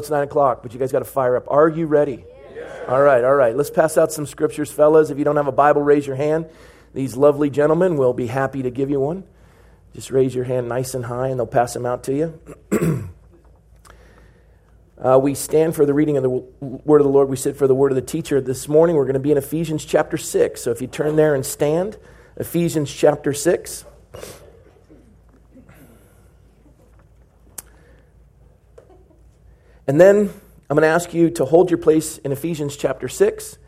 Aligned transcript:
It's 0.00 0.10
9 0.10 0.24
o'clock, 0.24 0.62
but 0.62 0.72
you 0.72 0.80
guys 0.80 0.90
got 0.90 1.00
to 1.00 1.04
fire 1.04 1.36
up. 1.36 1.44
Are 1.48 1.68
you 1.68 1.86
ready? 1.86 2.24
All 2.88 3.02
right, 3.02 3.22
all 3.22 3.34
right. 3.34 3.54
Let's 3.54 3.70
pass 3.70 3.96
out 3.96 4.10
some 4.10 4.26
scriptures, 4.26 4.72
fellas. 4.72 5.10
If 5.10 5.18
you 5.18 5.24
don't 5.24 5.36
have 5.36 5.46
a 5.46 5.52
Bible, 5.52 5.82
raise 5.82 6.06
your 6.06 6.16
hand. 6.16 6.46
These 6.94 7.16
lovely 7.16 7.50
gentlemen 7.50 7.96
will 7.96 8.14
be 8.14 8.26
happy 8.26 8.62
to 8.62 8.70
give 8.70 8.90
you 8.90 8.98
one. 8.98 9.24
Just 9.94 10.10
raise 10.10 10.34
your 10.34 10.44
hand 10.44 10.68
nice 10.68 10.94
and 10.94 11.04
high, 11.04 11.28
and 11.28 11.38
they'll 11.38 11.46
pass 11.46 11.74
them 11.74 11.86
out 11.86 12.04
to 12.04 12.14
you. 12.14 12.40
uh, 14.98 15.20
we 15.22 15.34
stand 15.34 15.76
for 15.76 15.84
the 15.84 15.94
reading 15.94 16.16
of 16.16 16.22
the 16.22 16.30
word 16.30 17.00
of 17.00 17.04
the 17.04 17.12
Lord. 17.12 17.28
We 17.28 17.36
sit 17.36 17.56
for 17.56 17.66
the 17.66 17.74
word 17.74 17.92
of 17.92 17.96
the 17.96 18.02
teacher. 18.02 18.40
This 18.40 18.66
morning, 18.68 18.96
we're 18.96 19.04
going 19.04 19.14
to 19.14 19.20
be 19.20 19.32
in 19.32 19.38
Ephesians 19.38 19.84
chapter 19.84 20.16
6. 20.16 20.60
So 20.60 20.70
if 20.70 20.80
you 20.80 20.86
turn 20.86 21.16
there 21.16 21.34
and 21.34 21.44
stand, 21.44 21.98
Ephesians 22.36 22.92
chapter 22.92 23.32
6. 23.32 23.84
And 29.90 30.00
then 30.00 30.30
I'm 30.70 30.76
going 30.76 30.82
to 30.82 30.86
ask 30.86 31.12
you 31.12 31.30
to 31.30 31.44
hold 31.44 31.68
your 31.68 31.78
place 31.78 32.18
in 32.18 32.30
Ephesians 32.30 32.76
chapter 32.76 33.08
6, 33.08 33.58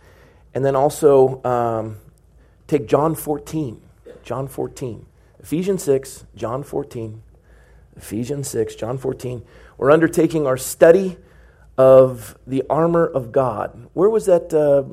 and 0.54 0.64
then 0.64 0.76
also 0.76 1.42
um, 1.42 1.96
take 2.68 2.86
John 2.86 3.16
14. 3.16 3.82
John 4.22 4.46
14. 4.46 5.04
Ephesians 5.40 5.82
6, 5.82 6.26
John 6.36 6.62
14. 6.62 7.22
Ephesians 7.96 8.46
6, 8.46 8.76
John 8.76 8.98
14. 8.98 9.42
We're 9.76 9.90
undertaking 9.90 10.46
our 10.46 10.56
study 10.56 11.16
of 11.76 12.38
the 12.46 12.62
armor 12.70 13.04
of 13.04 13.32
God. 13.32 13.88
Where 13.92 14.08
was 14.08 14.26
that, 14.26 14.54
uh, 14.54 14.84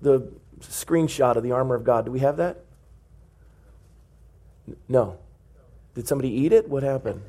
the 0.00 0.32
screenshot 0.62 1.36
of 1.36 1.42
the 1.42 1.52
armor 1.52 1.74
of 1.74 1.84
God? 1.84 2.06
Do 2.06 2.10
we 2.10 2.20
have 2.20 2.38
that? 2.38 2.64
No. 4.88 5.18
Did 5.94 6.08
somebody 6.08 6.30
eat 6.30 6.54
it? 6.54 6.70
What 6.70 6.82
happened? 6.82 7.20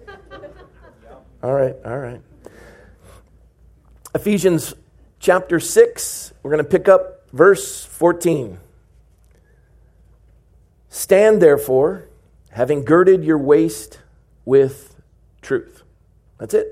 All 1.44 1.54
right, 1.54 1.76
all 1.84 1.98
right. 1.98 2.22
Ephesians 4.16 4.74
chapter 5.20 5.60
6, 5.60 6.34
we're 6.42 6.52
going 6.52 6.64
to 6.64 6.70
pick 6.70 6.88
up 6.88 7.30
verse 7.32 7.86
14. 7.86 8.58
Stand 10.90 11.42
therefore, 11.42 12.08
having 12.50 12.84
girded 12.84 13.24
your 13.24 13.38
waist 13.38 14.00
with 14.46 14.96
truth. 15.42 15.84
That's 16.40 16.56
it. 16.56 16.68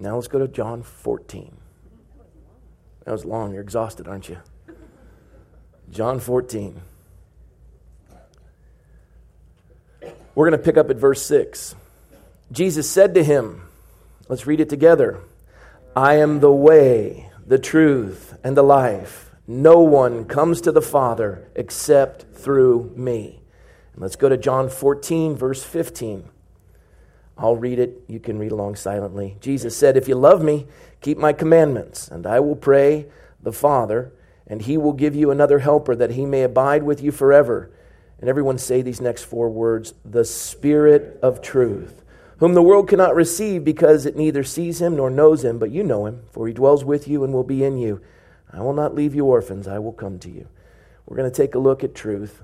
Now 0.00 0.14
let's 0.14 0.28
go 0.28 0.38
to 0.38 0.48
John 0.48 0.82
14. 0.82 1.54
That 3.04 3.12
was 3.12 3.26
long. 3.26 3.52
You're 3.52 3.62
exhausted, 3.62 4.08
aren't 4.08 4.30
you? 4.30 4.38
John 5.90 6.20
14. 6.20 6.80
We're 10.34 10.48
going 10.48 10.58
to 10.58 10.64
pick 10.64 10.78
up 10.78 10.88
at 10.88 10.96
verse 10.96 11.20
6. 11.22 11.74
Jesus 12.50 12.88
said 12.88 13.14
to 13.14 13.22
him, 13.22 13.68
let's 14.28 14.46
read 14.46 14.60
it 14.60 14.70
together. 14.70 15.20
I 15.96 16.16
am 16.16 16.40
the 16.40 16.52
way, 16.52 17.30
the 17.46 17.58
truth, 17.58 18.36
and 18.44 18.54
the 18.54 18.62
life. 18.62 19.30
No 19.46 19.80
one 19.80 20.26
comes 20.26 20.60
to 20.60 20.70
the 20.70 20.82
Father 20.82 21.48
except 21.54 22.34
through 22.34 22.92
me. 22.94 23.40
And 23.94 24.02
let's 24.02 24.14
go 24.14 24.28
to 24.28 24.36
John 24.36 24.68
14, 24.68 25.34
verse 25.34 25.64
15. 25.64 26.28
I'll 27.38 27.56
read 27.56 27.78
it. 27.78 28.04
You 28.08 28.20
can 28.20 28.38
read 28.38 28.52
along 28.52 28.76
silently. 28.76 29.38
Jesus 29.40 29.74
said, 29.74 29.96
If 29.96 30.06
you 30.06 30.16
love 30.16 30.44
me, 30.44 30.66
keep 31.00 31.16
my 31.16 31.32
commandments, 31.32 32.08
and 32.08 32.26
I 32.26 32.40
will 32.40 32.56
pray 32.56 33.06
the 33.42 33.52
Father, 33.52 34.12
and 34.46 34.60
he 34.60 34.76
will 34.76 34.92
give 34.92 35.16
you 35.16 35.30
another 35.30 35.60
helper 35.60 35.96
that 35.96 36.10
he 36.10 36.26
may 36.26 36.42
abide 36.42 36.82
with 36.82 37.02
you 37.02 37.10
forever. 37.10 37.70
And 38.20 38.28
everyone 38.28 38.58
say 38.58 38.82
these 38.82 39.00
next 39.00 39.22
four 39.22 39.48
words 39.48 39.94
the 40.04 40.26
Spirit 40.26 41.18
of 41.22 41.40
truth 41.40 42.02
whom 42.38 42.54
the 42.54 42.62
world 42.62 42.88
cannot 42.88 43.14
receive 43.14 43.64
because 43.64 44.04
it 44.06 44.16
neither 44.16 44.44
sees 44.44 44.80
him 44.80 44.96
nor 44.96 45.10
knows 45.10 45.44
him, 45.44 45.58
but 45.58 45.70
you 45.70 45.82
know 45.82 46.06
him, 46.06 46.24
for 46.30 46.46
he 46.46 46.52
dwells 46.52 46.84
with 46.84 47.08
you 47.08 47.24
and 47.24 47.32
will 47.32 47.44
be 47.44 47.64
in 47.64 47.78
you. 47.78 48.00
I 48.52 48.60
will 48.60 48.74
not 48.74 48.94
leave 48.94 49.14
you 49.14 49.24
orphans, 49.24 49.66
I 49.66 49.78
will 49.78 49.92
come 49.92 50.18
to 50.20 50.30
you. 50.30 50.48
We're 51.06 51.16
going 51.16 51.30
to 51.30 51.36
take 51.36 51.54
a 51.54 51.58
look 51.58 51.84
at 51.84 51.94
truth 51.94 52.42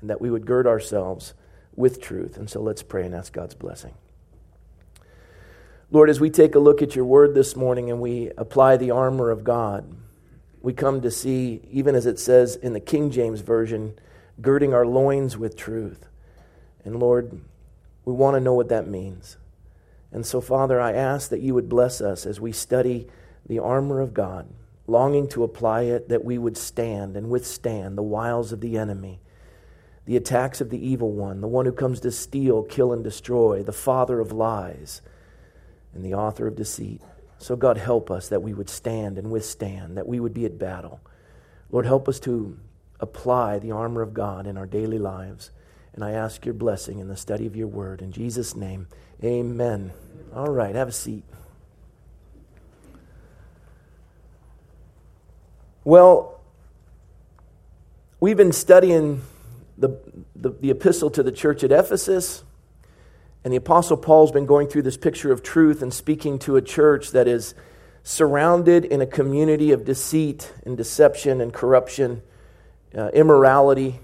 and 0.00 0.10
that 0.10 0.20
we 0.20 0.30
would 0.30 0.46
gird 0.46 0.66
ourselves 0.66 1.34
with 1.74 2.00
truth. 2.00 2.36
And 2.36 2.48
so 2.48 2.60
let's 2.60 2.82
pray 2.82 3.04
and 3.04 3.14
ask 3.14 3.32
God's 3.32 3.54
blessing. 3.54 3.94
Lord, 5.90 6.10
as 6.10 6.20
we 6.20 6.30
take 6.30 6.54
a 6.54 6.60
look 6.60 6.82
at 6.82 6.96
your 6.96 7.04
word 7.04 7.34
this 7.34 7.54
morning 7.54 7.90
and 7.90 8.00
we 8.00 8.30
apply 8.36 8.76
the 8.76 8.90
armor 8.90 9.30
of 9.30 9.44
God, 9.44 9.96
we 10.60 10.72
come 10.72 11.00
to 11.02 11.10
see, 11.10 11.60
even 11.70 11.94
as 11.94 12.06
it 12.06 12.18
says 12.18 12.56
in 12.56 12.72
the 12.72 12.80
King 12.80 13.10
James 13.10 13.40
Version, 13.40 13.96
girding 14.40 14.74
our 14.74 14.84
loins 14.84 15.36
with 15.36 15.56
truth. 15.56 16.06
And 16.84 16.98
Lord, 16.98 17.40
we 18.06 18.14
want 18.14 18.36
to 18.36 18.40
know 18.40 18.54
what 18.54 18.70
that 18.70 18.88
means. 18.88 19.36
And 20.10 20.24
so, 20.24 20.40
Father, 20.40 20.80
I 20.80 20.92
ask 20.92 21.28
that 21.28 21.42
you 21.42 21.52
would 21.52 21.68
bless 21.68 22.00
us 22.00 22.24
as 22.24 22.40
we 22.40 22.52
study 22.52 23.08
the 23.44 23.58
armor 23.58 24.00
of 24.00 24.14
God, 24.14 24.48
longing 24.86 25.28
to 25.30 25.44
apply 25.44 25.82
it, 25.82 26.08
that 26.08 26.24
we 26.24 26.38
would 26.38 26.56
stand 26.56 27.16
and 27.16 27.28
withstand 27.28 27.98
the 27.98 28.02
wiles 28.02 28.52
of 28.52 28.60
the 28.60 28.78
enemy, 28.78 29.20
the 30.06 30.16
attacks 30.16 30.60
of 30.60 30.70
the 30.70 30.86
evil 30.86 31.10
one, 31.10 31.40
the 31.40 31.48
one 31.48 31.66
who 31.66 31.72
comes 31.72 32.00
to 32.00 32.12
steal, 32.12 32.62
kill, 32.62 32.92
and 32.92 33.02
destroy, 33.02 33.62
the 33.62 33.72
father 33.72 34.20
of 34.20 34.32
lies, 34.32 35.02
and 35.92 36.04
the 36.04 36.14
author 36.14 36.46
of 36.46 36.54
deceit. 36.54 37.02
So, 37.38 37.56
God, 37.56 37.76
help 37.76 38.10
us 38.10 38.28
that 38.28 38.42
we 38.42 38.54
would 38.54 38.70
stand 38.70 39.18
and 39.18 39.30
withstand, 39.30 39.96
that 39.96 40.06
we 40.06 40.20
would 40.20 40.32
be 40.32 40.46
at 40.46 40.58
battle. 40.58 41.00
Lord, 41.70 41.86
help 41.86 42.08
us 42.08 42.20
to 42.20 42.56
apply 43.00 43.58
the 43.58 43.72
armor 43.72 44.00
of 44.00 44.14
God 44.14 44.46
in 44.46 44.56
our 44.56 44.66
daily 44.66 44.98
lives. 44.98 45.50
And 45.96 46.04
I 46.04 46.12
ask 46.12 46.44
your 46.44 46.54
blessing 46.54 46.98
in 46.98 47.08
the 47.08 47.16
study 47.16 47.46
of 47.46 47.56
your 47.56 47.66
word. 47.66 48.02
In 48.02 48.12
Jesus' 48.12 48.54
name, 48.54 48.86
amen. 49.24 49.92
All 50.34 50.50
right, 50.50 50.74
have 50.74 50.88
a 50.88 50.92
seat. 50.92 51.24
Well, 55.84 56.38
we've 58.20 58.36
been 58.36 58.52
studying 58.52 59.22
the, 59.78 59.98
the, 60.34 60.50
the, 60.50 60.70
epistle 60.70 61.10
to 61.10 61.22
the 61.22 61.32
church 61.32 61.64
at 61.64 61.72
Ephesus, 61.72 62.44
and 63.42 63.52
the 63.52 63.56
Apostle 63.56 63.96
Paul's 63.96 64.32
been 64.32 64.46
going 64.46 64.68
through 64.68 64.82
this 64.82 64.96
picture 64.98 65.32
of 65.32 65.42
truth 65.42 65.80
and 65.80 65.94
speaking 65.94 66.38
to 66.40 66.56
a 66.56 66.62
church 66.62 67.12
that 67.12 67.26
is 67.26 67.54
surrounded 68.02 68.84
in 68.84 69.00
a 69.00 69.06
community 69.06 69.72
of 69.72 69.84
deceit 69.84 70.52
and 70.66 70.76
deception 70.76 71.40
and 71.40 71.54
corruption, 71.54 72.22
uh, 72.94 73.08
immorality, 73.14 74.00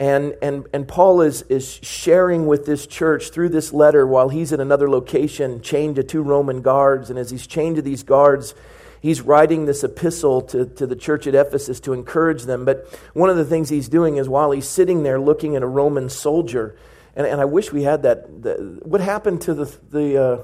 and, 0.00 0.34
and, 0.40 0.66
and 0.72 0.88
Paul 0.88 1.20
is, 1.20 1.42
is 1.42 1.78
sharing 1.82 2.46
with 2.46 2.64
this 2.64 2.86
church 2.86 3.28
through 3.28 3.50
this 3.50 3.70
letter 3.70 4.06
while 4.06 4.30
he's 4.30 4.50
in 4.50 4.58
another 4.58 4.88
location, 4.88 5.60
chained 5.60 5.96
to 5.96 6.02
two 6.02 6.22
Roman 6.22 6.62
guards. 6.62 7.10
And 7.10 7.18
as 7.18 7.30
he's 7.30 7.46
chained 7.46 7.76
to 7.76 7.82
these 7.82 8.02
guards, 8.02 8.54
he's 9.02 9.20
writing 9.20 9.66
this 9.66 9.84
epistle 9.84 10.40
to, 10.40 10.64
to 10.64 10.86
the 10.86 10.96
church 10.96 11.26
at 11.26 11.34
Ephesus 11.34 11.80
to 11.80 11.92
encourage 11.92 12.44
them. 12.44 12.64
But 12.64 12.86
one 13.12 13.28
of 13.28 13.36
the 13.36 13.44
things 13.44 13.68
he's 13.68 13.90
doing 13.90 14.16
is 14.16 14.26
while 14.26 14.52
he's 14.52 14.66
sitting 14.66 15.02
there 15.02 15.20
looking 15.20 15.54
at 15.54 15.62
a 15.62 15.66
Roman 15.66 16.08
soldier, 16.08 16.78
and, 17.14 17.26
and 17.26 17.38
I 17.38 17.44
wish 17.44 17.70
we 17.70 17.82
had 17.82 18.04
that. 18.04 18.42
The, 18.42 18.80
what 18.82 19.02
happened 19.02 19.42
to 19.42 19.52
the, 19.52 19.78
the 19.90 20.22
uh, 20.22 20.42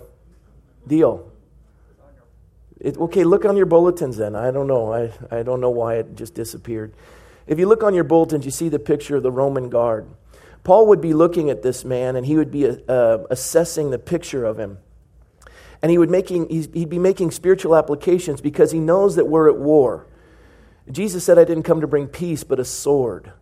deal? 0.86 1.32
It, 2.78 2.98
okay, 2.98 3.24
look 3.24 3.46
on 3.46 3.56
your 3.56 3.64
bulletins 3.64 4.18
then. 4.18 4.36
I 4.36 4.50
don't 4.50 4.66
know. 4.66 4.92
I, 4.92 5.12
I 5.30 5.42
don't 5.42 5.62
know 5.62 5.70
why 5.70 5.94
it 5.94 6.14
just 6.14 6.34
disappeared. 6.34 6.92
If 7.46 7.58
you 7.58 7.66
look 7.66 7.82
on 7.82 7.94
your 7.94 8.04
bulletins, 8.04 8.44
you 8.44 8.50
see 8.50 8.68
the 8.68 8.78
picture 8.78 9.16
of 9.16 9.22
the 9.22 9.30
Roman 9.30 9.68
guard. 9.68 10.08
Paul 10.64 10.88
would 10.88 11.00
be 11.00 11.14
looking 11.14 11.48
at 11.48 11.62
this 11.62 11.84
man 11.84 12.16
and 12.16 12.26
he 12.26 12.36
would 12.36 12.50
be 12.50 12.66
uh, 12.68 13.18
assessing 13.30 13.90
the 13.90 13.98
picture 13.98 14.44
of 14.44 14.58
him. 14.58 14.78
And 15.80 15.90
he 15.90 15.98
would 15.98 16.10
making, 16.10 16.48
he'd 16.48 16.88
be 16.88 16.98
making 16.98 17.30
spiritual 17.30 17.76
applications 17.76 18.40
because 18.40 18.72
he 18.72 18.80
knows 18.80 19.14
that 19.16 19.26
we're 19.28 19.48
at 19.48 19.58
war. 19.58 20.06
Jesus 20.90 21.24
said, 21.24 21.38
I 21.38 21.44
didn't 21.44 21.64
come 21.64 21.80
to 21.80 21.86
bring 21.86 22.08
peace, 22.08 22.42
but 22.44 22.58
a 22.58 22.64
sword. 22.64 23.32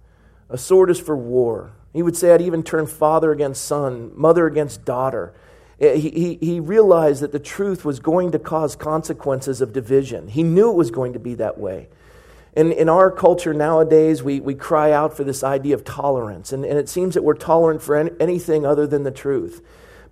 A 0.50 0.58
sword 0.58 0.90
is 0.90 1.00
for 1.00 1.16
war. 1.16 1.72
He 1.92 2.02
would 2.02 2.16
say, 2.16 2.32
I'd 2.32 2.42
even 2.42 2.62
turn 2.62 2.86
father 2.86 3.32
against 3.32 3.64
son, 3.64 4.10
mother 4.14 4.46
against 4.46 4.84
daughter. 4.84 5.32
Eh, 5.80 5.96
he, 5.96 6.10
he, 6.10 6.38
he 6.40 6.60
realized 6.60 7.22
that 7.22 7.32
the 7.32 7.38
truth 7.38 7.84
was 7.84 8.00
going 8.00 8.32
to 8.32 8.38
cause 8.38 8.76
consequences 8.76 9.60
of 9.60 9.72
division. 9.72 10.28
He 10.28 10.42
knew 10.42 10.70
it 10.70 10.76
was 10.76 10.90
going 10.90 11.12
to 11.12 11.18
be 11.18 11.34
that 11.36 11.58
way. 11.58 11.88
In, 12.56 12.70
in 12.70 12.88
our 12.88 13.10
culture 13.10 13.52
nowadays, 13.52 14.22
we, 14.22 14.38
we 14.38 14.54
cry 14.54 14.92
out 14.92 15.16
for 15.16 15.24
this 15.24 15.42
idea 15.42 15.74
of 15.74 15.84
tolerance, 15.84 16.52
and, 16.52 16.64
and 16.64 16.78
it 16.78 16.88
seems 16.88 17.14
that 17.14 17.24
we're 17.24 17.34
tolerant 17.34 17.82
for 17.82 17.96
any, 17.96 18.10
anything 18.20 18.64
other 18.64 18.86
than 18.86 19.02
the 19.02 19.10
truth. 19.10 19.60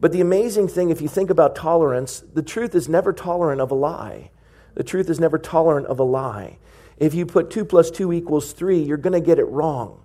But 0.00 0.11
the 0.11 0.21
amazing 0.21 0.67
thing, 0.67 0.91
if 0.91 1.00
you 1.00 1.06
think 1.06 1.31
about 1.31 1.55
tolerance, 1.55 2.25
the 2.35 2.43
truth 2.43 2.75
is 2.75 2.89
never 2.89 3.12
tolerant 3.12 3.61
of 3.61 3.71
a 3.71 3.75
lie. 3.77 4.31
The 4.75 4.83
truth 4.83 5.09
is 5.09 5.21
never 5.21 5.39
tolerant 5.39 5.87
of 5.87 6.00
a 6.00 6.05
lie. 6.05 6.59
If 6.97 7.15
you 7.15 7.27
put 7.27 7.50
2 7.50 7.65
plus 7.65 7.93
2 7.93 8.12
equals 8.12 8.53
3, 8.53 8.83
you're 8.83 8.97
going 8.97 9.12
to 9.12 9.25
get 9.25 9.39
it 9.39 9.44
wrong. 9.44 10.05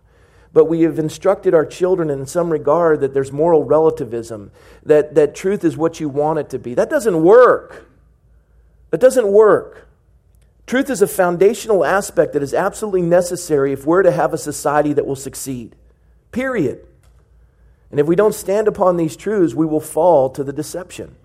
But 0.54 0.66
we 0.66 0.82
have 0.82 1.00
instructed 1.00 1.56
our 1.56 1.66
children 1.66 2.12
in 2.12 2.28
some 2.28 2.52
regard 2.52 3.00
that 3.02 3.16
there's 3.16 3.32
moral 3.32 3.64
relativism, 3.64 4.52
that, 4.84 5.16
that 5.16 5.34
truth 5.34 5.64
is 5.64 5.76
what 5.76 6.00
you 6.00 6.10
want 6.10 6.38
it 6.38 6.50
to 6.52 6.60
be. 6.60 6.76
That 6.76 6.90
doesn't 6.92 7.24
work. 7.24 7.88
That 8.92 9.02
doesn't 9.02 9.28
work. 9.28 9.87
Truth 10.68 10.90
is 10.90 11.02
a 11.02 11.08
foundational 11.08 11.86
aspect 11.86 12.34
that 12.34 12.44
is 12.44 12.54
absolutely 12.54 13.02
necessary 13.02 13.72
if 13.72 13.86
we're 13.86 14.04
to 14.04 14.12
have 14.12 14.34
a 14.34 14.38
society 14.38 14.94
that 14.94 15.08
will 15.08 15.16
succeed. 15.16 15.76
Period. 16.32 16.86
And 17.90 18.02
if 18.02 18.06
we 18.06 18.18
don't 18.18 18.36
stand 18.36 18.68
upon 18.68 18.98
these 18.98 19.16
truths, 19.16 19.56
we 19.56 19.66
will 19.66 19.80
fall 19.80 20.30
to 20.32 20.44
the 20.44 20.52
deception. 20.52 21.16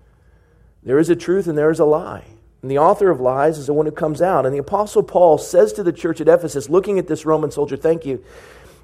There 0.81 0.97
is 0.97 1.09
a 1.09 1.15
truth 1.15 1.47
and 1.47 1.57
there 1.57 1.71
is 1.71 1.79
a 1.79 1.85
lie. 1.85 2.23
And 2.61 2.71
the 2.71 2.77
author 2.77 3.09
of 3.09 3.19
lies 3.19 3.57
is 3.57 3.67
the 3.67 3.73
one 3.73 3.85
who 3.85 3.91
comes 3.91 4.21
out. 4.21 4.45
And 4.45 4.55
the 4.55 4.59
Apostle 4.59 5.03
Paul 5.03 5.37
says 5.37 5.73
to 5.73 5.83
the 5.83 5.91
church 5.91 6.21
at 6.21 6.29
Ephesus, 6.29 6.69
looking 6.69 6.97
at 6.97 7.07
this 7.07 7.25
Roman 7.25 7.51
soldier, 7.51 7.75
thank 7.75 8.05
you, 8.05 8.23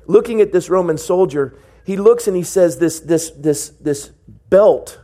looking 0.07 0.41
at 0.41 0.51
this 0.51 0.69
Roman 0.69 0.97
soldier, 0.97 1.57
he 1.85 1.95
looks 1.95 2.27
and 2.27 2.35
he 2.35 2.44
says, 2.44 2.77
This, 2.79 3.00
this, 3.00 3.29
this, 3.31 3.69
this 3.69 4.09
belt, 4.50 5.00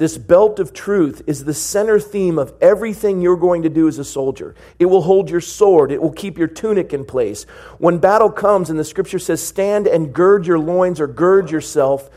this 0.00 0.18
belt 0.18 0.58
of 0.58 0.72
truth 0.72 1.22
is 1.26 1.44
the 1.44 1.54
center 1.54 2.00
theme 2.00 2.38
of 2.38 2.54
everything 2.60 3.20
you're 3.20 3.36
going 3.36 3.62
to 3.62 3.68
do 3.68 3.86
as 3.86 3.98
a 3.98 4.04
soldier. 4.04 4.54
It 4.78 4.86
will 4.86 5.02
hold 5.02 5.30
your 5.30 5.42
sword, 5.42 5.92
it 5.92 6.00
will 6.02 6.10
keep 6.10 6.38
your 6.38 6.48
tunic 6.48 6.92
in 6.92 7.04
place. 7.04 7.44
When 7.78 7.98
battle 7.98 8.30
comes, 8.30 8.70
and 8.70 8.78
the 8.78 8.84
scripture 8.84 9.18
says, 9.18 9.46
Stand 9.46 9.86
and 9.86 10.12
gird 10.12 10.46
your 10.46 10.58
loins 10.58 11.00
or 11.00 11.06
gird 11.06 11.50
yourself 11.50 12.10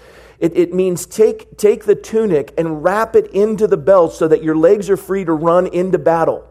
it, 0.44 0.58
it 0.58 0.74
means 0.74 1.06
take, 1.06 1.58
take 1.58 1.86
the 1.86 1.96
tunic 1.96 2.54
and 2.58 2.84
wrap 2.84 3.16
it 3.16 3.28
into 3.28 3.66
the 3.66 3.78
belt 3.78 4.14
so 4.14 4.28
that 4.28 4.44
your 4.44 4.58
legs 4.58 4.90
are 4.90 4.98
free 4.98 5.24
to 5.24 5.32
run 5.32 5.68
into 5.68 5.98
battle. 5.98 6.46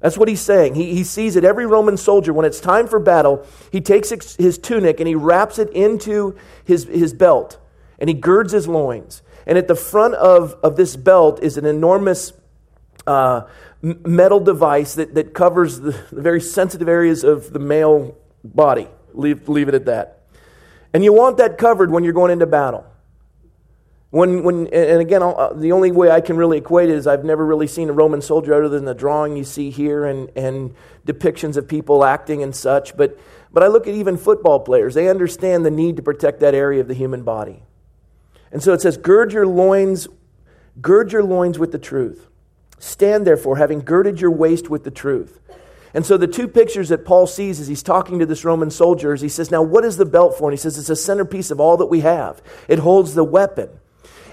That's 0.00 0.18
what 0.18 0.28
he's 0.28 0.40
saying. 0.40 0.74
He, 0.74 0.92
he 0.94 1.04
sees 1.04 1.34
that 1.34 1.44
every 1.44 1.66
Roman 1.66 1.96
soldier, 1.96 2.32
when 2.32 2.44
it's 2.44 2.58
time 2.58 2.88
for 2.88 2.98
battle, 2.98 3.46
he 3.70 3.80
takes 3.80 4.10
his 4.34 4.58
tunic 4.58 4.98
and 4.98 5.06
he 5.06 5.14
wraps 5.14 5.60
it 5.60 5.70
into 5.70 6.34
his, 6.64 6.82
his 6.84 7.14
belt 7.14 7.59
and 8.00 8.08
he 8.08 8.14
girds 8.14 8.52
his 8.52 8.66
loins. 8.66 9.22
And 9.46 9.58
at 9.58 9.68
the 9.68 9.74
front 9.74 10.14
of, 10.14 10.54
of 10.62 10.76
this 10.76 10.96
belt 10.96 11.42
is 11.42 11.56
an 11.56 11.66
enormous 11.66 12.32
uh, 13.06 13.42
metal 13.82 14.40
device 14.40 14.94
that, 14.94 15.14
that 15.14 15.34
covers 15.34 15.80
the, 15.80 15.92
the 16.12 16.20
very 16.20 16.40
sensitive 16.40 16.88
areas 16.88 17.24
of 17.24 17.52
the 17.52 17.58
male 17.58 18.16
body. 18.44 18.88
Leave, 19.12 19.48
leave 19.48 19.68
it 19.68 19.74
at 19.74 19.86
that. 19.86 20.24
And 20.92 21.04
you 21.04 21.12
want 21.12 21.36
that 21.38 21.58
covered 21.58 21.90
when 21.90 22.04
you're 22.04 22.12
going 22.12 22.32
into 22.32 22.46
battle. 22.46 22.86
When, 24.10 24.42
when, 24.42 24.66
and 24.68 25.00
again, 25.00 25.22
uh, 25.22 25.52
the 25.54 25.70
only 25.70 25.92
way 25.92 26.10
I 26.10 26.20
can 26.20 26.36
really 26.36 26.58
equate 26.58 26.88
it 26.88 26.96
is 26.96 27.06
I've 27.06 27.24
never 27.24 27.46
really 27.46 27.68
seen 27.68 27.88
a 27.88 27.92
Roman 27.92 28.20
soldier 28.20 28.54
other 28.54 28.68
than 28.68 28.84
the 28.84 28.94
drawing 28.94 29.36
you 29.36 29.44
see 29.44 29.70
here 29.70 30.04
and, 30.04 30.30
and 30.34 30.74
depictions 31.06 31.56
of 31.56 31.68
people 31.68 32.04
acting 32.04 32.42
and 32.42 32.54
such. 32.54 32.96
But, 32.96 33.18
but 33.52 33.62
I 33.62 33.68
look 33.68 33.86
at 33.86 33.94
even 33.94 34.16
football 34.16 34.60
players. 34.60 34.94
They 34.94 35.08
understand 35.08 35.64
the 35.64 35.70
need 35.70 35.96
to 35.96 36.02
protect 36.02 36.40
that 36.40 36.54
area 36.56 36.80
of 36.80 36.88
the 36.88 36.94
human 36.94 37.22
body. 37.22 37.62
And 38.52 38.62
so 38.62 38.72
it 38.72 38.80
says, 38.80 38.96
gird 38.96 39.32
your 39.32 39.46
loins, 39.46 40.08
gird 40.80 41.12
your 41.12 41.22
loins 41.22 41.58
with 41.58 41.72
the 41.72 41.78
truth. 41.78 42.28
Stand 42.78 43.26
therefore, 43.26 43.56
having 43.56 43.80
girded 43.80 44.20
your 44.20 44.30
waist 44.30 44.70
with 44.70 44.84
the 44.84 44.90
truth. 44.90 45.38
And 45.92 46.06
so 46.06 46.16
the 46.16 46.26
two 46.26 46.48
pictures 46.48 46.88
that 46.88 47.04
Paul 47.04 47.26
sees 47.26 47.60
as 47.60 47.68
he's 47.68 47.82
talking 47.82 48.18
to 48.20 48.26
this 48.26 48.44
Roman 48.44 48.70
soldier 48.70 49.12
is 49.12 49.20
he 49.20 49.28
says, 49.28 49.50
Now, 49.50 49.62
what 49.62 49.84
is 49.84 49.96
the 49.96 50.06
belt 50.06 50.38
for? 50.38 50.48
And 50.48 50.56
he 50.56 50.60
says, 50.60 50.78
It's 50.78 50.88
a 50.88 50.96
centerpiece 50.96 51.50
of 51.50 51.60
all 51.60 51.76
that 51.78 51.86
we 51.86 52.00
have. 52.00 52.40
It 52.68 52.78
holds 52.78 53.14
the 53.14 53.24
weapon, 53.24 53.68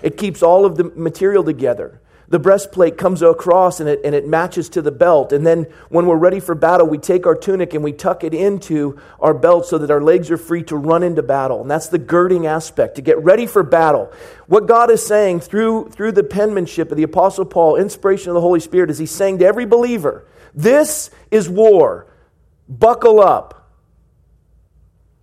it 0.01 0.17
keeps 0.17 0.43
all 0.43 0.65
of 0.65 0.77
the 0.77 0.85
material 0.95 1.43
together. 1.43 2.01
The 2.29 2.39
breastplate 2.39 2.97
comes 2.97 3.21
across 3.21 3.79
and 3.79 3.87
it, 3.87 4.01
and 4.03 4.13
it 4.13 4.27
matches 4.27 4.67
to 4.69 4.81
the 4.81 4.91
belt. 4.91 5.31
And 5.31 5.47
then 5.47 5.63
when 5.89 6.07
we're 6.07 6.17
ready 6.17 6.41
for 6.41 6.55
battle, 6.55 6.85
we 6.85 6.97
take 6.97 7.25
our 7.25 7.35
tunic 7.35 7.73
and 7.73 7.83
we 7.83 7.93
tuck 7.93 8.25
it 8.25 8.33
into 8.33 8.99
our 9.21 9.33
belt 9.33 9.65
so 9.65 9.77
that 9.77 9.89
our 9.89 10.01
legs 10.01 10.29
are 10.29 10.37
free 10.37 10.63
to 10.63 10.75
run 10.75 11.03
into 11.03 11.23
battle. 11.23 11.61
And 11.61 11.71
that's 11.71 11.87
the 11.87 11.97
girding 11.97 12.45
aspect, 12.45 12.95
to 12.95 13.01
get 13.01 13.23
ready 13.23 13.45
for 13.45 13.63
battle. 13.63 14.11
What 14.47 14.67
God 14.67 14.91
is 14.91 15.05
saying 15.05 15.39
through, 15.39 15.89
through 15.89 16.11
the 16.11 16.23
penmanship 16.23 16.91
of 16.91 16.97
the 16.97 17.03
Apostle 17.03 17.45
Paul, 17.45 17.77
inspiration 17.77 18.29
of 18.29 18.35
the 18.35 18.41
Holy 18.41 18.59
Spirit, 18.59 18.89
is 18.89 18.97
He's 18.97 19.11
saying 19.11 19.39
to 19.39 19.45
every 19.45 19.65
believer, 19.65 20.25
this 20.53 21.09
is 21.31 21.47
war. 21.47 22.07
Buckle 22.67 23.21
up. 23.21 23.56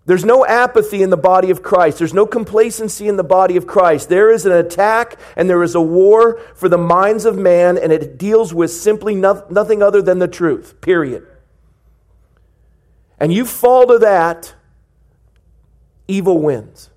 There's 0.06 0.24
no 0.24 0.44
apathy 0.44 1.02
in 1.02 1.08
the 1.08 1.16
body 1.16 1.50
of 1.50 1.62
Christ. 1.62 1.98
There's 1.98 2.12
no 2.12 2.26
complacency 2.26 3.08
in 3.08 3.16
the 3.16 3.24
body 3.24 3.56
of 3.56 3.66
Christ. 3.66 4.10
There 4.10 4.30
is 4.30 4.44
an 4.44 4.52
attack 4.52 5.18
and 5.34 5.48
there 5.48 5.62
is 5.62 5.74
a 5.74 5.80
war 5.80 6.40
for 6.54 6.68
the 6.68 6.76
minds 6.76 7.24
of 7.24 7.38
man, 7.38 7.78
and 7.78 7.90
it 7.90 8.18
deals 8.18 8.52
with 8.52 8.70
simply 8.70 9.14
no, 9.14 9.46
nothing 9.48 9.82
other 9.82 10.02
than 10.02 10.18
the 10.18 10.28
truth, 10.28 10.80
period. 10.82 11.26
And 13.18 13.32
you 13.32 13.46
fall 13.46 13.86
to 13.86 13.98
that, 14.00 14.54
evil 16.06 16.38
wins. 16.38 16.90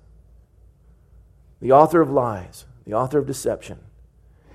The 1.62 1.72
author 1.72 2.02
of 2.02 2.10
lies, 2.10 2.66
the 2.84 2.92
author 2.92 3.18
of 3.18 3.26
deception. 3.26 3.78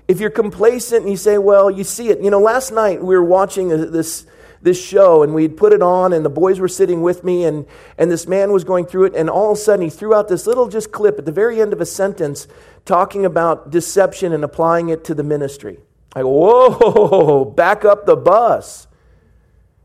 If 0.06 0.20
you're 0.20 0.30
complacent 0.30 1.02
and 1.02 1.10
you 1.10 1.16
say, 1.16 1.38
well, 1.38 1.70
you 1.70 1.82
see 1.82 2.10
it. 2.10 2.20
You 2.20 2.30
know, 2.30 2.38
last 2.38 2.70
night 2.70 3.02
we 3.02 3.16
were 3.16 3.24
watching 3.24 3.72
uh, 3.72 3.76
this, 3.76 4.26
this 4.64 4.82
show 4.82 5.22
and 5.22 5.34
we'd 5.34 5.56
put 5.56 5.72
it 5.72 5.82
on 5.82 6.12
and 6.12 6.24
the 6.24 6.30
boys 6.30 6.58
were 6.58 6.68
sitting 6.68 7.02
with 7.02 7.22
me 7.22 7.44
and, 7.44 7.66
and 7.98 8.10
this 8.10 8.26
man 8.26 8.50
was 8.50 8.64
going 8.64 8.86
through 8.86 9.04
it 9.04 9.14
and 9.14 9.30
all 9.30 9.52
of 9.52 9.58
a 9.58 9.60
sudden 9.60 9.84
he 9.84 9.90
threw 9.90 10.14
out 10.14 10.26
this 10.26 10.46
little 10.46 10.68
just 10.68 10.90
clip 10.90 11.18
at 11.18 11.26
the 11.26 11.32
very 11.32 11.60
end 11.60 11.72
of 11.72 11.80
a 11.80 11.86
sentence 11.86 12.48
talking 12.84 13.24
about 13.24 13.70
deception 13.70 14.32
and 14.32 14.42
applying 14.42 14.88
it 14.88 15.04
to 15.04 15.14
the 15.14 15.22
ministry. 15.22 15.78
I 16.16 16.22
go, 16.22 16.28
whoa, 16.30 17.44
back 17.44 17.84
up 17.84 18.06
the 18.06 18.16
bus. 18.16 18.86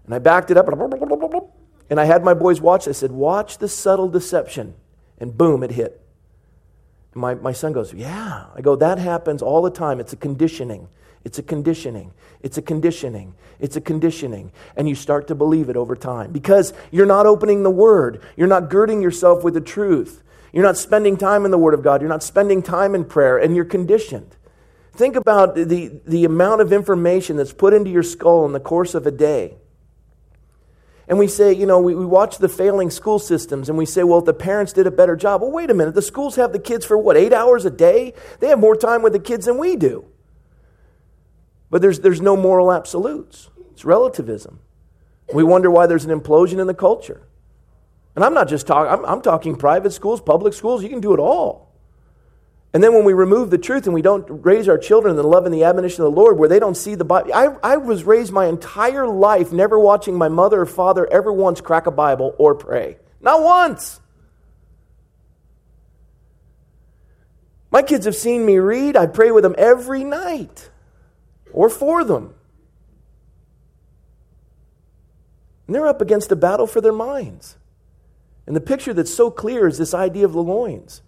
And 0.05 0.15
I 0.15 0.19
backed 0.19 0.49
it 0.49 0.57
up 0.57 0.67
and 1.89 1.99
I 1.99 2.05
had 2.05 2.23
my 2.23 2.33
boys 2.33 2.61
watch. 2.61 2.87
I 2.87 2.93
said, 2.93 3.11
watch 3.11 3.57
the 3.57 3.67
subtle 3.67 4.09
deception. 4.09 4.75
And 5.19 5.37
boom, 5.37 5.61
it 5.63 5.71
hit. 5.71 6.01
My, 7.13 7.35
my 7.35 7.51
son 7.51 7.73
goes, 7.73 7.93
Yeah. 7.93 8.45
I 8.55 8.61
go, 8.61 8.75
That 8.75 8.97
happens 8.97 9.41
all 9.41 9.61
the 9.61 9.71
time. 9.71 9.99
It's 9.99 10.13
a 10.13 10.17
conditioning. 10.17 10.87
It's 11.23 11.37
a 11.37 11.43
conditioning. 11.43 12.13
It's 12.41 12.57
a 12.57 12.61
conditioning. 12.61 13.35
It's 13.59 13.75
a 13.75 13.81
conditioning. 13.81 14.51
And 14.75 14.87
you 14.87 14.95
start 14.95 15.27
to 15.27 15.35
believe 15.35 15.69
it 15.69 15.75
over 15.75 15.95
time 15.95 16.31
because 16.31 16.73
you're 16.91 17.05
not 17.05 17.25
opening 17.25 17.63
the 17.63 17.69
Word. 17.69 18.21
You're 18.37 18.47
not 18.47 18.69
girding 18.69 19.01
yourself 19.01 19.43
with 19.43 19.53
the 19.53 19.61
truth. 19.61 20.23
You're 20.53 20.63
not 20.63 20.77
spending 20.77 21.17
time 21.17 21.45
in 21.45 21.51
the 21.51 21.57
Word 21.57 21.73
of 21.73 21.83
God. 21.83 22.01
You're 22.01 22.09
not 22.09 22.23
spending 22.23 22.63
time 22.63 22.95
in 22.95 23.05
prayer, 23.05 23.37
and 23.37 23.55
you're 23.55 23.65
conditioned. 23.65 24.35
Think 24.93 25.15
about 25.15 25.55
the, 25.55 26.01
the 26.05 26.25
amount 26.25 26.61
of 26.61 26.73
information 26.73 27.37
that's 27.37 27.53
put 27.53 27.73
into 27.73 27.89
your 27.89 28.03
skull 28.03 28.45
in 28.45 28.53
the 28.53 28.59
course 28.59 28.95
of 28.95 29.05
a 29.05 29.11
day. 29.11 29.55
And 31.07 31.17
we 31.17 31.27
say, 31.27 31.53
you 31.53 31.65
know, 31.65 31.79
we, 31.79 31.95
we 31.95 32.05
watch 32.05 32.37
the 32.37 32.49
failing 32.49 32.91
school 32.91 33.17
systems 33.17 33.67
and 33.67 33.77
we 33.77 33.85
say, 33.85 34.03
well, 34.03 34.19
if 34.19 34.25
the 34.25 34.33
parents 34.33 34.73
did 34.73 34.85
a 34.85 34.91
better 34.91 35.15
job. 35.15 35.41
Well, 35.41 35.51
wait 35.51 35.71
a 35.71 35.73
minute. 35.73 35.95
The 35.95 36.03
schools 36.03 36.35
have 36.35 36.51
the 36.51 36.59
kids 36.59 36.85
for 36.85 36.97
what, 36.97 37.17
eight 37.17 37.33
hours 37.33 37.65
a 37.65 37.71
day? 37.71 38.13
They 38.39 38.47
have 38.49 38.59
more 38.59 38.75
time 38.75 39.01
with 39.01 39.13
the 39.13 39.19
kids 39.19 39.45
than 39.45 39.57
we 39.57 39.75
do. 39.75 40.05
But 41.69 41.81
there's, 41.81 41.99
there's 41.99 42.21
no 42.21 42.35
moral 42.35 42.71
absolutes, 42.71 43.49
it's 43.71 43.85
relativism. 43.85 44.59
We 45.33 45.43
wonder 45.43 45.69
why 45.69 45.85
there's 45.85 46.05
an 46.05 46.19
implosion 46.19 46.59
in 46.59 46.67
the 46.67 46.73
culture. 46.73 47.21
And 48.15 48.25
I'm 48.25 48.33
not 48.33 48.49
just 48.49 48.65
talking, 48.65 48.91
I'm, 48.91 49.05
I'm 49.05 49.21
talking 49.21 49.55
private 49.55 49.91
schools, 49.91 50.21
public 50.21 50.53
schools, 50.53 50.83
you 50.83 50.89
can 50.89 51.01
do 51.01 51.13
it 51.13 51.19
all. 51.19 51.69
And 52.73 52.83
then 52.83 52.93
when 52.93 53.03
we 53.03 53.13
remove 53.13 53.49
the 53.49 53.57
truth 53.57 53.85
and 53.85 53.93
we 53.93 54.01
don't 54.01 54.25
raise 54.29 54.67
our 54.67 54.77
children 54.77 55.11
in 55.11 55.17
the 55.17 55.23
love 55.23 55.45
and 55.45 55.53
the 55.53 55.63
admonition 55.63 56.03
of 56.03 56.13
the 56.13 56.19
Lord, 56.19 56.37
where 56.37 56.49
they 56.49 56.59
don't 56.59 56.75
see 56.75 56.95
the 56.95 57.05
Bible. 57.05 57.33
I, 57.33 57.47
I 57.63 57.77
was 57.77 58.03
raised 58.03 58.31
my 58.31 58.45
entire 58.45 59.07
life 59.07 59.51
never 59.51 59.79
watching 59.79 60.15
my 60.15 60.29
mother 60.29 60.61
or 60.61 60.65
father 60.67 61.07
ever 61.11 61.33
once 61.33 61.61
crack 61.61 61.87
a 61.87 61.91
Bible 61.91 62.35
or 62.37 62.53
pray. 62.53 62.97
Not 63.21 63.41
once. 63.41 63.99
My 67.71 67.81
kids 67.81 68.05
have 68.05 68.15
seen 68.15 68.45
me 68.45 68.57
read. 68.57 68.95
I 68.95 69.07
pray 69.07 69.31
with 69.31 69.43
them 69.43 69.55
every 69.57 70.03
night 70.03 70.69
or 71.53 71.69
for 71.69 72.03
them. 72.03 72.33
And 75.67 75.75
they're 75.75 75.87
up 75.87 76.01
against 76.01 76.31
a 76.31 76.35
battle 76.35 76.65
for 76.65 76.81
their 76.81 76.93
minds. 76.93 77.57
And 78.47 78.55
the 78.55 78.61
picture 78.61 78.93
that's 78.93 79.13
so 79.13 79.29
clear 79.29 79.67
is 79.67 79.77
this 79.77 79.93
idea 79.93 80.25
of 80.25 80.33
the 80.33 80.41
loins. 80.41 81.03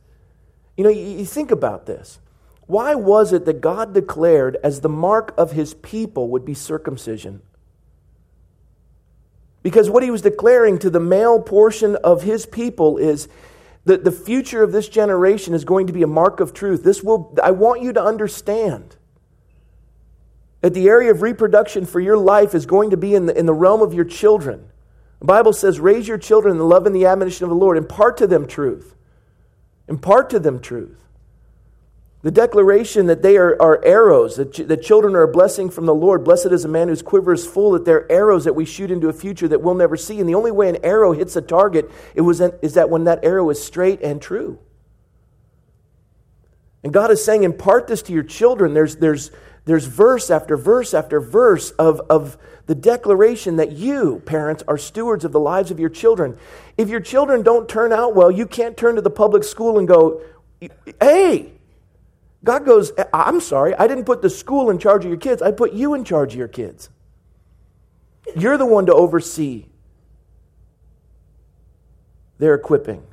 You 0.78 0.84
know, 0.84 0.90
you, 0.92 1.02
you 1.02 1.26
think 1.26 1.50
about 1.50 1.88
this. 1.88 2.20
Why 2.68 2.94
was 2.96 3.34
it 3.34 3.46
that 3.46 3.60
God 3.60 3.94
declared 3.94 4.58
as 4.64 4.82
the 4.82 4.90
mark 4.90 5.34
of 5.38 5.52
his 5.52 5.74
people 5.74 6.30
would 6.30 6.46
be 6.46 6.54
circumcision? 6.54 7.42
Because 9.64 9.90
what 9.90 10.04
he 10.04 10.12
was 10.12 10.22
declaring 10.22 10.80
to 10.80 10.90
the 10.90 11.00
male 11.00 11.42
portion 11.42 11.96
of 11.98 12.24
his 12.24 12.46
people 12.46 12.98
is 12.98 13.28
that 13.86 14.04
the 14.04 14.12
future 14.12 14.64
of 14.64 14.72
this 14.72 14.88
generation 14.88 15.54
is 15.54 15.66
going 15.66 15.88
to 15.88 15.94
be 15.94 16.04
a 16.04 16.08
mark 16.08 16.40
of 16.40 16.54
truth. 16.54 16.84
This 16.84 17.04
will 17.04 17.36
I 17.44 17.52
want 17.52 17.82
you 17.82 17.94
to 17.94 18.04
understand 18.04 18.98
that 20.62 20.74
the 20.74 20.88
area 20.88 21.12
of 21.12 21.22
reproduction 21.22 21.86
for 21.86 22.00
your 22.00 22.18
life 22.18 22.56
is 22.56 22.66
going 22.66 22.92
to 22.92 22.98
be 22.98 23.16
in 23.16 23.26
the, 23.26 23.38
in 23.38 23.46
the 23.46 23.54
realm 23.54 23.82
of 23.82 23.94
your 23.94 24.06
children. 24.06 24.70
The 25.20 25.26
Bible 25.26 25.54
says, 25.54 25.80
raise 25.80 26.08
your 26.08 26.18
children 26.18 26.54
in 26.54 26.58
the 26.58 26.66
love 26.66 26.86
and 26.86 26.96
the 26.96 27.06
admonition 27.06 27.44
of 27.44 27.50
the 27.50 27.56
Lord, 27.56 27.78
impart 27.78 28.18
to 28.18 28.28
them 28.28 28.48
truth. 28.48 28.96
Impart 29.88 30.30
to 30.32 30.40
them 30.40 30.60
truth. 30.60 30.98
The 32.24 32.32
declaration 32.32 33.08
that 33.08 33.24
they 33.24 33.38
are, 33.38 33.60
are 33.60 33.84
arrows, 33.84 34.36
that, 34.36 34.54
ch- 34.54 34.68
that 34.68 34.84
children 34.84 35.16
are 35.16 35.24
a 35.24 35.32
blessing 35.32 35.72
from 35.72 35.88
the 35.88 35.96
Lord. 35.96 36.24
Blessed 36.24 36.48
is 36.48 36.64
a 36.64 36.68
man 36.68 36.88
whose 36.88 37.02
quiver 37.02 37.34
is 37.34 37.48
full, 37.48 37.72
that 37.72 37.84
they're 37.84 38.12
arrows 38.12 38.46
that 38.46 38.54
we 38.54 38.64
shoot 38.64 38.92
into 38.92 39.10
a 39.10 39.14
future 39.14 39.48
that 39.48 39.64
we'll 39.64 39.74
never 39.74 39.98
see. 39.98 40.20
And 40.20 40.30
the 40.30 40.36
only 40.36 40.52
way 40.52 40.70
an 40.70 40.78
arrow 40.84 41.14
hits 41.14 41.36
a 41.36 41.42
target 41.42 41.90
it 42.14 42.22
was 42.22 42.40
an, 42.40 42.54
is 42.62 42.76
that 42.76 42.92
when 42.92 43.06
that 43.06 43.24
arrow 43.24 43.50
is 43.50 43.64
straight 43.64 44.02
and 44.04 44.22
true. 44.22 44.60
And 46.84 46.94
God 46.94 47.10
is 47.10 47.24
saying, 47.24 47.44
impart 47.44 47.88
this 47.88 48.04
to 48.04 48.14
your 48.14 48.24
children. 48.24 48.74
There's, 48.76 48.98
there's, 48.98 49.32
there's 49.66 49.86
verse 49.86 50.30
after 50.30 50.58
verse 50.58 50.94
after 50.94 51.20
verse 51.20 51.72
of, 51.72 52.00
of 52.10 52.38
the 52.66 52.76
declaration 52.76 53.58
that 53.58 53.72
you, 53.72 54.22
parents, 54.26 54.64
are 54.68 54.78
stewards 54.78 55.24
of 55.24 55.32
the 55.32 55.40
lives 55.40 55.72
of 55.72 55.80
your 55.80 55.90
children. 55.90 56.38
If 56.78 56.90
your 56.90 57.00
children 57.00 57.44
don't 57.44 57.70
turn 57.70 57.94
out 57.94 58.16
well, 58.16 58.32
you 58.32 58.46
can't 58.48 58.76
turn 58.76 58.96
to 58.96 59.02
the 59.02 59.10
public 59.10 59.44
school 59.44 59.78
and 59.78 59.88
go, 59.88 60.22
hey, 61.00 61.54
God 62.44 62.66
goes, 62.66 62.92
I'm 63.14 63.40
sorry, 63.40 63.76
I 63.76 63.88
didn't 63.88 64.06
put 64.06 64.22
the 64.22 64.30
school 64.30 64.70
in 64.72 64.80
charge 64.80 65.06
of 65.06 65.12
your 65.12 65.20
kids, 65.20 65.42
I 65.42 65.52
put 65.52 65.74
you 65.74 65.94
in 65.94 66.04
charge 66.06 66.34
of 66.34 66.40
your 66.40 66.48
kids. 66.48 66.90
You're 68.36 68.58
the 68.58 68.66
one 68.66 68.88
to 68.88 68.94
oversee 68.94 69.68
their 72.40 72.56
equipping 72.56 73.04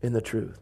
in 0.00 0.12
the 0.12 0.20
truth. 0.20 0.60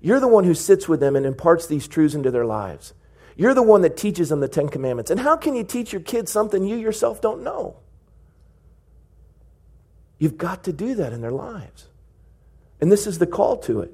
You're 0.00 0.20
the 0.20 0.28
one 0.28 0.44
who 0.44 0.54
sits 0.54 0.86
with 0.86 1.00
them 1.00 1.16
and 1.16 1.26
imparts 1.26 1.66
these 1.66 1.88
truths 1.88 2.14
into 2.14 2.30
their 2.30 2.44
lives. 2.44 2.92
You're 3.36 3.54
the 3.54 3.62
one 3.62 3.82
that 3.82 3.96
teaches 3.96 4.28
them 4.28 4.40
the 4.40 4.48
Ten 4.48 4.68
Commandments. 4.68 5.10
And 5.10 5.20
how 5.20 5.36
can 5.36 5.54
you 5.54 5.64
teach 5.64 5.92
your 5.92 6.02
kids 6.02 6.30
something 6.30 6.64
you 6.64 6.76
yourself 6.76 7.20
don't 7.20 7.42
know? 7.42 7.76
You've 10.18 10.38
got 10.38 10.64
to 10.64 10.72
do 10.72 10.94
that 10.94 11.12
in 11.12 11.20
their 11.20 11.32
lives. 11.32 11.88
And 12.80 12.90
this 12.90 13.06
is 13.06 13.18
the 13.18 13.26
call 13.26 13.56
to 13.58 13.80
it. 13.80 13.92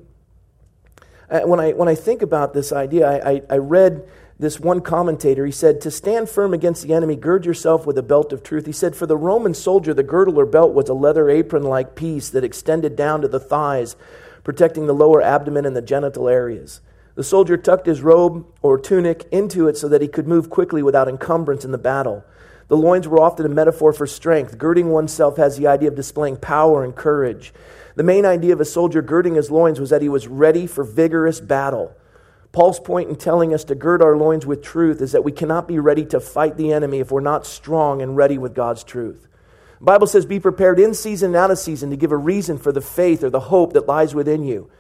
Uh, 1.31 1.41
when 1.41 1.61
I, 1.61 1.73
when 1.73 1.89
I 1.89 1.95
think 1.95 2.23
about 2.23 2.53
this 2.53 2.73
idea, 2.73 3.09
I, 3.09 3.31
I, 3.31 3.43
I 3.51 3.57
read 3.57 4.09
this 4.39 4.59
one 4.59 4.81
commentator. 4.81 5.47
He 5.47 5.53
said, 5.53 5.81
To 5.81 5.91
stand 5.91 6.29
firm 6.29 6.53
against 6.53 6.83
the 6.83 6.93
enemy, 6.93 7.15
gird 7.15 7.47
yourself 7.47 7.87
with 7.87 7.97
a 7.99 8.03
belt 8.03 8.33
of 8.33 8.43
truth. 8.43 8.67
He 8.67 8.73
said, 8.73 8.97
For 8.97 9.07
the 9.07 9.17
Roman 9.17 9.55
soldier, 9.55 9.95
the 9.95 10.03
girdle 10.03 10.41
or 10.41 10.47
belt 10.47 10.73
was 10.73 10.89
a 10.89 10.95
leather 10.95 11.31
apron 11.31 11.63
like 11.63 11.95
piece 11.95 12.31
that 12.31 12.45
extended 12.45 12.97
down 12.97 13.23
to 13.23 13.29
the 13.29 13.41
thighs, 13.41 13.97
protecting 14.43 14.87
the 14.87 14.95
lower 14.95 15.23
abdomen 15.23 15.67
and 15.67 15.77
the 15.77 15.83
genital 15.83 16.29
areas. 16.29 16.81
The 17.21 17.25
soldier 17.25 17.59
tucked 17.59 17.85
his 17.85 18.01
robe 18.01 18.47
or 18.63 18.79
tunic 18.79 19.29
into 19.31 19.69
it 19.69 19.77
so 19.77 19.91
that 19.91 20.01
he 20.01 20.09
could 20.09 20.27
move 20.27 20.49
quickly 20.49 20.83
without 20.83 21.07
encumbrance 21.07 21.67
in 21.67 21.71
the 21.71 21.77
battle. 21.77 22.25
The 22.69 22.79
loins 22.79 23.07
were 23.07 23.21
often 23.21 23.45
a 23.45 23.51
metaphor 23.51 23.93
for 23.93 24.07
strength. 24.07 24.57
Girding 24.57 24.89
oneself 24.89 25.37
has 25.37 25.59
the 25.59 25.67
idea 25.67 25.89
of 25.89 25.95
displaying 25.95 26.39
power 26.39 26.83
and 26.83 26.97
courage. 26.97 27.53
The 27.95 28.05
main 28.05 28.25
idea 28.25 28.55
of 28.55 28.61
a 28.63 28.65
soldier 28.65 29.03
girding 29.03 29.35
his 29.35 29.51
loins 29.51 29.79
was 29.79 29.91
that 29.91 30.01
he 30.01 30.09
was 30.09 30.29
ready 30.29 30.67
for 30.67 30.83
vigorous 30.83 31.41
battle. 31.41 31.95
Paul's 32.53 32.81
point 32.81 33.11
in 33.11 33.17
telling 33.17 33.53
us 33.53 33.65
to 33.65 33.75
gird 33.75 34.01
our 34.01 34.17
loins 34.17 34.47
with 34.47 34.63
truth 34.63 35.03
is 35.03 35.13
that 35.13 35.23
we 35.23 35.31
cannot 35.31 35.69
be 35.69 35.79
ready 35.79 36.07
to 36.07 36.21
fight 36.21 36.57
the 36.57 36.73
enemy 36.73 37.01
if 37.01 37.13
we're 37.13 37.21
not 37.21 37.45
strong 37.45 38.01
and 38.01 38.17
ready 38.17 38.39
with 38.39 38.55
God's 38.55 38.83
truth. 38.83 39.29
The 39.79 39.85
Bible 39.85 40.07
says, 40.07 40.25
Be 40.25 40.41
prepared 40.41 40.81
in 40.81 40.95
season 40.95 41.33
and 41.33 41.37
out 41.37 41.51
of 41.51 41.59
season 41.59 41.91
to 41.91 41.99
give 41.99 42.13
a 42.13 42.17
reason 42.17 42.57
for 42.57 42.73
the 42.73 42.81
faith 42.81 43.23
or 43.23 43.29
the 43.29 43.41
hope 43.41 43.75
that 43.75 43.87
lies 43.87 44.15
within 44.15 44.43
you. 44.43 44.71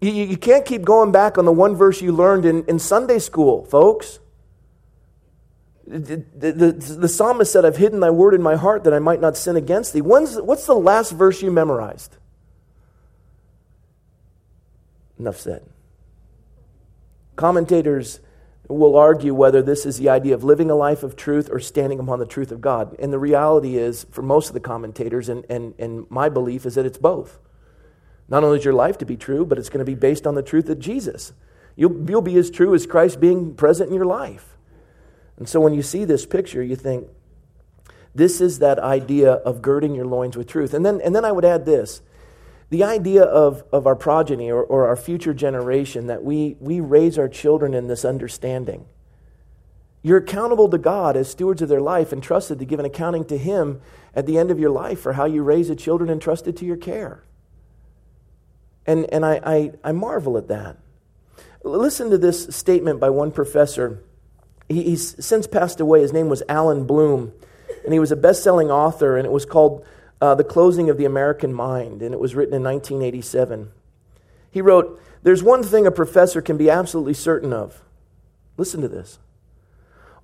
You, 0.00 0.12
you 0.12 0.36
can't 0.36 0.64
keep 0.64 0.82
going 0.82 1.12
back 1.12 1.38
on 1.38 1.44
the 1.44 1.52
one 1.52 1.74
verse 1.74 2.02
you 2.02 2.12
learned 2.12 2.44
in, 2.44 2.64
in 2.66 2.78
Sunday 2.78 3.18
school, 3.18 3.64
folks. 3.64 4.18
The, 5.86 6.24
the, 6.34 6.72
the, 6.72 7.08
psalmist 7.08 7.52
said, 7.52 7.64
I've 7.64 7.76
hidden 7.76 8.00
thy 8.00 8.10
word 8.10 8.34
in 8.34 8.42
my 8.42 8.56
heart 8.56 8.82
that 8.84 8.92
I 8.92 8.98
might 8.98 9.20
not 9.20 9.36
sin 9.36 9.54
against 9.54 9.92
thee. 9.92 10.00
When's, 10.00 10.36
what's 10.40 10.66
the 10.66 10.74
last 10.74 11.12
verse 11.12 11.42
you 11.42 11.52
memorized? 11.52 12.16
Enough 15.18 15.38
said. 15.38 15.64
Commentators 17.36 18.20
will 18.68 18.96
argue 18.96 19.32
whether 19.32 19.62
this 19.62 19.86
is 19.86 19.98
the 19.98 20.08
idea 20.08 20.34
of 20.34 20.42
living 20.42 20.70
a 20.70 20.74
life 20.74 21.04
of 21.04 21.14
truth 21.14 21.48
or 21.52 21.60
standing 21.60 22.00
upon 22.00 22.18
the 22.18 22.26
truth 22.26 22.50
of 22.50 22.60
God. 22.60 22.96
And 22.98 23.12
the 23.12 23.18
reality 23.18 23.76
is, 23.76 24.04
for 24.10 24.22
most 24.22 24.48
of 24.48 24.54
the 24.54 24.60
commentators, 24.60 25.28
and, 25.28 25.46
and, 25.48 25.74
and 25.78 26.10
my 26.10 26.28
belief 26.28 26.66
is 26.66 26.74
that 26.74 26.84
it's 26.84 26.98
both. 26.98 27.38
Not 28.28 28.42
only 28.42 28.58
is 28.58 28.64
your 28.64 28.74
life 28.74 28.98
to 28.98 29.06
be 29.06 29.16
true, 29.16 29.46
but 29.46 29.58
it's 29.58 29.68
going 29.68 29.84
to 29.84 29.84
be 29.84 29.94
based 29.94 30.26
on 30.26 30.34
the 30.34 30.42
truth 30.42 30.68
of 30.68 30.78
Jesus. 30.78 31.32
You'll, 31.76 32.08
you'll 32.08 32.22
be 32.22 32.36
as 32.36 32.50
true 32.50 32.74
as 32.74 32.86
Christ 32.86 33.20
being 33.20 33.54
present 33.54 33.88
in 33.88 33.94
your 33.94 34.06
life. 34.06 34.56
And 35.36 35.48
so 35.48 35.60
when 35.60 35.74
you 35.74 35.82
see 35.82 36.04
this 36.04 36.26
picture, 36.26 36.62
you 36.62 36.76
think, 36.76 37.08
this 38.14 38.40
is 38.40 38.60
that 38.60 38.78
idea 38.78 39.30
of 39.30 39.60
girding 39.60 39.94
your 39.94 40.06
loins 40.06 40.36
with 40.36 40.48
truth. 40.48 40.72
And 40.72 40.84
then, 40.84 41.00
and 41.02 41.14
then 41.14 41.24
I 41.24 41.32
would 41.32 41.44
add 41.44 41.66
this 41.66 42.00
the 42.68 42.82
idea 42.82 43.22
of, 43.22 43.62
of 43.72 43.86
our 43.86 43.94
progeny 43.94 44.50
or, 44.50 44.60
or 44.62 44.88
our 44.88 44.96
future 44.96 45.32
generation, 45.32 46.08
that 46.08 46.24
we, 46.24 46.56
we 46.58 46.80
raise 46.80 47.16
our 47.16 47.28
children 47.28 47.74
in 47.74 47.86
this 47.86 48.04
understanding. 48.04 48.86
You're 50.02 50.18
accountable 50.18 50.68
to 50.70 50.78
God 50.78 51.16
as 51.16 51.30
stewards 51.30 51.62
of 51.62 51.68
their 51.68 51.80
life 51.80 52.12
and 52.12 52.22
trusted 52.22 52.58
to 52.58 52.64
give 52.64 52.80
an 52.80 52.86
accounting 52.86 53.24
to 53.26 53.38
Him 53.38 53.80
at 54.14 54.26
the 54.26 54.36
end 54.36 54.50
of 54.50 54.58
your 54.58 54.70
life 54.70 55.00
for 55.00 55.12
how 55.12 55.26
you 55.26 55.42
raise 55.42 55.68
the 55.68 55.76
children 55.76 56.10
entrusted 56.10 56.56
to 56.56 56.64
your 56.64 56.76
care. 56.76 57.22
And, 58.86 59.04
and 59.12 59.24
I, 59.24 59.40
I, 59.44 59.72
I 59.82 59.92
marvel 59.92 60.38
at 60.38 60.48
that. 60.48 60.76
Listen 61.64 62.10
to 62.10 62.18
this 62.18 62.54
statement 62.54 63.00
by 63.00 63.10
one 63.10 63.32
professor. 63.32 64.02
He, 64.68 64.84
he's 64.84 65.24
since 65.24 65.46
passed 65.46 65.80
away. 65.80 66.00
His 66.00 66.12
name 66.12 66.28
was 66.28 66.42
Allan 66.48 66.86
Bloom, 66.86 67.32
and 67.84 67.92
he 67.92 67.98
was 67.98 68.12
a 68.12 68.16
best 68.16 68.42
selling 68.42 68.70
author, 68.70 69.16
and 69.16 69.26
it 69.26 69.32
was 69.32 69.44
called 69.44 69.84
uh, 70.20 70.34
The 70.34 70.44
Closing 70.44 70.88
of 70.88 70.96
the 70.96 71.04
American 71.04 71.52
Mind, 71.52 72.02
and 72.02 72.14
it 72.14 72.20
was 72.20 72.34
written 72.34 72.54
in 72.54 72.62
1987. 72.62 73.70
He 74.50 74.60
wrote, 74.62 75.00
There's 75.22 75.42
one 75.42 75.62
thing 75.62 75.86
a 75.86 75.90
professor 75.90 76.40
can 76.40 76.56
be 76.56 76.70
absolutely 76.70 77.14
certain 77.14 77.52
of. 77.52 77.82
Listen 78.56 78.80
to 78.80 78.88
this. 78.88 79.18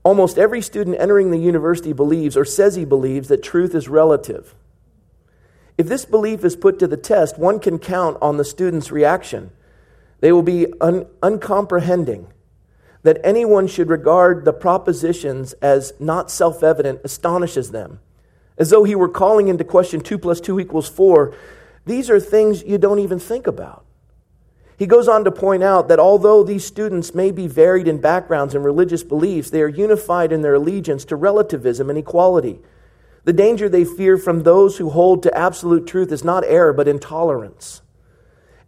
Almost 0.05 0.39
every 0.39 0.63
student 0.63 0.97
entering 0.99 1.31
the 1.31 1.39
university 1.39 1.93
believes 1.93 2.37
or 2.37 2.45
says 2.45 2.75
he 2.75 2.85
believes 2.85 3.29
that 3.29 3.43
truth 3.43 3.75
is 3.75 3.89
relative. 3.89 4.55
If 5.83 5.89
this 5.89 6.05
belief 6.05 6.45
is 6.45 6.55
put 6.55 6.79
to 6.79 6.87
the 6.87 6.97
test, 6.97 7.41
one 7.41 7.59
can 7.59 7.81
count 7.81 8.17
on 8.23 8.37
the 8.37 8.45
student's 8.45 8.93
reaction. 8.93 9.51
They 10.21 10.31
will 10.31 10.45
be 10.45 10.69
un- 10.81 11.07
uncomprehending. 11.25 12.29
That 13.03 13.19
anyone 13.25 13.67
should 13.67 13.89
regard 13.89 14.45
the 14.45 14.53
propositions 14.53 15.55
as 15.55 15.93
not 15.99 16.31
self 16.31 16.63
evident 16.63 17.01
astonishes 17.03 17.73
them 17.73 17.99
as 18.57 18.71
though 18.71 18.85
he 18.85 18.95
were 18.95 19.09
calling 19.09 19.49
into 19.49 19.65
question 19.65 20.01
2 20.01 20.19
plus 20.19 20.41
2 20.41 20.61
equals 20.61 20.89
4. 20.89 21.35
These 21.85 22.09
are 22.11 22.21
things 22.21 22.63
you 22.63 22.79
don't 22.79 23.01
even 23.01 23.19
think 23.19 23.49
about. 23.49 23.85
He 24.79 24.87
goes 24.87 25.09
on 25.09 25.25
to 25.25 25.33
point 25.33 25.65
out 25.65 25.89
that 25.89 25.99
although 25.99 26.45
these 26.45 26.65
students 26.65 27.13
may 27.13 27.33
be 27.33 27.49
varied 27.49 27.89
in 27.89 28.01
backgrounds 28.01 28.55
and 28.55 28.65
religious 28.65 29.03
beliefs, 29.03 29.51
they 29.51 29.63
are 29.63 29.69
unified 29.69 30.31
in 30.31 30.43
their 30.43 30.55
allegiance 30.55 31.05
to 31.07 31.17
relativism 31.17 31.91
and 31.91 31.99
equality. 31.99 32.61
The 33.25 33.33
danger 33.33 33.69
they 33.69 33.85
fear 33.85 34.19
from 34.19 34.43
those 34.43 34.79
who 34.79 34.91
hold 34.91 35.23
to 35.23 35.37
absolute 35.37 35.87
truth 35.87 36.11
is 36.11 36.25
not 36.25 36.45
error, 36.45 36.73
but 36.73 36.89
intolerance. 36.89 37.83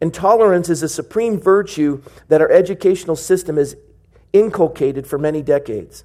Intolerance 0.00 0.68
is 0.68 0.82
a 0.82 0.88
supreme 0.88 1.40
virtue 1.40 2.02
that 2.28 2.40
our 2.40 2.50
educational 2.50 3.16
system 3.16 3.56
has 3.56 3.76
inculcated 4.32 5.06
for 5.06 5.18
many 5.18 5.42
decades. 5.42 6.04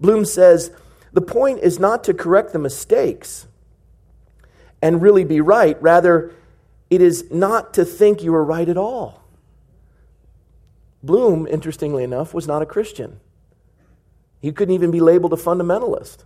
Bloom 0.00 0.24
says, 0.24 0.70
the 1.12 1.20
point 1.20 1.60
is 1.60 1.78
not 1.78 2.04
to 2.04 2.14
correct 2.14 2.52
the 2.52 2.58
mistakes 2.58 3.46
and 4.82 5.02
really 5.02 5.24
be 5.24 5.40
right. 5.40 5.80
Rather, 5.82 6.34
it 6.90 7.00
is 7.00 7.30
not 7.30 7.74
to 7.74 7.84
think 7.84 8.22
you 8.22 8.34
are 8.34 8.44
right 8.44 8.68
at 8.68 8.76
all. 8.76 9.24
Bloom, 11.02 11.46
interestingly 11.46 12.04
enough, 12.04 12.34
was 12.34 12.46
not 12.46 12.62
a 12.62 12.66
Christian. 12.66 13.20
He 14.40 14.52
couldn't 14.52 14.74
even 14.74 14.90
be 14.90 15.00
labeled 15.00 15.32
a 15.32 15.36
fundamentalist. 15.36 16.24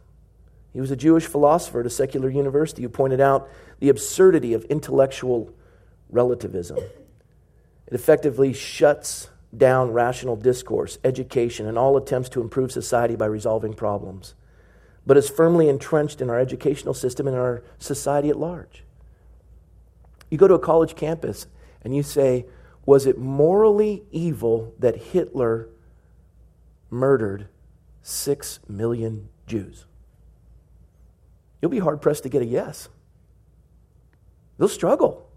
He 0.72 0.80
was 0.80 0.90
a 0.90 0.96
Jewish 0.96 1.26
philosopher 1.26 1.80
at 1.80 1.86
a 1.86 1.90
secular 1.90 2.30
university 2.30 2.82
who 2.82 2.88
pointed 2.88 3.20
out 3.20 3.48
the 3.78 3.88
absurdity 3.88 4.54
of 4.54 4.64
intellectual 4.64 5.52
relativism. 6.08 6.78
It 6.78 7.94
effectively 7.94 8.52
shuts 8.52 9.28
down 9.54 9.92
rational 9.92 10.36
discourse, 10.36 10.98
education, 11.04 11.66
and 11.66 11.76
all 11.76 11.96
attempts 11.96 12.30
to 12.30 12.40
improve 12.40 12.72
society 12.72 13.16
by 13.16 13.26
resolving 13.26 13.74
problems 13.74 14.34
but 15.06 15.16
is 15.16 15.28
firmly 15.28 15.68
entrenched 15.68 16.20
in 16.20 16.30
our 16.30 16.38
educational 16.38 16.94
system 16.94 17.26
and 17.26 17.36
our 17.36 17.62
society 17.78 18.28
at 18.28 18.36
large. 18.36 18.84
You 20.30 20.38
go 20.38 20.48
to 20.48 20.54
a 20.54 20.58
college 20.58 20.94
campus 20.94 21.46
and 21.82 21.94
you 21.94 22.02
say, 22.02 22.46
Was 22.86 23.06
it 23.06 23.18
morally 23.18 24.04
evil 24.10 24.74
that 24.78 24.96
Hitler 24.96 25.68
murdered 26.90 27.48
six 28.02 28.60
million 28.68 29.28
Jews? 29.46 29.86
You'll 31.62 31.70
be 31.70 31.78
hard 31.78 32.02
pressed 32.02 32.24
to 32.24 32.28
get 32.28 32.42
a 32.42 32.44
yes. 32.44 32.88
They'll 34.58 34.68
struggle. 34.68 35.30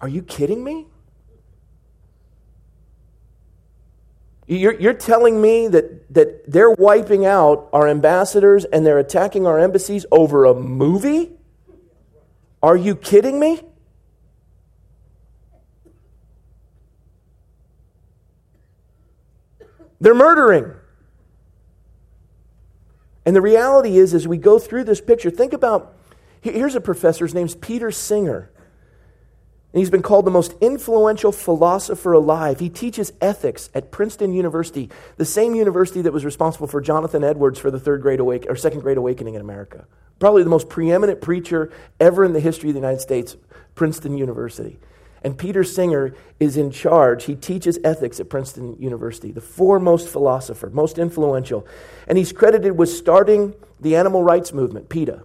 Are 0.00 0.08
you 0.08 0.22
kidding 0.22 0.64
me? 0.64 0.86
You're, 4.46 4.80
you're 4.80 4.94
telling 4.94 5.42
me 5.42 5.68
that, 5.68 6.14
that 6.14 6.50
they're 6.50 6.70
wiping 6.70 7.26
out 7.26 7.68
our 7.74 7.86
ambassadors 7.86 8.64
and 8.64 8.86
they're 8.86 8.98
attacking 8.98 9.46
our 9.46 9.58
embassies 9.58 10.06
over 10.10 10.46
a 10.46 10.54
movie? 10.54 11.32
Are 12.62 12.76
you 12.76 12.96
kidding 12.96 13.38
me? 13.38 13.60
They're 20.00 20.14
murdering. 20.14 20.77
And 23.28 23.36
the 23.36 23.42
reality 23.42 23.98
is, 23.98 24.14
as 24.14 24.26
we 24.26 24.38
go 24.38 24.58
through 24.58 24.84
this 24.84 25.02
picture, 25.02 25.28
think 25.30 25.52
about 25.52 25.94
here's 26.40 26.74
a 26.74 26.80
professor, 26.80 27.26
his 27.26 27.34
name's 27.34 27.54
Peter 27.54 27.90
Singer. 27.90 28.50
And 29.70 29.80
he's 29.80 29.90
been 29.90 30.00
called 30.00 30.24
the 30.24 30.30
most 30.30 30.54
influential 30.62 31.30
philosopher 31.30 32.14
alive. 32.14 32.58
He 32.58 32.70
teaches 32.70 33.12
ethics 33.20 33.68
at 33.74 33.90
Princeton 33.90 34.32
University, 34.32 34.88
the 35.18 35.26
same 35.26 35.54
university 35.54 36.00
that 36.00 36.12
was 36.14 36.24
responsible 36.24 36.68
for 36.68 36.80
Jonathan 36.80 37.22
Edwards 37.22 37.58
for 37.58 37.70
the 37.70 37.78
third 37.78 38.00
great 38.00 38.18
awakening 38.18 38.50
or 38.50 38.56
second 38.56 38.80
great 38.80 38.96
awakening 38.96 39.34
in 39.34 39.42
America. 39.42 39.84
Probably 40.18 40.42
the 40.42 40.48
most 40.48 40.70
preeminent 40.70 41.20
preacher 41.20 41.70
ever 42.00 42.24
in 42.24 42.32
the 42.32 42.40
history 42.40 42.70
of 42.70 42.76
the 42.76 42.80
United 42.80 43.02
States, 43.02 43.36
Princeton 43.74 44.16
University. 44.16 44.78
And 45.22 45.36
Peter 45.36 45.64
Singer 45.64 46.14
is 46.38 46.56
in 46.56 46.70
charge. 46.70 47.24
He 47.24 47.34
teaches 47.34 47.78
ethics 47.82 48.20
at 48.20 48.28
Princeton 48.28 48.76
University, 48.78 49.32
the 49.32 49.40
foremost 49.40 50.08
philosopher, 50.08 50.70
most 50.70 50.98
influential. 50.98 51.66
And 52.06 52.16
he's 52.16 52.32
credited 52.32 52.76
with 52.78 52.88
starting 52.88 53.54
the 53.80 53.96
animal 53.96 54.22
rights 54.22 54.52
movement, 54.52 54.88
PETA. 54.88 55.24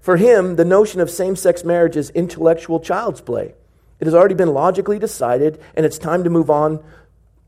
For 0.00 0.16
him, 0.16 0.56
the 0.56 0.64
notion 0.64 1.00
of 1.00 1.10
same 1.10 1.34
sex 1.34 1.64
marriage 1.64 1.96
is 1.96 2.10
intellectual 2.10 2.78
child's 2.78 3.20
play. 3.20 3.54
It 3.98 4.04
has 4.04 4.14
already 4.14 4.34
been 4.34 4.52
logically 4.52 4.98
decided, 4.98 5.60
and 5.74 5.86
it's 5.86 5.98
time 5.98 6.24
to 6.24 6.30
move 6.30 6.50
on 6.50 6.84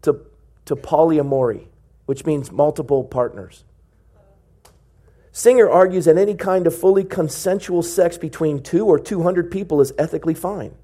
to, 0.03 0.21
to 0.65 0.75
polyamory, 0.75 1.67
which 2.07 2.25
means 2.25 2.51
multiple 2.51 3.05
partners. 3.05 3.65
Singer 5.39 5.71
argues 5.71 6.07
that 6.07 6.19
any 6.19 6.35
kind 6.35 6.67
of 6.67 6.77
fully 6.77 7.05
consensual 7.05 7.85
sex 7.85 8.19
between 8.19 8.61
two 8.61 8.85
or 8.87 8.99
200 8.99 9.53
people 9.53 9.81
is 9.81 9.93
ethically 9.97 10.35
fine. 10.35 10.75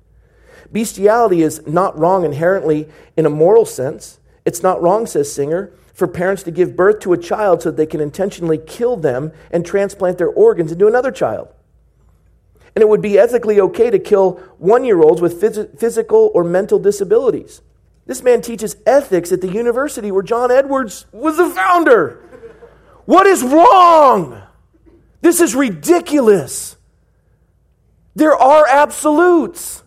Bestiality 0.70 1.42
is 1.42 1.66
not 1.66 1.98
wrong 1.98 2.24
inherently 2.24 2.88
in 3.16 3.26
a 3.26 3.30
moral 3.30 3.66
sense. 3.66 4.20
It's 4.44 4.62
not 4.62 4.80
wrong, 4.80 5.06
says 5.06 5.32
Singer, 5.32 5.72
for 5.92 6.06
parents 6.06 6.44
to 6.44 6.52
give 6.52 6.76
birth 6.76 7.00
to 7.00 7.12
a 7.12 7.18
child 7.18 7.62
so 7.62 7.72
that 7.72 7.76
they 7.76 7.84
can 7.84 8.00
intentionally 8.00 8.58
kill 8.58 8.94
them 8.96 9.32
and 9.50 9.66
transplant 9.66 10.18
their 10.18 10.28
organs 10.28 10.70
into 10.70 10.86
another 10.86 11.10
child. 11.10 11.48
And 12.76 12.82
it 12.82 12.88
would 12.88 13.02
be 13.02 13.18
ethically 13.18 13.60
okay 13.60 13.90
to 13.90 13.98
kill 13.98 14.34
one 14.58 14.84
year 14.84 15.00
olds 15.00 15.20
with 15.20 15.40
phys- 15.40 15.76
physical 15.76 16.30
or 16.32 16.44
mental 16.44 16.78
disabilities. 16.78 17.60
This 18.06 18.22
man 18.22 18.40
teaches 18.40 18.76
ethics 18.86 19.32
at 19.32 19.40
the 19.40 19.50
university 19.50 20.12
where 20.12 20.22
John 20.22 20.52
Edwards 20.52 21.06
was 21.10 21.38
the 21.38 21.50
founder. 21.50 22.20
What 23.06 23.26
is 23.26 23.42
wrong? 23.42 24.42
This 25.20 25.40
is 25.40 25.54
ridiculous. 25.54 26.76
There 28.14 28.34
are 28.34 28.66
absolutes. 28.66 29.82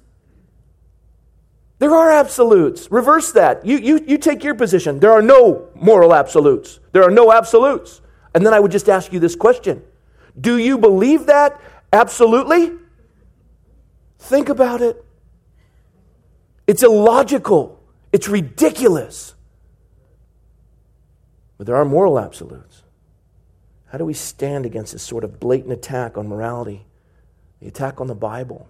There 1.79 1.93
are 1.93 2.12
absolutes. 2.12 2.91
Reverse 2.91 3.31
that. 3.33 3.65
You, 3.65 3.77
you, 3.77 4.03
you 4.05 4.17
take 4.17 4.43
your 4.43 4.55
position. 4.55 5.00
There 5.00 5.12
are 5.12 5.21
no 5.21 5.69
moral 5.75 6.13
absolutes. 6.13 6.79
There 6.91 7.03
are 7.03 7.12
no 7.12 7.31
absolutes. 7.31 8.01
And 8.33 8.45
then 8.45 8.53
I 8.53 8.59
would 8.59 8.71
just 8.71 8.89
ask 8.89 9.13
you 9.13 9.19
this 9.19 9.36
question 9.36 9.83
Do 10.39 10.57
you 10.57 10.77
believe 10.77 11.27
that 11.27 11.59
absolutely? 11.93 12.74
Think 14.19 14.50
about 14.50 14.81
it. 14.81 15.03
It's 16.65 16.83
illogical, 16.83 17.79
it's 18.12 18.27
ridiculous. 18.27 19.36
But 21.57 21.65
there 21.65 21.75
are 21.75 21.86
moral 21.86 22.19
absolutes. 22.19 22.83
How 23.88 23.98
do 23.98 24.06
we 24.06 24.13
stand 24.13 24.65
against 24.65 24.94
this 24.94 25.03
sort 25.03 25.24
of 25.24 25.39
blatant 25.39 25.72
attack 25.72 26.17
on 26.17 26.27
morality, 26.27 26.86
the 27.60 27.67
attack 27.67 28.01
on 28.01 28.08
the 28.08 28.15
Bible? 28.15 28.67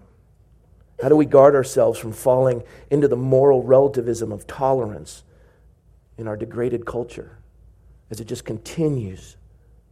How 1.02 1.08
do 1.08 1.16
we 1.16 1.26
guard 1.26 1.54
ourselves 1.54 1.98
from 1.98 2.12
falling 2.12 2.62
into 2.90 3.08
the 3.08 3.16
moral 3.16 3.62
relativism 3.62 4.32
of 4.32 4.46
tolerance 4.46 5.24
in 6.16 6.26
our 6.26 6.36
degraded 6.36 6.86
culture 6.86 7.38
as 8.10 8.20
it 8.20 8.26
just 8.26 8.44
continues 8.44 9.36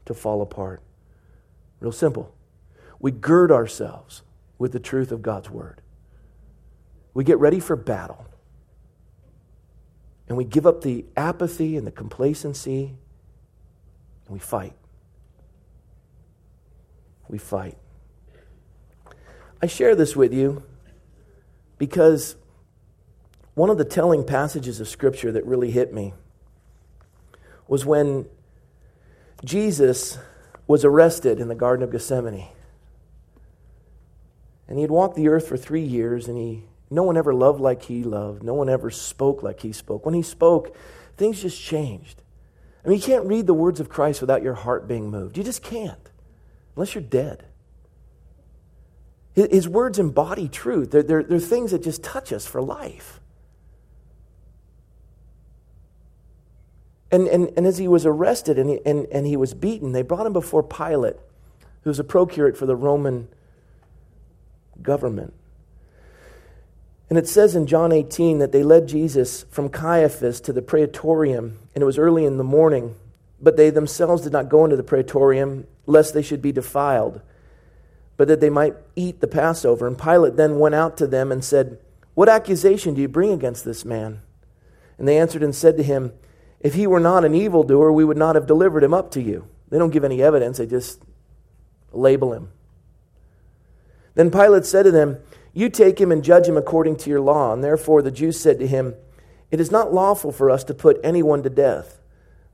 to 0.04 0.14
fall 0.14 0.42
apart? 0.42 0.80
Real 1.80 1.92
simple. 1.92 2.33
We 3.00 3.11
gird 3.11 3.50
ourselves 3.52 4.23
with 4.59 4.73
the 4.73 4.80
truth 4.80 5.12
of 5.12 5.23
God's 5.23 5.50
Word. 5.50 5.83
We 7.14 7.25
get 7.25 7.38
ready 7.38 7.61
for 7.61 7.76
battle. 7.76 8.26
And 10.28 10.37
we 10.37 10.45
give 10.45 10.66
up 10.66 10.83
the 10.83 11.04
apathy 11.16 11.76
and 11.76 11.87
the 11.87 11.92
complacency 11.92 12.97
and 14.26 14.35
we 14.35 14.40
fight 14.40 14.73
we 17.28 17.38
fight. 17.38 17.76
I 19.62 19.66
share 19.66 19.95
this 19.95 20.14
with 20.14 20.33
you 20.33 20.62
because 21.78 22.37
one 23.54 23.71
of 23.71 23.78
the 23.78 23.85
telling 23.85 24.25
passages 24.25 24.80
of 24.80 24.88
Scripture 24.88 25.33
that 25.33 25.47
really 25.47 25.71
hit 25.71 25.92
me 25.92 26.12
was 27.68 27.85
when 27.85 28.26
Jesus 29.45 30.18
was 30.66 30.85
arrested 30.85 31.40
in 31.40 31.48
the 31.48 31.55
Garden 31.55 31.83
of 31.83 31.90
Gethsemane. 31.90 32.48
And 34.68 34.79
he 34.79 34.83
had 34.83 34.90
walked 34.90 35.16
the 35.16 35.29
earth 35.29 35.48
for 35.48 35.57
three 35.57 35.83
years, 35.83 36.29
and 36.29 36.37
he, 36.37 36.64
no 36.90 37.03
one 37.03 37.16
ever 37.16 37.33
loved 37.33 37.61
like 37.61 37.83
he 37.83 38.03
loved. 38.03 38.42
No 38.42 38.55
one 38.55 38.68
ever 38.68 38.90
spoke 38.90 39.42
like 39.42 39.61
he 39.61 39.72
spoke. 39.72 40.05
When 40.05 40.14
he 40.14 40.22
spoke, 40.22 40.77
things 41.16 41.42
just 41.42 41.61
changed. 41.61 42.22
I 42.85 42.88
mean, 42.88 42.98
you 42.98 43.05
can't 43.05 43.27
read 43.27 43.46
the 43.46 43.55
words 43.55 43.81
of 43.81 43.88
Christ 43.88 44.20
without 44.20 44.42
your 44.42 44.55
heart 44.55 44.87
being 44.88 45.11
moved. 45.11 45.38
You 45.38 45.44
just 45.44 45.62
can't 45.62 46.11
unless 46.76 46.94
you're 46.94 47.02
dead. 47.02 47.44
His 49.34 49.68
words 49.68 49.98
embody 49.98 50.48
truth. 50.48 50.90
They're, 50.90 51.02
they're, 51.02 51.22
they're 51.22 51.38
things 51.38 51.72
that 51.72 51.82
just 51.82 52.02
touch 52.02 52.32
us 52.32 52.46
for 52.46 52.62
life. 52.62 53.20
And, 57.10 57.28
and, 57.28 57.52
and 57.56 57.66
as 57.66 57.78
he 57.78 57.86
was 57.86 58.06
arrested 58.06 58.58
and 58.58 58.70
he, 58.70 58.80
and, 58.84 59.06
and 59.12 59.26
he 59.26 59.36
was 59.36 59.54
beaten, 59.54 59.92
they 59.92 60.02
brought 60.02 60.26
him 60.26 60.32
before 60.32 60.62
Pilate, 60.62 61.16
who 61.82 61.90
was 61.90 61.98
a 61.98 62.04
procurate 62.04 62.56
for 62.56 62.66
the 62.66 62.76
Roman 62.76 63.28
government. 64.82 65.34
And 67.08 67.18
it 67.18 67.28
says 67.28 67.54
in 67.54 67.66
John 67.66 67.92
18 67.92 68.38
that 68.38 68.52
they 68.52 68.62
led 68.62 68.88
Jesus 68.88 69.44
from 69.50 69.68
Caiaphas 69.68 70.40
to 70.40 70.52
the 70.52 70.62
praetorium, 70.62 71.58
and 71.74 71.82
it 71.82 71.86
was 71.86 71.98
early 71.98 72.24
in 72.24 72.36
the 72.36 72.44
morning. 72.44 72.96
But 73.40 73.57
they 73.57 73.70
themselves 73.70 74.22
did 74.22 74.33
not 74.33 74.49
go 74.49 74.64
into 74.64 74.77
the 74.77 74.83
praetorium, 74.83 75.66
lest 75.87 76.14
they 76.14 76.22
should 76.22 76.40
be 76.40 76.53
defiled, 76.53 77.20
but 78.16 78.29
that 78.29 78.40
they 78.40 78.51
might 78.51 78.75
eat 78.94 79.20
the 79.20 79.27
Passover. 79.27 79.87
And 79.87 79.99
Pilate 79.99 80.37
then 80.37 80.59
went 80.59 80.75
out 80.75 80.96
to 80.99 81.07
them 81.07 81.31
and 81.31 81.44
said, 81.44 81.79
What 82.14 82.29
accusation 82.29 82.94
do 82.94 83.03
you 83.03 83.09
bring 83.09 83.31
against 83.31 83.64
this 83.64 83.85
man? 83.85 84.20
And 84.99 85.07
they 85.07 85.18
answered 85.18 85.42
and 85.42 85.55
said 85.55 85.77
to 85.77 85.83
him, 85.83 86.12
If 86.61 86.75
he 86.75 86.87
were 86.87 87.01
not 87.01 87.25
an 87.25 87.35
evildoer, 87.35 87.92
we 87.92 88.05
would 88.05 88.16
not 88.16 88.35
have 88.35 88.46
delivered 88.46 88.83
him 88.83 88.94
up 88.94 89.11
to 89.12 89.22
you. 89.22 89.46
They 89.68 89.79
don't 89.79 89.90
give 89.90 90.05
any 90.05 90.22
evidence, 90.22 90.59
they 90.59 90.66
just 90.66 91.03
label 91.92 92.33
him. 92.33 92.51
Then 94.14 94.31
Pilate 94.31 94.64
said 94.64 94.85
to 94.85 94.90
them, 94.90 95.18
You 95.53 95.68
take 95.68 96.01
him 96.01 96.11
and 96.11 96.25
judge 96.25 96.46
him 96.46 96.57
according 96.57 96.96
to 96.99 97.11
your 97.11 97.20
law. 97.20 97.53
And 97.53 97.62
therefore 97.62 98.01
the 98.01 98.11
Jews 98.11 98.40
said 98.40 98.59
to 98.61 98.66
him, 98.66 98.94
It 99.51 99.61
is 99.61 99.70
not 99.70 99.92
lawful 99.92 100.33
for 100.33 100.51
us 100.51 100.64
to 100.64 100.75
put 100.75 100.99
anyone 101.05 101.42
to 101.42 101.51
death 101.51 101.95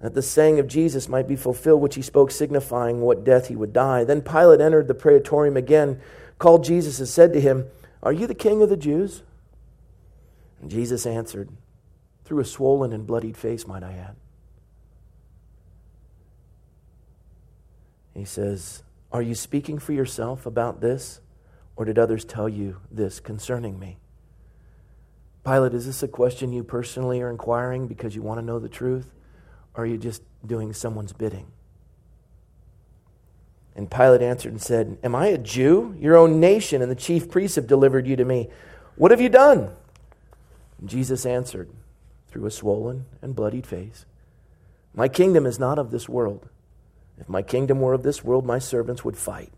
that 0.03 0.15
the 0.15 0.23
saying 0.23 0.59
of 0.59 0.67
Jesus 0.67 1.09
might 1.09 1.27
be 1.27 1.37
fulfilled, 1.37 1.81
which 1.81 1.95
he 1.95 2.03
spoke, 2.03 2.31
signifying 2.31 3.01
what 3.01 3.25
death 3.25 3.49
he 3.49 3.57
would 3.57 3.73
die. 3.73 4.05
Then 4.05 4.21
Pilate 4.21 4.61
entered 4.61 4.89
the 4.89 4.95
praetorium 4.95 5.57
again, 5.57 6.01
called 6.39 6.65
Jesus, 6.65 6.99
and 6.99 7.09
said 7.09 7.33
to 7.33 7.41
him, 7.41 7.67
Are 8.03 8.13
you 8.13 8.27
the 8.27 8.35
king 8.35 8.63
of 8.63 8.69
the 8.69 8.77
Jews? 8.77 9.23
And 10.61 10.71
Jesus 10.71 11.07
answered, 11.07 11.49
through 12.25 12.41
a 12.41 12.45
swollen 12.45 12.93
and 12.93 13.07
bloodied 13.07 13.37
face, 13.37 13.67
might 13.67 13.83
I 13.83 13.93
add. 13.93 14.17
He 18.15 18.25
says, 18.25 18.83
Are 19.13 19.23
you 19.23 19.35
speaking 19.35 19.79
for 19.79 19.93
yourself 19.93 20.47
about 20.47 20.81
this, 20.81 21.21
or 21.77 21.85
did 21.85 21.99
others 21.99 22.25
tell 22.25 22.49
you 22.49 22.79
this 22.91 23.21
concerning 23.21 23.79
me? 23.79 23.99
Pilate, 25.45 25.75
is 25.75 25.87
this 25.87 26.03
a 26.03 26.09
question 26.09 26.53
you 26.53 26.63
personally 26.63 27.21
are 27.21 27.31
inquiring 27.31 27.87
because 27.87 28.15
you 28.15 28.23
want 28.23 28.39
to 28.39 28.47
know 28.47 28.59
the 28.59 28.69
truth? 28.69 29.13
Or 29.75 29.85
are 29.85 29.87
you 29.87 29.97
just 29.97 30.23
doing 30.45 30.73
someone's 30.73 31.13
bidding? 31.13 31.47
And 33.75 33.91
Pilate 33.91 34.23
answered 34.23 34.53
and 34.53 34.61
said, 34.61 34.99
Am 35.03 35.15
I 35.15 35.29
a 35.29 35.39
Jew? 35.39 35.97
Your 35.99 36.17
own 36.17 36.41
nation 36.41 36.83
and 36.83 36.91
the 36.91 36.97
chief 36.97 37.31
priests 37.31 37.57
have 37.57 37.67
delivered 37.67 38.07
you 38.07 38.17
to 38.17 38.25
me. 38.25 38.51
What 38.97 39.11
have 39.11 39.21
you 39.21 39.31
done? 39.31 39.71
And 40.79 40.89
Jesus 40.89 41.25
answered 41.25 41.71
through 42.29 42.47
a 42.47 42.51
swollen 42.51 43.07
and 43.23 43.35
bloodied 43.35 43.67
face, 43.67 44.05
My 44.95 45.09
kingdom 45.09 45.47
is 45.47 45.59
not 45.59 45.79
of 45.79 45.91
this 45.91 46.09
world. 46.09 46.49
If 47.19 47.29
my 47.29 47.43
kingdom 47.43 47.81
were 47.81 47.93
of 47.95 48.03
this 48.03 48.25
world, 48.25 48.45
my 48.45 48.59
servants 48.59 49.05
would 49.05 49.17
fight, 49.17 49.53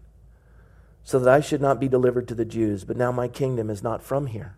so 1.03 1.19
that 1.19 1.33
I 1.33 1.41
should 1.41 1.61
not 1.61 1.81
be 1.81 1.89
delivered 1.89 2.29
to 2.29 2.35
the 2.35 2.45
Jews. 2.45 2.85
But 2.85 2.97
now 2.97 3.11
my 3.11 3.27
kingdom 3.27 3.71
is 3.71 3.83
not 3.83 4.03
from 4.03 4.27
here. 4.27 4.57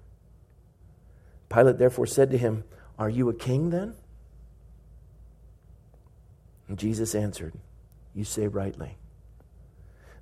Pilate 1.48 1.78
therefore 1.78 2.06
said 2.06 2.30
to 2.30 2.38
him, 2.38 2.64
Are 2.98 3.10
you 3.10 3.28
a 3.28 3.34
king 3.34 3.70
then? 3.70 3.94
And 6.68 6.78
Jesus 6.78 7.14
answered, 7.14 7.54
You 8.14 8.24
say 8.24 8.48
rightly 8.48 8.96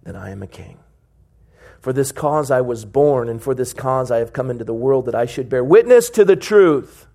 that 0.03 0.17
I 0.17 0.31
am 0.31 0.43
a 0.43 0.47
king. 0.47 0.79
For 1.81 1.93
this 1.93 2.13
cause 2.13 2.51
I 2.51 2.61
was 2.61 2.85
born, 2.85 3.29
and 3.29 3.43
for 3.43 3.55
this 3.55 3.73
cause 3.73 4.11
I 4.11 4.19
have 4.19 4.33
come 4.33 4.51
into 4.51 4.65
the 4.65 4.75
world 4.75 5.07
that 5.07 5.15
I 5.15 5.27
should 5.27 5.49
bear 5.49 5.65
witness 5.65 6.09
to 6.11 6.25
the 6.25 6.37
truth. 6.37 7.07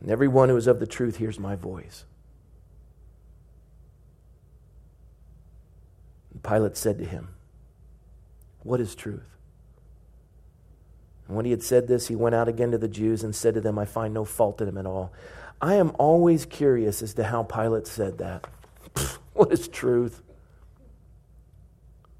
And 0.00 0.10
everyone 0.10 0.50
who 0.50 0.56
is 0.56 0.66
of 0.66 0.80
the 0.80 0.86
truth 0.86 1.16
hears 1.16 1.38
my 1.38 1.56
voice. 1.56 2.04
And 6.32 6.42
Pilate 6.42 6.76
said 6.76 6.98
to 6.98 7.06
him, 7.06 7.28
What 8.62 8.80
is 8.80 8.94
truth? 8.94 9.34
And 11.26 11.36
when 11.36 11.46
he 11.46 11.52
had 11.52 11.62
said 11.62 11.88
this, 11.88 12.08
he 12.08 12.14
went 12.14 12.34
out 12.34 12.48
again 12.48 12.70
to 12.72 12.78
the 12.78 12.88
Jews 12.88 13.24
and 13.24 13.34
said 13.34 13.54
to 13.54 13.62
them, 13.62 13.78
I 13.78 13.86
find 13.86 14.12
no 14.12 14.26
fault 14.26 14.60
in 14.60 14.68
him 14.68 14.76
at 14.76 14.84
all. 14.84 15.10
I 15.64 15.76
am 15.76 15.92
always 15.98 16.44
curious 16.44 17.00
as 17.00 17.14
to 17.14 17.24
how 17.24 17.42
Pilate 17.42 17.86
said 17.86 18.18
that. 18.18 18.46
Pfft, 18.92 19.16
what 19.32 19.50
is 19.50 19.66
truth? 19.66 20.20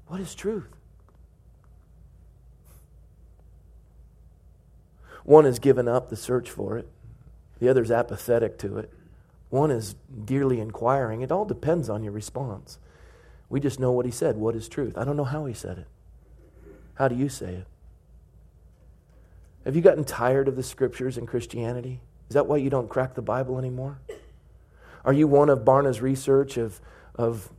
What 0.07 0.19
is 0.19 0.33
truth? 0.33 0.67
One 5.25 5.45
has 5.45 5.59
given 5.59 5.87
up 5.87 6.09
the 6.09 6.15
search 6.15 6.49
for 6.49 6.79
it, 6.79 6.87
the 7.59 7.69
other 7.69 7.83
is 7.83 7.91
apathetic 7.91 8.57
to 8.59 8.79
it, 8.79 8.91
one 9.51 9.69
is 9.69 9.93
dearly 10.25 10.59
inquiring. 10.59 11.21
It 11.21 11.31
all 11.31 11.45
depends 11.45 11.87
on 11.87 12.01
your 12.01 12.13
response. 12.13 12.79
We 13.47 13.59
just 13.59 13.79
know 13.79 13.91
what 13.91 14.07
he 14.07 14.11
said. 14.11 14.37
What 14.37 14.55
is 14.55 14.67
truth? 14.67 14.97
I 14.97 15.03
don't 15.03 15.17
know 15.17 15.23
how 15.23 15.45
he 15.45 15.53
said 15.53 15.77
it. 15.77 15.87
How 16.95 17.07
do 17.07 17.15
you 17.15 17.29
say 17.29 17.53
it? 17.53 17.67
Have 19.65 19.75
you 19.75 19.83
gotten 19.83 20.03
tired 20.03 20.47
of 20.47 20.55
the 20.55 20.63
scriptures 20.63 21.15
and 21.15 21.27
Christianity? 21.27 22.01
Is 22.29 22.33
that 22.33 22.47
why 22.47 22.57
you 22.57 22.69
don't 22.69 22.89
crack 22.89 23.13
the 23.13 23.21
Bible 23.21 23.57
anymore? 23.57 23.99
Are 25.03 25.13
you 25.13 25.27
one 25.27 25.49
of 25.49 25.63
Barna's 25.63 26.01
research 26.01 26.57
of, 26.57 26.81
of 27.13 27.51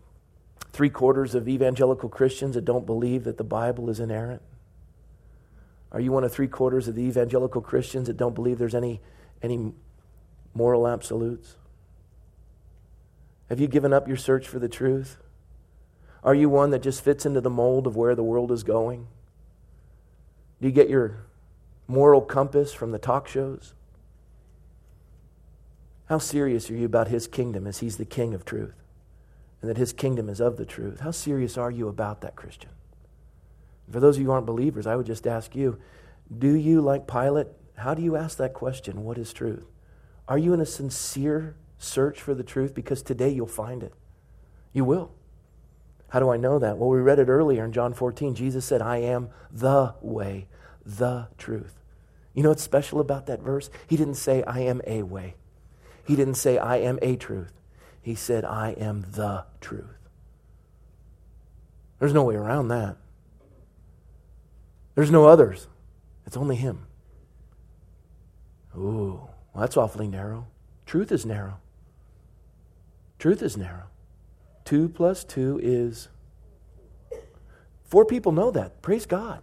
three 0.73 0.91
quarters 0.91 1.35
of 1.35 1.49
evangelical 1.49 2.09
Christians 2.09 2.55
that 2.55 2.65
don't 2.65 2.85
believe 2.85 3.25
that 3.25 3.39
the 3.39 3.45
Bible 3.45 3.89
is 3.89 4.01
inerrant? 4.01 4.43
Are 5.93 6.01
you 6.01 6.11
one 6.11 6.25
of 6.25 6.33
three 6.33 6.49
quarters 6.49 6.89
of 6.89 6.97
the 6.97 7.03
evangelical 7.03 7.61
Christians 7.61 8.09
that 8.09 8.17
don't 8.17 8.35
believe 8.35 8.59
there's 8.59 8.75
any, 8.75 9.01
any 9.43 9.73
moral 10.53 10.89
absolutes? 10.89 11.57
Have 13.49 13.61
you 13.61 13.69
given 13.69 13.93
up 13.93 14.09
your 14.09 14.17
search 14.17 14.49
for 14.49 14.59
the 14.59 14.69
truth? 14.69 15.19
Are 16.25 16.35
you 16.35 16.49
one 16.49 16.71
that 16.71 16.83
just 16.83 17.05
fits 17.05 17.25
into 17.25 17.41
the 17.41 17.51
mold 17.51 17.87
of 17.87 17.95
where 17.95 18.17
the 18.17 18.25
world 18.25 18.51
is 18.51 18.65
going? 18.65 19.07
Do 20.61 20.67
you 20.67 20.75
get 20.75 20.91
your 20.91 21.25
moral 21.87 22.21
compass 22.21 22.73
from 22.73 22.91
the 22.91 22.99
talk 22.99 23.29
shows? 23.29 23.75
How 26.07 26.19
serious 26.19 26.71
are 26.71 26.77
you 26.77 26.87
about 26.87 27.09
his 27.09 27.27
kingdom 27.27 27.67
as 27.67 27.79
he's 27.79 27.97
the 27.97 28.05
king 28.05 28.33
of 28.33 28.45
truth 28.45 28.75
and 29.61 29.69
that 29.69 29.77
his 29.77 29.93
kingdom 29.93 30.29
is 30.29 30.41
of 30.41 30.57
the 30.57 30.65
truth? 30.65 31.01
How 31.01 31.11
serious 31.11 31.59
are 31.59 31.71
you 31.71 31.89
about 31.89 32.21
that, 32.21 32.37
Christian? 32.37 32.71
For 33.91 34.01
those 34.01 34.17
of 34.17 34.23
you 34.23 34.29
who 34.29 34.33
aren't 34.33 34.47
believers, 34.47 34.87
I 34.87 34.97
would 34.97 35.07
just 35.07 35.27
ask 35.27 35.55
you 35.55 35.79
do 36.37 36.55
you, 36.55 36.81
like 36.81 37.07
Pilate, 37.07 37.49
how 37.77 37.95
do 37.95 38.03
you 38.03 38.17
ask 38.17 38.39
that 38.39 38.53
question? 38.53 39.05
What 39.05 39.19
is 39.19 39.33
truth? 39.33 39.67
Are 40.27 40.39
you 40.39 40.53
in 40.53 40.61
a 40.61 40.67
sincere 40.67 41.55
search 41.79 42.21
for 42.21 42.35
the 42.35 42.43
truth? 42.43 42.75
Because 42.75 43.03
today 43.03 43.29
you'll 43.29 43.47
find 43.47 43.83
it. 43.83 43.93
You 44.73 44.85
will. 44.85 45.13
How 46.09 46.21
do 46.21 46.31
I 46.31 46.37
know 46.37 46.59
that? 46.59 46.79
Well, 46.79 46.89
we 46.89 46.99
read 46.99 47.19
it 47.19 47.29
earlier 47.29 47.65
in 47.65 47.73
John 47.73 47.95
14. 47.95 48.35
Jesus 48.35 48.65
said, 48.65 48.83
I 48.83 48.99
am 48.99 49.29
the 49.51 49.95
way, 50.01 50.49
the 50.85 51.29
truth. 51.39 51.81
You 52.35 52.43
know 52.43 52.51
what's 52.51 52.63
special 52.63 53.01
about 53.01 53.27
that 53.27 53.41
verse? 53.41 53.71
He 53.87 53.97
didn't 53.97 54.15
say, 54.15 54.43
I 54.45 54.61
am 54.61 54.81
a 54.87 55.03
way. 55.03 55.35
He 56.07 56.17
didn't 56.17 56.35
say, 56.35 56.57
I 56.59 56.77
am 56.77 56.99
a 57.03 57.17
truth. 57.17 57.53
He 58.01 58.15
said, 58.15 58.45
I 58.45 58.71
am 58.71 59.05
the 59.13 59.45
truth. 59.61 59.99
There's 61.99 62.15
no 62.15 62.23
way 62.23 62.37
around 62.37 62.69
that. 62.69 62.97
There's 64.95 65.11
no 65.11 65.27
others. 65.27 65.67
It's 66.25 66.37
only 66.37 66.57
Him. 66.57 66.87
Ooh, 68.77 69.29
well, 69.53 69.61
that's 69.63 69.77
awfully 69.77 70.07
narrow. 70.07 70.47
Truth 70.85 71.11
is 71.11 71.27
narrow. 71.27 71.59
Truth 73.19 73.43
is 73.43 73.57
narrow. 73.57 73.85
Two 74.65 74.89
plus 74.89 75.25
two 75.25 75.59
is. 75.63 76.09
Four 77.85 78.05
people 78.05 78.33
know 78.33 78.51
that. 78.51 78.83
Praise 78.83 79.07
God. 79.07 79.43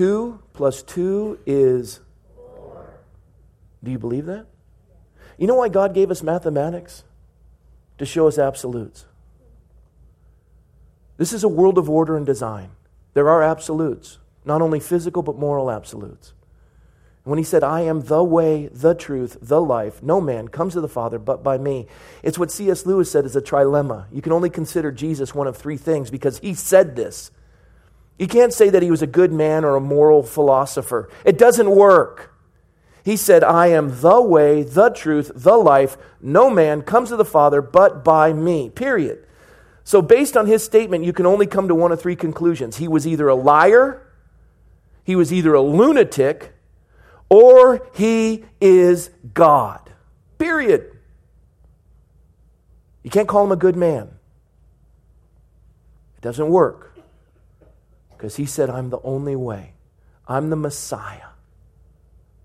Two 0.00 0.40
plus 0.54 0.82
two 0.82 1.38
is. 1.44 2.00
four. 2.34 2.88
Do 3.84 3.90
you 3.90 3.98
believe 3.98 4.24
that? 4.24 4.46
You 5.36 5.46
know 5.46 5.56
why 5.56 5.68
God 5.68 5.92
gave 5.92 6.10
us 6.10 6.22
mathematics? 6.22 7.04
To 7.98 8.06
show 8.06 8.26
us 8.26 8.38
absolutes. 8.38 9.04
This 11.18 11.34
is 11.34 11.44
a 11.44 11.48
world 11.48 11.76
of 11.76 11.90
order 11.90 12.16
and 12.16 12.24
design. 12.24 12.70
There 13.12 13.28
are 13.28 13.42
absolutes, 13.42 14.16
not 14.42 14.62
only 14.62 14.80
physical, 14.80 15.22
but 15.22 15.36
moral 15.36 15.70
absolutes. 15.70 16.32
When 17.24 17.36
he 17.36 17.44
said, 17.44 17.62
I 17.62 17.82
am 17.82 18.00
the 18.00 18.24
way, 18.24 18.70
the 18.72 18.94
truth, 18.94 19.36
the 19.42 19.60
life, 19.60 20.02
no 20.02 20.18
man 20.18 20.48
comes 20.48 20.72
to 20.72 20.80
the 20.80 20.88
Father 20.88 21.18
but 21.18 21.42
by 21.42 21.58
me. 21.58 21.88
It's 22.22 22.38
what 22.38 22.50
C.S. 22.50 22.86
Lewis 22.86 23.10
said 23.10 23.26
is 23.26 23.36
a 23.36 23.42
trilemma. 23.42 24.06
You 24.10 24.22
can 24.22 24.32
only 24.32 24.48
consider 24.48 24.92
Jesus 24.92 25.34
one 25.34 25.46
of 25.46 25.58
three 25.58 25.76
things 25.76 26.10
because 26.10 26.38
he 26.38 26.54
said 26.54 26.96
this. 26.96 27.30
You 28.20 28.28
can't 28.28 28.52
say 28.52 28.68
that 28.68 28.82
he 28.82 28.90
was 28.90 29.00
a 29.00 29.06
good 29.06 29.32
man 29.32 29.64
or 29.64 29.76
a 29.76 29.80
moral 29.80 30.22
philosopher. 30.22 31.08
It 31.24 31.38
doesn't 31.38 31.70
work. 31.70 32.34
He 33.02 33.16
said, 33.16 33.42
I 33.42 33.68
am 33.68 34.02
the 34.02 34.20
way, 34.20 34.62
the 34.62 34.90
truth, 34.90 35.32
the 35.34 35.56
life. 35.56 35.96
No 36.20 36.50
man 36.50 36.82
comes 36.82 37.08
to 37.08 37.16
the 37.16 37.24
Father 37.24 37.62
but 37.62 38.04
by 38.04 38.34
me. 38.34 38.68
Period. 38.68 39.24
So, 39.84 40.02
based 40.02 40.36
on 40.36 40.46
his 40.46 40.62
statement, 40.62 41.02
you 41.02 41.14
can 41.14 41.24
only 41.24 41.46
come 41.46 41.66
to 41.68 41.74
one 41.74 41.92
of 41.92 42.02
three 42.02 42.14
conclusions. 42.14 42.76
He 42.76 42.88
was 42.88 43.06
either 43.06 43.26
a 43.26 43.34
liar, 43.34 44.06
he 45.02 45.16
was 45.16 45.32
either 45.32 45.54
a 45.54 45.62
lunatic, 45.62 46.52
or 47.30 47.88
he 47.94 48.44
is 48.60 49.08
God. 49.32 49.94
Period. 50.36 50.94
You 53.02 53.08
can't 53.08 53.26
call 53.26 53.44
him 53.44 53.52
a 53.52 53.56
good 53.56 53.76
man. 53.76 54.10
It 56.18 56.20
doesn't 56.20 56.50
work. 56.50 56.89
Because 58.20 58.36
he 58.36 58.44
said, 58.44 58.68
I'm 58.68 58.90
the 58.90 59.00
only 59.02 59.34
way. 59.34 59.72
I'm 60.28 60.50
the 60.50 60.56
Messiah. 60.56 61.28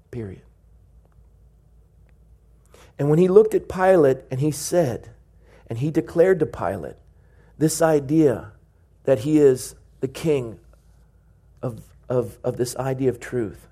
Period. 0.10 0.44
And 2.98 3.10
when 3.10 3.20
he 3.20 3.28
looked 3.28 3.54
at 3.54 3.68
Pilate 3.68 4.20
and 4.32 4.40
he 4.40 4.52
said, 4.52 5.10
and 5.68 5.80
he 5.80 5.92
declared 5.92 6.40
to 6.40 6.46
Pilate 6.46 6.96
this 7.58 7.82
idea 7.82 8.54
that 9.04 9.20
he 9.20 9.38
is 9.38 9.76
the 10.00 10.08
king 10.08 10.60
of, 11.62 11.82
of, 12.08 12.38
of 12.42 12.56
this 12.56 12.78
idea 12.78 13.10
of 13.10 13.20
truth, 13.20 13.68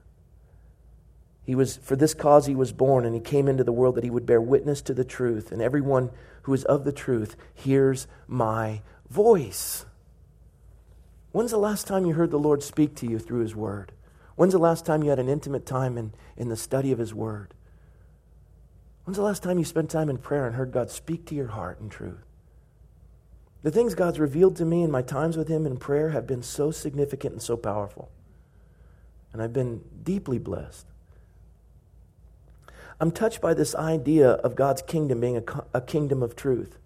he 1.45 1.55
was, 1.55 1.77
for 1.77 1.95
this 1.95 2.13
cause 2.13 2.47
he 2.47 2.55
was 2.55 2.73
born, 2.73 3.05
and 3.05 3.15
he 3.15 3.21
came 3.21 3.47
into 3.47 3.63
the 3.63 3.71
world 3.71 3.95
that 3.95 4.03
he 4.03 4.09
would 4.09 4.25
bear 4.25 4.41
witness 4.41 4.81
to 4.81 4.93
the 4.93 5.05
truth, 5.05 5.53
and 5.53 5.61
everyone 5.61 6.09
who 6.41 6.53
is 6.53 6.65
of 6.65 6.83
the 6.83 6.91
truth 6.91 7.37
hears 7.53 8.07
my 8.27 8.81
voice. 9.09 9.85
When's 11.33 11.51
the 11.51 11.57
last 11.57 11.87
time 11.87 12.05
you 12.05 12.13
heard 12.13 12.29
the 12.31 12.37
Lord 12.37 12.61
speak 12.61 12.95
to 12.97 13.07
you 13.07 13.17
through 13.17 13.41
his 13.41 13.55
word? 13.55 13.91
When's 14.35 14.53
the 14.53 14.59
last 14.59 14.85
time 14.85 15.03
you 15.03 15.09
had 15.09 15.19
an 15.19 15.29
intimate 15.29 15.65
time 15.65 15.97
in, 15.97 16.13
in 16.37 16.47
the 16.47 16.55
study 16.55 16.91
of 16.91 16.99
his 16.99 17.13
word? 17.13 17.55
When's 19.03 19.17
the 19.17 19.23
last 19.23 19.41
time 19.41 19.57
you 19.57 19.65
spent 19.65 19.89
time 19.89 20.09
in 20.09 20.19
prayer 20.19 20.45
and 20.45 20.55
heard 20.55 20.71
God 20.71 20.91
speak 20.91 21.25
to 21.25 21.35
your 21.35 21.47
heart 21.47 21.81
in 21.81 21.89
truth? 21.89 22.23
The 23.63 23.71
things 23.71 23.95
God's 23.95 24.19
revealed 24.19 24.55
to 24.57 24.65
me 24.65 24.83
in 24.83 24.91
my 24.91 25.01
times 25.01 25.35
with 25.35 25.47
him 25.47 25.65
in 25.65 25.77
prayer 25.77 26.11
have 26.11 26.27
been 26.27 26.43
so 26.43 26.69
significant 26.69 27.33
and 27.33 27.41
so 27.41 27.57
powerful. 27.57 28.11
And 29.31 29.41
I've 29.41 29.53
been 29.53 29.81
deeply 30.03 30.37
blessed. 30.37 30.85
I'm 32.99 33.09
touched 33.09 33.41
by 33.41 33.55
this 33.55 33.73
idea 33.73 34.29
of 34.29 34.55
God's 34.55 34.83
kingdom 34.83 35.19
being 35.19 35.37
a, 35.37 35.43
a 35.73 35.81
kingdom 35.81 36.21
of 36.21 36.35
truth. 36.35 36.77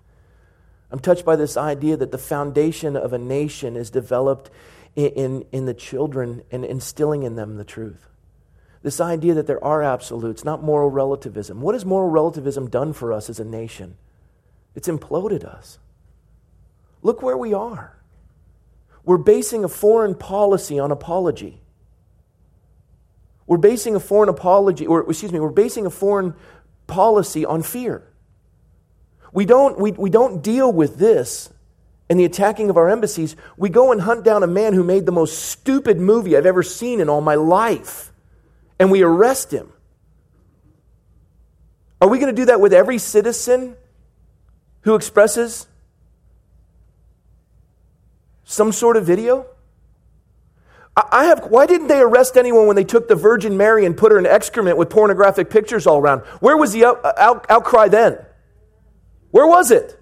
I'm 0.92 1.00
touched 1.00 1.26
by 1.26 1.36
this 1.36 1.58
idea 1.58 1.98
that 1.98 2.12
the 2.12 2.18
foundation 2.18 2.96
of 2.96 3.14
a 3.14 3.18
nation 3.18 3.76
is 3.76 3.90
developed 3.90 4.50
in, 4.96 5.08
in, 5.08 5.46
in, 5.52 5.66
the 5.66 5.74
children 5.74 6.44
and 6.50 6.64
instilling 6.64 7.24
in 7.24 7.36
them 7.36 7.58
the 7.58 7.66
truth. 7.66 8.08
This 8.84 9.02
idea 9.02 9.34
that 9.34 9.48
there 9.48 9.64
are 9.64 9.84
absolutes, 9.84 10.46
not 10.46 10.64
moral 10.64 10.90
relativism. 10.90 11.62
What 11.62 11.76
has 11.76 11.84
moral 11.84 12.10
relativism 12.10 12.70
done 12.70 12.94
for 12.94 13.12
us 13.12 13.30
as 13.30 13.40
a 13.40 13.46
nation? 13.46 13.98
It's 14.76 14.88
imploded 14.88 15.44
us. 15.44 15.80
Look 17.02 17.22
where 17.22 17.38
we 17.38 17.54
are. 17.54 17.98
We're 19.04 19.18
basing 19.18 19.64
a 19.64 19.70
foreign 19.70 20.16
policy 20.16 20.80
on 20.80 20.92
apology. 20.92 21.62
We're 23.46 23.58
basing 23.58 23.96
a 23.96 24.00
foreign 24.00 24.30
apology, 24.30 24.86
or 24.86 25.10
excuse 25.10 25.32
me, 25.32 25.40
we're 25.40 25.50
basing 25.50 25.86
a 25.86 25.90
foreign 25.90 26.34
policy 26.86 27.46
on 27.46 27.64
fear. 27.64 28.04
We 29.38 29.46
don't, 29.46 29.78
we, 29.78 29.92
we 29.92 30.10
don't 30.10 30.42
deal 30.42 30.74
with 30.74 30.98
this 30.98 31.54
and 32.10 32.20
the 32.20 32.26
attacking 32.26 32.72
of 32.72 32.78
our 32.78 32.90
embassies. 32.90 33.36
We 33.56 33.70
go 33.70 33.92
and 33.92 34.02
hunt 34.02 34.24
down 34.24 34.42
a 34.42 34.48
man 34.48 34.74
who 34.74 34.84
made 34.84 35.06
the 35.06 35.12
most 35.12 35.38
stupid 35.38 36.00
movie 36.00 36.36
I've 36.36 36.48
ever 36.48 36.64
seen 36.64 37.00
in 37.00 37.08
all 37.08 37.22
my 37.22 37.36
life, 37.36 38.12
and 38.80 38.90
we 38.90 39.04
arrest 39.04 39.54
him. 39.54 39.72
Are 42.02 42.10
we 42.10 42.18
going 42.18 42.36
to 42.36 42.42
do 42.42 42.46
that 42.46 42.60
with 42.60 42.74
every 42.74 42.98
citizen 42.98 43.76
who 44.82 44.96
expresses 44.96 45.68
some 48.44 48.72
sort 48.72 48.98
of 48.98 49.06
video? 49.06 49.46
I 50.96 51.26
have, 51.26 51.46
why 51.52 51.68
didn't 51.68 51.90
they 51.90 52.00
arrest 52.00 52.38
anyone 52.38 52.66
when 52.66 52.76
they 52.76 52.84
took 52.84 53.08
the 53.08 53.14
Virgin 53.14 53.56
Mary 53.56 53.86
and 53.86 53.96
put 53.96 54.12
her 54.12 54.18
in 54.18 54.26
excrement 54.26 54.80
with 54.80 54.90
pornographic 54.90 55.52
pictures 55.52 55.86
all 55.86 56.00
around? 56.00 56.22
Where 56.40 56.58
was 56.58 56.74
the 56.74 56.86
out, 56.86 57.06
out, 57.20 57.46
outcry 57.52 57.88
then? 57.88 58.18
Where 59.32 59.48
was 59.48 59.72
it? 59.72 60.00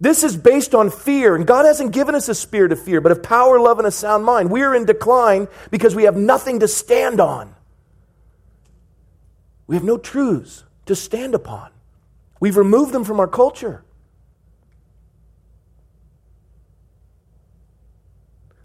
This 0.00 0.22
is 0.22 0.36
based 0.36 0.74
on 0.74 0.90
fear, 0.90 1.34
and 1.34 1.46
God 1.46 1.64
hasn't 1.64 1.92
given 1.92 2.14
us 2.14 2.28
a 2.28 2.34
spirit 2.34 2.72
of 2.72 2.82
fear, 2.82 3.00
but 3.00 3.12
of 3.12 3.22
power, 3.22 3.58
love, 3.58 3.78
and 3.78 3.86
a 3.86 3.90
sound 3.90 4.24
mind. 4.24 4.50
We 4.50 4.62
are 4.62 4.74
in 4.74 4.84
decline 4.84 5.48
because 5.70 5.94
we 5.94 6.02
have 6.02 6.16
nothing 6.16 6.60
to 6.60 6.68
stand 6.68 7.20
on. 7.20 7.54
We 9.66 9.76
have 9.76 9.84
no 9.84 9.96
truths 9.96 10.64
to 10.86 10.94
stand 10.94 11.34
upon. 11.34 11.70
We've 12.40 12.56
removed 12.56 12.92
them 12.92 13.04
from 13.04 13.18
our 13.18 13.28
culture. 13.28 13.84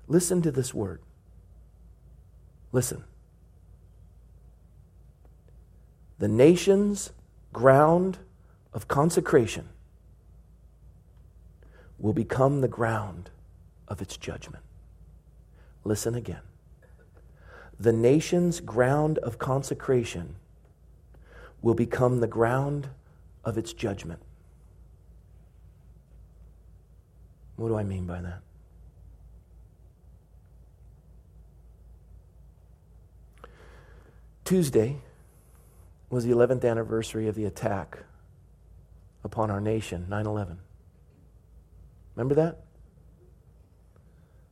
Listen 0.08 0.41
to 0.41 0.52
this 0.52 0.73
word. 0.73 1.02
Listen. 2.71 3.04
The 6.17 6.28
nation's 6.28 7.13
ground 7.54 8.17
of 8.73 8.88
consecration 8.88 9.69
will 11.97 12.13
become 12.13 12.62
the 12.62 12.67
ground 12.67 13.29
of 13.88 14.01
its 14.01 14.17
judgment. 14.17 14.63
Listen 15.84 16.15
again. 16.15 16.41
The 17.79 17.93
nation's 17.93 18.60
ground 18.60 19.17
of 19.19 19.38
consecration 19.38 20.36
will 21.62 21.73
become 21.73 22.19
the 22.19 22.27
ground 22.27 22.89
of 23.43 23.58
its 23.58 23.73
judgment. 23.73 24.21
What 27.55 27.69
do 27.69 27.75
I 27.75 27.84
mean 27.84 28.05
by 28.05 28.21
that? 28.21 28.41
Tuesday 34.45 34.97
was 36.10 36.25
the 36.25 36.32
11th 36.32 36.69
anniversary 36.69 37.27
of 37.27 37.36
the 37.36 37.45
attack 37.45 37.99
upon 39.23 39.51
our 39.51 39.62
nation, 39.62 40.05
9 40.10 40.25
11. 40.25 40.60
Remember 42.15 42.36
that? 42.36 42.63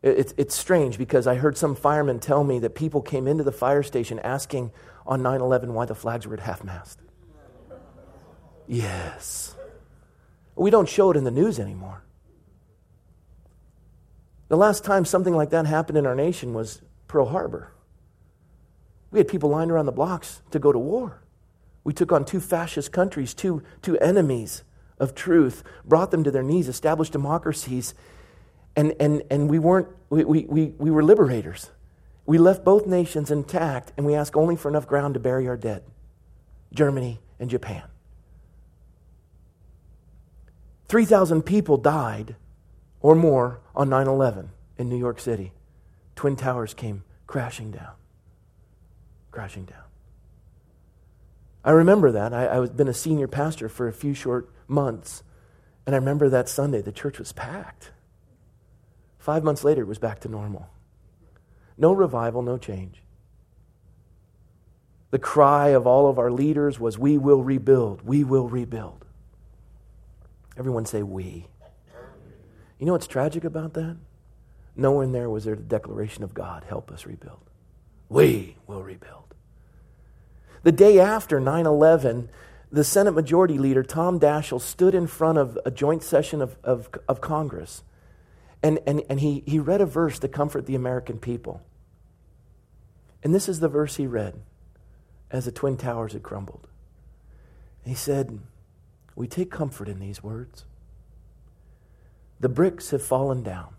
It's, 0.03 0.33
it's 0.37 0.55
strange 0.55 0.97
because 0.97 1.27
I 1.27 1.35
heard 1.35 1.57
some 1.57 1.75
firemen 1.75 2.19
tell 2.19 2.43
me 2.43 2.59
that 2.59 2.75
people 2.75 3.01
came 3.01 3.27
into 3.27 3.43
the 3.43 3.51
fire 3.51 3.83
station 3.83 4.19
asking 4.19 4.71
on 5.05 5.21
9 5.21 5.41
11 5.41 5.73
why 5.73 5.85
the 5.85 5.95
flags 5.95 6.27
were 6.27 6.33
at 6.33 6.41
half 6.41 6.63
mast. 6.63 6.99
Yes. 8.67 9.55
We 10.55 10.69
don't 10.69 10.89
show 10.89 11.11
it 11.11 11.17
in 11.17 11.23
the 11.23 11.31
news 11.31 11.59
anymore. 11.59 12.03
The 14.49 14.57
last 14.57 14.83
time 14.83 15.05
something 15.05 15.35
like 15.35 15.49
that 15.49 15.65
happened 15.65 15.97
in 15.97 16.05
our 16.05 16.15
nation 16.15 16.53
was 16.53 16.81
Pearl 17.07 17.27
Harbor. 17.27 17.73
We 19.11 19.19
had 19.19 19.27
people 19.27 19.49
lined 19.49 19.71
around 19.71 19.85
the 19.85 19.91
blocks 19.91 20.41
to 20.51 20.59
go 20.59 20.71
to 20.71 20.79
war. 20.79 21.21
We 21.87 21.93
took 21.93 22.11
on 22.11 22.25
two 22.25 22.41
fascist 22.41 22.91
countries, 22.91 23.33
two, 23.33 23.63
two 23.81 23.97
enemies 23.99 24.63
of 24.99 25.15
truth, 25.15 25.63
brought 25.85 26.11
them 26.11 26.21
to 26.25 26.31
their 26.31 26.43
knees, 26.43 26.67
established 26.67 27.13
democracies, 27.13 27.93
and, 28.75 28.93
and, 28.99 29.23
and 29.31 29.49
we, 29.49 29.57
weren't, 29.57 29.87
we, 30.09 30.25
we, 30.25 30.73
we 30.77 30.91
were 30.91 31.01
liberators. 31.01 31.71
We 32.25 32.39
left 32.39 32.65
both 32.65 32.87
nations 32.87 33.31
intact, 33.31 33.93
and 33.95 34.05
we 34.05 34.15
ask 34.15 34.35
only 34.35 34.57
for 34.57 34.67
enough 34.67 34.85
ground 34.85 35.13
to 35.13 35.21
bury 35.21 35.47
our 35.47 35.55
dead 35.55 35.81
Germany 36.73 37.21
and 37.39 37.49
Japan. 37.49 37.83
3,000 40.89 41.43
people 41.43 41.77
died 41.77 42.35
or 42.99 43.15
more 43.15 43.61
on 43.73 43.87
9 43.87 44.07
11 44.07 44.49
in 44.77 44.89
New 44.89 44.97
York 44.97 45.21
City. 45.21 45.53
Twin 46.17 46.35
Towers 46.35 46.73
came 46.73 47.05
crashing 47.27 47.71
down 47.71 47.93
crashing 49.31 49.65
down. 49.65 49.86
I 51.67 51.71
remember 51.71 52.13
that. 52.13 52.33
I, 52.33 52.45
I 52.45 52.59
was 52.59 52.69
been 52.69 52.87
a 52.87 52.93
senior 52.93 53.27
pastor 53.27 53.67
for 53.67 53.89
a 53.89 53.93
few 53.93 54.13
short 54.13 54.49
months, 54.69 55.21
and 55.85 55.93
I 55.93 55.97
remember 55.99 56.29
that 56.29 56.47
Sunday 56.47 56.81
the 56.81 56.93
church 56.93 57.19
was 57.19 57.33
packed. 57.33 57.91
Five 59.19 59.43
months 59.43 59.65
later, 59.65 59.81
it 59.81 59.87
was 59.87 59.99
back 59.99 60.21
to 60.21 60.29
normal. 60.29 60.69
No 61.77 61.91
revival, 61.91 62.41
no 62.41 62.57
change. 62.57 63.03
The 65.11 65.19
cry 65.19 65.69
of 65.69 65.85
all 65.85 66.09
of 66.09 66.17
our 66.17 66.31
leaders 66.31 66.79
was, 66.79 66.97
We 66.97 67.17
will 67.17 67.43
rebuild, 67.43 68.01
we 68.01 68.23
will 68.23 68.47
rebuild. 68.47 69.03
Everyone 70.55 70.85
say, 70.85 71.03
We. 71.03 71.47
You 72.79 72.85
know 72.85 72.93
what's 72.93 73.07
tragic 73.07 73.43
about 73.43 73.73
that? 73.73 73.97
Nowhere 74.77 75.03
in 75.03 75.11
there 75.11 75.29
was 75.29 75.43
there 75.43 75.55
the 75.55 75.63
declaration 75.63 76.23
of 76.23 76.33
God, 76.33 76.63
help 76.63 76.91
us 76.91 77.05
rebuild. 77.05 77.43
We 78.07 78.55
will 78.67 78.83
rebuild. 78.83 79.33
The 80.63 80.71
day 80.71 80.99
after 80.99 81.39
9 81.39 81.65
11, 81.65 82.29
the 82.71 82.83
Senate 82.83 83.13
Majority 83.13 83.57
Leader, 83.57 83.83
Tom 83.83 84.19
Daschle, 84.19 84.61
stood 84.61 84.93
in 84.93 85.07
front 85.07 85.37
of 85.37 85.57
a 85.65 85.71
joint 85.71 86.03
session 86.03 86.41
of, 86.41 86.57
of, 86.63 86.89
of 87.07 87.21
Congress 87.21 87.83
and, 88.63 88.79
and, 88.87 89.03
and 89.09 89.19
he, 89.19 89.43
he 89.45 89.59
read 89.59 89.81
a 89.81 89.85
verse 89.85 90.19
to 90.19 90.27
comfort 90.27 90.65
the 90.65 90.75
American 90.75 91.19
people. 91.19 91.61
And 93.23 93.33
this 93.33 93.47
is 93.47 93.59
the 93.59 93.67
verse 93.67 93.95
he 93.95 94.07
read 94.07 94.35
as 95.29 95.45
the 95.45 95.51
Twin 95.51 95.77
Towers 95.77 96.13
had 96.13 96.23
crumbled. 96.23 96.67
He 97.85 97.93
said, 97.93 98.39
We 99.15 99.27
take 99.27 99.51
comfort 99.51 99.87
in 99.87 99.99
these 99.99 100.23
words. 100.23 100.65
The 102.39 102.49
bricks 102.49 102.91
have 102.91 103.01
fallen 103.01 103.43
down, 103.43 103.73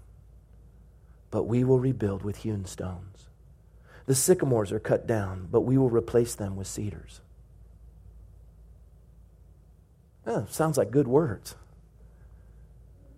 but 1.31 1.45
we 1.45 1.65
will 1.65 1.79
rebuild 1.79 2.23
with 2.23 2.39
hewn 2.39 2.65
stones. 2.65 3.08
The 4.09 4.15
sycamores 4.15 4.73
are 4.73 4.81
cut 4.81 5.07
down, 5.07 5.49
but 5.53 5.61
we 5.61 5.77
will 5.77 5.91
replace 5.91 6.35
them 6.35 6.57
with 6.57 6.67
cedars. 6.67 7.21
Sounds 10.49 10.79
like 10.79 10.91
good 10.91 11.07
words. 11.07 11.57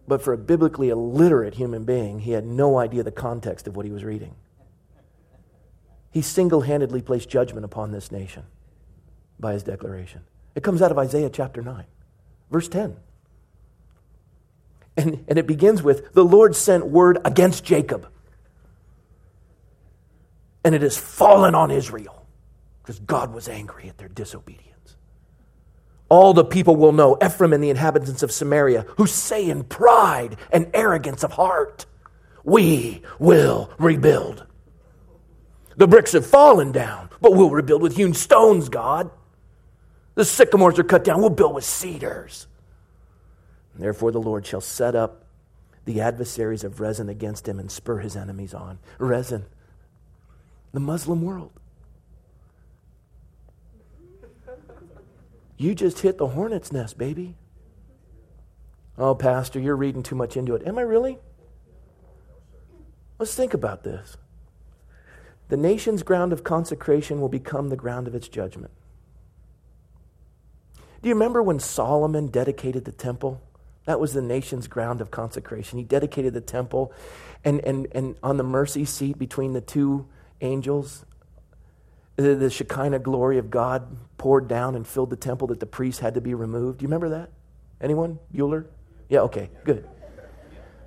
But 0.09 0.20
for 0.20 0.33
a 0.33 0.37
biblically 0.37 0.88
illiterate 0.88 1.55
human 1.55 1.85
being, 1.85 2.18
he 2.18 2.33
had 2.33 2.44
no 2.44 2.76
idea 2.76 3.05
the 3.05 3.12
context 3.12 3.68
of 3.68 3.76
what 3.76 3.87
he 3.87 3.92
was 3.92 4.03
reading. 4.03 4.35
He 6.11 6.22
single 6.22 6.62
handedly 6.62 7.03
placed 7.03 7.29
judgment 7.29 7.64
upon 7.64 7.92
this 7.92 8.11
nation 8.11 8.42
by 9.38 9.53
his 9.53 9.62
declaration. 9.62 10.22
It 10.57 10.64
comes 10.64 10.83
out 10.83 10.90
of 10.90 10.98
Isaiah 10.98 11.31
chapter 11.31 11.62
9, 11.62 11.85
verse 12.50 12.66
10. 12.66 12.96
And, 14.96 15.24
and 15.29 15.38
it 15.38 15.46
begins 15.46 15.85
with 15.85 16.14
The 16.14 16.24
Lord 16.24 16.57
sent 16.57 16.87
word 16.87 17.18
against 17.24 17.62
Jacob 17.62 18.09
and 20.64 20.75
it 20.75 20.83
has 20.83 20.96
fallen 20.96 21.55
on 21.55 21.70
Israel 21.70 22.27
because 22.83 22.99
God 23.01 23.33
was 23.33 23.49
angry 23.49 23.88
at 23.88 23.99
their 23.99 24.09
disobedience. 24.09 24.96
All 26.09 26.35
the 26.35 26.44
people 26.44 26.75
will 26.75 26.92
know, 26.92 27.16
Ephraim 27.25 27.53
and 27.53 27.62
the 27.62 27.70
inhabitants 27.70 28.23
of 28.23 28.33
Samaria, 28.33 28.85
who 28.96 29.07
say 29.07 29.49
in 29.49 29.62
pride 29.62 30.37
and 30.53 30.68
arrogance 30.75 31.23
of 31.23 31.33
heart, 31.33 31.87
We 32.42 33.03
will 33.18 33.70
rebuild. 33.79 34.44
The 35.77 35.87
bricks 35.87 36.12
have 36.12 36.27
fallen 36.27 36.73
down, 36.73 37.11
but 37.20 37.33
we'll 37.33 37.51
rebuild 37.51 37.81
with 37.81 37.96
hewn 37.96 38.12
stones, 38.12 38.68
God. 38.68 39.11
The 40.16 40.25
sycamores 40.25 40.79
are 40.79 40.85
cut 40.85 41.05
down, 41.05 41.20
we'll 41.20 41.31
build 41.31 41.55
with 41.55 41.64
cedars. 41.64 42.49
And 43.75 43.83
therefore, 43.83 44.11
the 44.11 44.20
Lord 44.20 44.44
shall 44.44 44.61
set 44.61 44.96
up 44.96 45.25
the 45.85 46.01
adversaries 46.01 46.64
of 46.64 46.81
Rezin 46.81 47.09
against 47.09 47.49
him 47.49 47.59
and 47.59 47.70
spur 47.70 47.99
his 47.99 48.16
enemies 48.16 48.53
on. 48.53 48.79
Rezin 48.99 49.46
the 50.72 50.80
Muslim 50.80 51.22
world. 51.22 51.52
You 55.56 55.74
just 55.74 56.00
hit 56.00 56.16
the 56.16 56.28
hornet's 56.28 56.72
nest, 56.72 56.96
baby. 56.96 57.37
Oh, 58.96 59.14
Pastor, 59.14 59.61
you're 59.61 59.76
reading 59.76 60.02
too 60.02 60.14
much 60.14 60.37
into 60.37 60.54
it. 60.54 60.66
Am 60.66 60.78
I 60.78 60.83
really? 60.83 61.18
Let's 63.18 63.35
think 63.35 63.52
about 63.52 63.85
this. 63.85 64.16
The 65.48 65.56
nation's 65.56 66.02
ground 66.02 66.33
of 66.33 66.44
consecration 66.44 67.20
will 67.20 67.28
become 67.28 67.68
the 67.68 67.76
ground 67.76 68.06
of 68.06 68.14
its 68.14 68.28
judgment. 68.28 68.70
Do 71.02 71.09
you 71.09 71.14
remember 71.14 71.42
when 71.42 71.59
Solomon 71.59 72.28
dedicated 72.28 72.85
the 72.85 72.92
temple? 72.92 73.42
That 73.87 74.00
was 74.00 74.12
the 74.12 74.22
nation's 74.22 74.66
ground 74.66 75.00
of 75.00 75.11
consecration. 75.11 75.78
He 75.78 75.85
dedicated 75.85 76.35
the 76.35 76.40
temple, 76.40 76.92
and, 77.44 77.61
and, 77.61 77.88
and 77.92 78.16
on 78.22 78.37
the 78.37 78.44
mercy 78.44 78.85
seat 78.85 79.18
between 79.18 79.52
the 79.52 79.61
two 79.61 80.06
angels. 80.40 81.05
The, 82.16 82.50
Shekinah 82.50 82.98
glory 82.98 83.38
of 83.38 83.50
God 83.50 83.96
poured 84.18 84.46
down 84.46 84.74
and 84.74 84.87
filled 84.87 85.11
the 85.11 85.16
temple 85.16 85.48
that 85.48 85.61
the 85.61 85.66
priests 85.66 86.00
had 86.00 86.14
to 86.14 86.20
be 86.20 86.35
removed. 86.35 86.79
Do 86.79 86.83
you 86.83 86.88
remember 86.88 87.09
that? 87.11 87.31
Anyone? 87.81 88.18
Bueller? 88.35 88.66
Yeah, 89.09 89.20
okay, 89.20 89.50
good. 89.64 89.88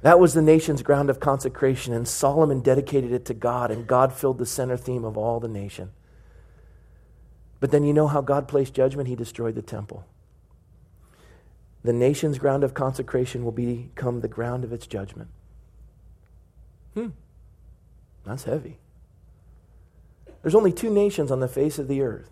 That 0.04 0.20
was 0.20 0.34
the 0.34 0.42
nation's 0.42 0.84
ground 0.84 1.10
of 1.10 1.20
consecration, 1.20 1.94
and 1.94 2.08
Solomon 2.08 2.60
dedicated 2.60 3.12
it 3.12 3.26
to 3.26 3.34
God, 3.34 3.72
and 3.72 3.88
God 3.88 4.14
filled 4.14 4.38
the 4.38 4.46
center 4.46 4.78
theme 4.78 5.06
of 5.06 5.18
all 5.18 5.40
the 5.40 5.48
nation. 5.48 5.92
But 7.60 7.72
then 7.72 7.86
you 7.86 7.94
know 7.94 8.08
how 8.08 8.22
God 8.22 8.48
placed 8.48 8.74
judgment? 8.74 9.08
He 9.08 9.16
destroyed 9.16 9.56
the 9.56 9.62
temple. 9.62 10.06
The 11.84 11.94
nation's 11.94 12.38
ground 12.38 12.64
of 12.64 12.74
consecration 12.74 13.44
will 13.46 13.54
become 13.54 14.20
the 14.20 14.28
ground 14.28 14.66
of 14.66 14.74
its 14.74 14.86
judgment. 14.86 15.30
Hmm. 16.94 17.10
That's 18.26 18.44
heavy. 18.44 18.78
There's 20.44 20.56
only 20.56 20.74
two 20.74 20.90
nations 20.90 21.32
on 21.32 21.40
the 21.40 21.48
face 21.48 21.80
of 21.80 21.88
the 21.88 22.02
earth 22.02 22.30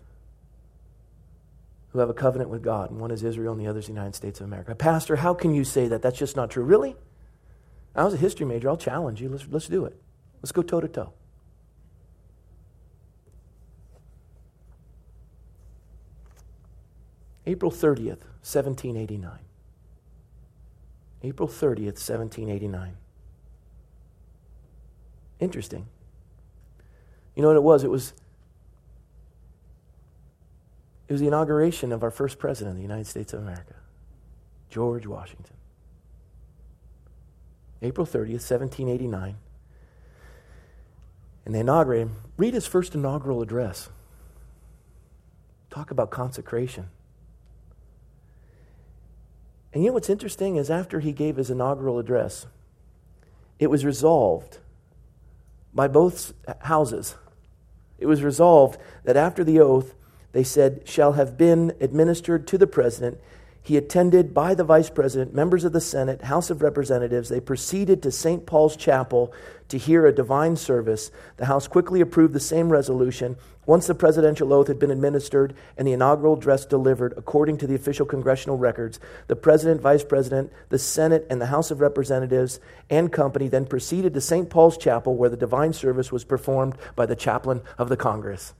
who 1.88 1.98
have 1.98 2.10
a 2.10 2.14
covenant 2.14 2.50
with 2.50 2.62
God, 2.62 2.90
and 2.90 3.00
one 3.00 3.10
is 3.10 3.22
Israel 3.24 3.52
and 3.52 3.60
the 3.60 3.66
other 3.66 3.80
is 3.80 3.86
the 3.86 3.92
United 3.92 4.14
States 4.14 4.40
of 4.40 4.46
America. 4.46 4.74
Pastor, 4.74 5.16
how 5.16 5.34
can 5.34 5.54
you 5.54 5.64
say 5.64 5.88
that? 5.88 6.02
That's 6.02 6.18
just 6.18 6.36
not 6.36 6.50
true. 6.50 6.62
Really? 6.62 6.94
I 7.94 8.04
was 8.04 8.14
a 8.14 8.18
history 8.18 8.46
major. 8.46 8.68
I'll 8.68 8.76
challenge 8.76 9.20
you. 9.20 9.28
Let's, 9.28 9.46
let's 9.50 9.66
do 9.66 9.84
it. 9.86 9.96
Let's 10.42 10.52
go 10.52 10.62
toe 10.62 10.80
to 10.80 10.88
toe. 10.88 11.12
April 17.46 17.70
30th, 17.70 18.24
1789. 18.42 19.30
April 21.24 21.48
30th, 21.48 21.98
1789. 21.98 22.96
Interesting. 25.40 25.86
You 27.34 27.42
know 27.42 27.48
what 27.48 27.56
it 27.56 27.62
was? 27.62 27.84
It 27.84 27.90
was 27.90 28.12
it 31.08 31.12
was 31.12 31.20
the 31.20 31.26
inauguration 31.26 31.92
of 31.92 32.02
our 32.02 32.10
first 32.10 32.38
president 32.38 32.70
of 32.72 32.76
the 32.76 32.82
United 32.82 33.06
States 33.06 33.32
of 33.32 33.40
America, 33.40 33.74
George 34.70 35.06
Washington. 35.06 35.54
April 37.82 38.06
30th, 38.06 38.40
1789. 38.48 39.36
And 41.44 41.54
they 41.54 41.60
inaugurate 41.60 41.98
him. 41.98 42.16
Read 42.36 42.54
his 42.54 42.66
first 42.66 42.94
inaugural 42.94 43.42
address. 43.42 43.90
Talk 45.68 45.90
about 45.90 46.10
consecration. 46.10 46.88
And 49.74 49.82
you 49.82 49.90
know 49.90 49.94
what's 49.94 50.08
interesting 50.08 50.56
is 50.56 50.70
after 50.70 51.00
he 51.00 51.12
gave 51.12 51.36
his 51.36 51.50
inaugural 51.50 51.98
address, 51.98 52.46
it 53.58 53.68
was 53.68 53.84
resolved 53.84 54.58
by 55.72 55.88
both 55.88 56.32
houses. 56.60 57.16
It 57.98 58.06
was 58.06 58.22
resolved 58.22 58.78
that 59.04 59.16
after 59.16 59.44
the 59.44 59.60
oath, 59.60 59.94
they 60.32 60.44
said, 60.44 60.88
shall 60.88 61.12
have 61.12 61.36
been 61.36 61.72
administered 61.80 62.46
to 62.48 62.58
the 62.58 62.66
president 62.66 63.18
he 63.64 63.76
attended 63.76 64.34
by 64.34 64.54
the 64.54 64.64
vice 64.64 64.90
president, 64.90 65.34
members 65.34 65.62
of 65.62 65.72
the 65.72 65.80
Senate, 65.80 66.22
House 66.22 66.50
of 66.50 66.62
Representatives. 66.62 67.28
They 67.28 67.40
proceeded 67.40 68.02
to 68.02 68.10
St. 68.10 68.44
Paul's 68.44 68.76
Chapel 68.76 69.32
to 69.68 69.78
hear 69.78 70.04
a 70.04 70.14
divine 70.14 70.56
service. 70.56 71.12
The 71.36 71.46
House 71.46 71.68
quickly 71.68 72.00
approved 72.00 72.34
the 72.34 72.40
same 72.40 72.70
resolution. 72.70 73.36
Once 73.64 73.86
the 73.86 73.94
presidential 73.94 74.52
oath 74.52 74.66
had 74.66 74.80
been 74.80 74.90
administered 74.90 75.54
and 75.78 75.86
the 75.86 75.92
inaugural 75.92 76.34
address 76.34 76.66
delivered, 76.66 77.14
according 77.16 77.56
to 77.58 77.68
the 77.68 77.76
official 77.76 78.04
congressional 78.04 78.58
records, 78.58 78.98
the 79.28 79.36
president, 79.36 79.80
vice 79.80 80.02
president, 80.02 80.52
the 80.68 80.78
Senate, 80.78 81.24
and 81.30 81.40
the 81.40 81.46
House 81.46 81.70
of 81.70 81.80
Representatives 81.80 82.58
and 82.90 83.12
company 83.12 83.46
then 83.46 83.64
proceeded 83.64 84.12
to 84.12 84.20
St. 84.20 84.50
Paul's 84.50 84.76
Chapel 84.76 85.14
where 85.14 85.30
the 85.30 85.36
divine 85.36 85.72
service 85.72 86.10
was 86.10 86.24
performed 86.24 86.74
by 86.96 87.06
the 87.06 87.14
chaplain 87.14 87.62
of 87.78 87.88
the 87.88 87.96
Congress. 87.96 88.54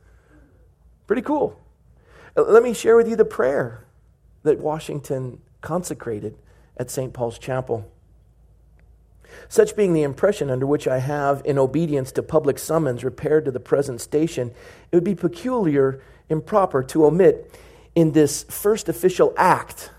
Pretty 1.09 1.23
cool. 1.23 1.59
Let 2.37 2.63
me 2.63 2.73
share 2.73 2.97
with 2.97 3.09
you 3.09 3.17
the 3.17 3.25
prayer 3.25 3.85
that 4.43 4.59
Washington 4.59 5.41
consecrated 5.61 6.37
at 6.77 6.91
St. 6.91 7.13
Paul's 7.13 7.39
Chapel. 7.39 7.91
Such 9.49 9.77
being 9.77 9.95
the 9.95 10.03
impression 10.03 10.51
under 10.51 10.67
which 10.67 10.87
I 10.87 10.99
have, 10.99 11.43
in 11.45 11.59
obedience 11.59 12.13
to 12.13 12.23
public 12.23 12.59
summons, 12.59 13.05
repaired 13.05 13.45
to 13.47 13.51
the 13.51 13.61
present 13.61 14.01
station, 14.01 14.53
it 14.91 14.97
would 14.97 15.05
be 15.05 15.15
peculiar, 15.15 16.03
improper 16.29 16.83
to 16.85 17.07
omit 17.07 17.59
in 17.95 18.13
this 18.13 18.45
first 18.45 18.89
official 18.89 19.35
act 19.37 19.91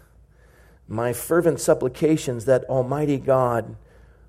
my 0.88 1.13
fervent 1.13 1.60
supplications 1.60 2.45
that 2.45 2.65
Almighty 2.65 3.17
God, 3.17 3.75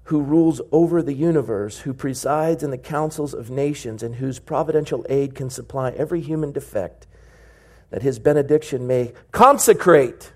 who 0.05 0.21
rules 0.21 0.61
over 0.71 1.03
the 1.03 1.15
universe, 1.15 1.81
who 1.81 1.93
presides 1.93 2.63
in 2.63 2.71
the 2.71 2.79
councils 2.79 3.35
of 3.35 3.51
nations, 3.51 4.03
and 4.03 4.17
whose 4.17 4.39
providential 4.39 5.05
aid 5.09 5.35
can 5.35 5.51
supply 5.51 5.91
every 5.91 6.21
human 6.21 6.53
defect, 6.53 7.07
that 7.91 8.03
his 8.03 8.19
benediction 8.19 8.87
may 8.87 9.13
consecrate 9.33 10.33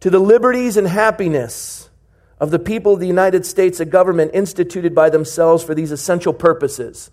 to 0.00 0.10
the 0.10 0.18
liberties 0.18 0.76
and 0.76 0.86
happiness 0.86 1.90
of 2.38 2.50
the 2.50 2.58
people 2.58 2.94
of 2.94 3.00
the 3.00 3.06
United 3.06 3.46
States 3.46 3.80
a 3.80 3.84
government 3.84 4.30
instituted 4.34 4.94
by 4.94 5.08
themselves 5.08 5.64
for 5.64 5.74
these 5.74 5.90
essential 5.90 6.32
purposes, 6.32 7.10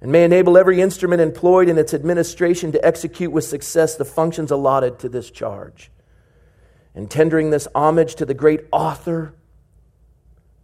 and 0.00 0.12
may 0.12 0.24
enable 0.24 0.58
every 0.58 0.80
instrument 0.80 1.20
employed 1.20 1.68
in 1.68 1.78
its 1.78 1.94
administration 1.94 2.70
to 2.72 2.84
execute 2.84 3.32
with 3.32 3.44
success 3.44 3.96
the 3.96 4.04
functions 4.04 4.50
allotted 4.50 4.98
to 4.98 5.08
this 5.08 5.30
charge. 5.30 5.90
And 6.94 7.10
tendering 7.10 7.50
this 7.50 7.68
homage 7.74 8.16
to 8.16 8.26
the 8.26 8.34
great 8.34 8.60
author 8.72 9.34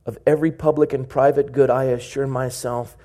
of 0.04 0.18
every 0.26 0.52
public 0.52 0.92
and 0.92 1.08
private 1.08 1.52
good, 1.52 1.70
I 1.70 1.84
assure 1.84 2.26
myself 2.26 2.96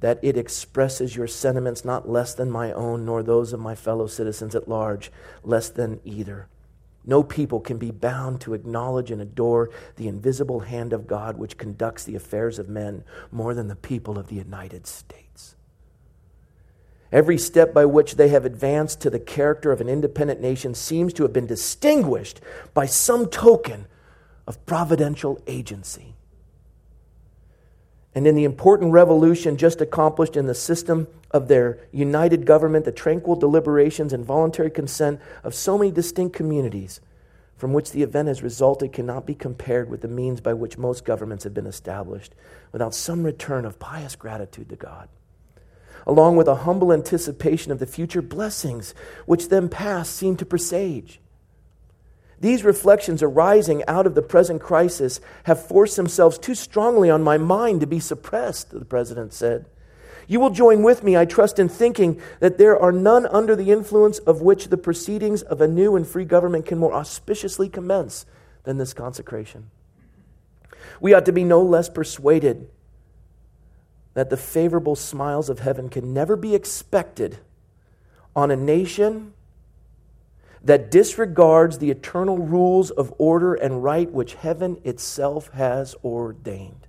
that 0.00 0.18
it 0.22 0.36
expresses 0.36 1.16
your 1.16 1.26
sentiments 1.26 1.84
not 1.84 2.08
less 2.08 2.34
than 2.34 2.50
my 2.50 2.72
own, 2.72 3.04
nor 3.04 3.22
those 3.22 3.52
of 3.52 3.60
my 3.60 3.74
fellow 3.74 4.06
citizens 4.06 4.54
at 4.54 4.68
large, 4.68 5.10
less 5.42 5.68
than 5.68 6.00
either. 6.04 6.48
No 7.04 7.22
people 7.22 7.60
can 7.60 7.78
be 7.78 7.90
bound 7.90 8.40
to 8.42 8.54
acknowledge 8.54 9.10
and 9.10 9.22
adore 9.22 9.70
the 9.96 10.08
invisible 10.08 10.60
hand 10.60 10.92
of 10.92 11.06
God 11.06 11.38
which 11.38 11.56
conducts 11.56 12.04
the 12.04 12.14
affairs 12.14 12.58
of 12.58 12.68
men 12.68 13.02
more 13.32 13.54
than 13.54 13.68
the 13.68 13.76
people 13.76 14.18
of 14.18 14.28
the 14.28 14.34
United 14.36 14.86
States. 14.86 15.56
Every 17.10 17.38
step 17.38 17.72
by 17.72 17.86
which 17.86 18.16
they 18.16 18.28
have 18.28 18.44
advanced 18.44 19.00
to 19.00 19.10
the 19.10 19.18
character 19.18 19.72
of 19.72 19.80
an 19.80 19.88
independent 19.88 20.42
nation 20.42 20.74
seems 20.74 21.14
to 21.14 21.22
have 21.22 21.32
been 21.32 21.46
distinguished 21.46 22.40
by 22.74 22.84
some 22.84 23.30
token 23.30 23.86
of 24.46 24.64
providential 24.66 25.40
agency 25.46 26.14
and 28.18 28.26
in 28.26 28.34
the 28.34 28.42
important 28.42 28.90
revolution 28.90 29.56
just 29.56 29.80
accomplished 29.80 30.36
in 30.36 30.46
the 30.46 30.54
system 30.54 31.06
of 31.30 31.46
their 31.46 31.78
united 31.92 32.44
government, 32.44 32.84
the 32.84 32.90
tranquil 32.90 33.36
deliberations 33.36 34.12
and 34.12 34.24
voluntary 34.24 34.72
consent 34.72 35.20
of 35.44 35.54
so 35.54 35.78
many 35.78 35.92
distinct 35.92 36.34
communities 36.34 37.00
from 37.56 37.72
which 37.72 37.92
the 37.92 38.02
event 38.02 38.26
has 38.26 38.42
resulted 38.42 38.92
cannot 38.92 39.24
be 39.24 39.36
compared 39.36 39.88
with 39.88 40.00
the 40.00 40.08
means 40.08 40.40
by 40.40 40.52
which 40.52 40.76
most 40.76 41.04
governments 41.04 41.44
have 41.44 41.54
been 41.54 41.64
established 41.64 42.34
without 42.72 42.92
some 42.92 43.22
return 43.22 43.64
of 43.64 43.78
pious 43.78 44.16
gratitude 44.16 44.68
to 44.68 44.74
God. 44.74 45.08
Along 46.04 46.34
with 46.34 46.48
a 46.48 46.56
humble 46.56 46.92
anticipation 46.92 47.70
of 47.70 47.78
the 47.78 47.86
future 47.86 48.20
blessings 48.20 48.96
which 49.26 49.48
them 49.48 49.68
past 49.68 50.16
seem 50.16 50.36
to 50.38 50.44
presage. 50.44 51.20
These 52.40 52.64
reflections 52.64 53.22
arising 53.22 53.82
out 53.88 54.06
of 54.06 54.14
the 54.14 54.22
present 54.22 54.60
crisis 54.60 55.20
have 55.44 55.66
forced 55.66 55.96
themselves 55.96 56.38
too 56.38 56.54
strongly 56.54 57.10
on 57.10 57.22
my 57.22 57.36
mind 57.36 57.80
to 57.80 57.86
be 57.86 57.98
suppressed, 57.98 58.70
the 58.70 58.84
president 58.84 59.32
said. 59.32 59.66
You 60.28 60.40
will 60.40 60.50
join 60.50 60.82
with 60.82 61.02
me, 61.02 61.16
I 61.16 61.24
trust, 61.24 61.58
in 61.58 61.68
thinking 61.68 62.20
that 62.40 62.58
there 62.58 62.78
are 62.78 62.92
none 62.92 63.26
under 63.26 63.56
the 63.56 63.72
influence 63.72 64.18
of 64.20 64.42
which 64.42 64.68
the 64.68 64.76
proceedings 64.76 65.42
of 65.42 65.60
a 65.60 65.66
new 65.66 65.96
and 65.96 66.06
free 66.06 66.26
government 66.26 66.66
can 66.66 66.78
more 66.78 66.92
auspiciously 66.92 67.68
commence 67.68 68.26
than 68.64 68.76
this 68.76 68.92
consecration. 68.92 69.70
We 71.00 71.14
ought 71.14 71.24
to 71.24 71.32
be 71.32 71.44
no 71.44 71.62
less 71.62 71.88
persuaded 71.88 72.68
that 74.14 74.30
the 74.30 74.36
favorable 74.36 74.96
smiles 74.96 75.48
of 75.48 75.60
heaven 75.60 75.88
can 75.88 76.12
never 76.12 76.36
be 76.36 76.54
expected 76.54 77.38
on 78.36 78.50
a 78.50 78.56
nation 78.56 79.32
that 80.62 80.90
disregards 80.90 81.78
the 81.78 81.90
eternal 81.90 82.38
rules 82.38 82.90
of 82.90 83.12
order 83.18 83.54
and 83.54 83.82
right 83.84 84.10
which 84.10 84.34
heaven 84.34 84.78
itself 84.84 85.50
has 85.52 85.94
ordained. 86.04 86.86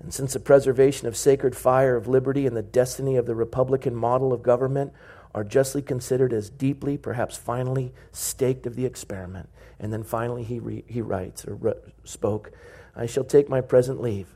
And 0.00 0.12
since 0.12 0.32
the 0.32 0.40
preservation 0.40 1.06
of 1.06 1.16
sacred 1.16 1.54
fire 1.54 1.96
of 1.96 2.08
liberty 2.08 2.46
and 2.46 2.56
the 2.56 2.62
destiny 2.62 3.16
of 3.16 3.26
the 3.26 3.34
Republican 3.34 3.94
model 3.94 4.32
of 4.32 4.42
government 4.42 4.92
are 5.34 5.44
justly 5.44 5.80
considered 5.80 6.32
as 6.32 6.50
deeply, 6.50 6.98
perhaps 6.98 7.36
finally, 7.36 7.92
staked 8.10 8.66
of 8.66 8.74
the 8.74 8.84
experiment. 8.84 9.48
And 9.78 9.92
then 9.92 10.02
finally 10.02 10.42
he, 10.42 10.58
re, 10.58 10.84
he 10.86 11.00
writes 11.00 11.46
or 11.46 11.54
re, 11.54 11.72
spoke, 12.04 12.52
I 12.94 13.06
shall 13.06 13.24
take 13.24 13.48
my 13.48 13.60
present 13.60 14.00
leave, 14.00 14.34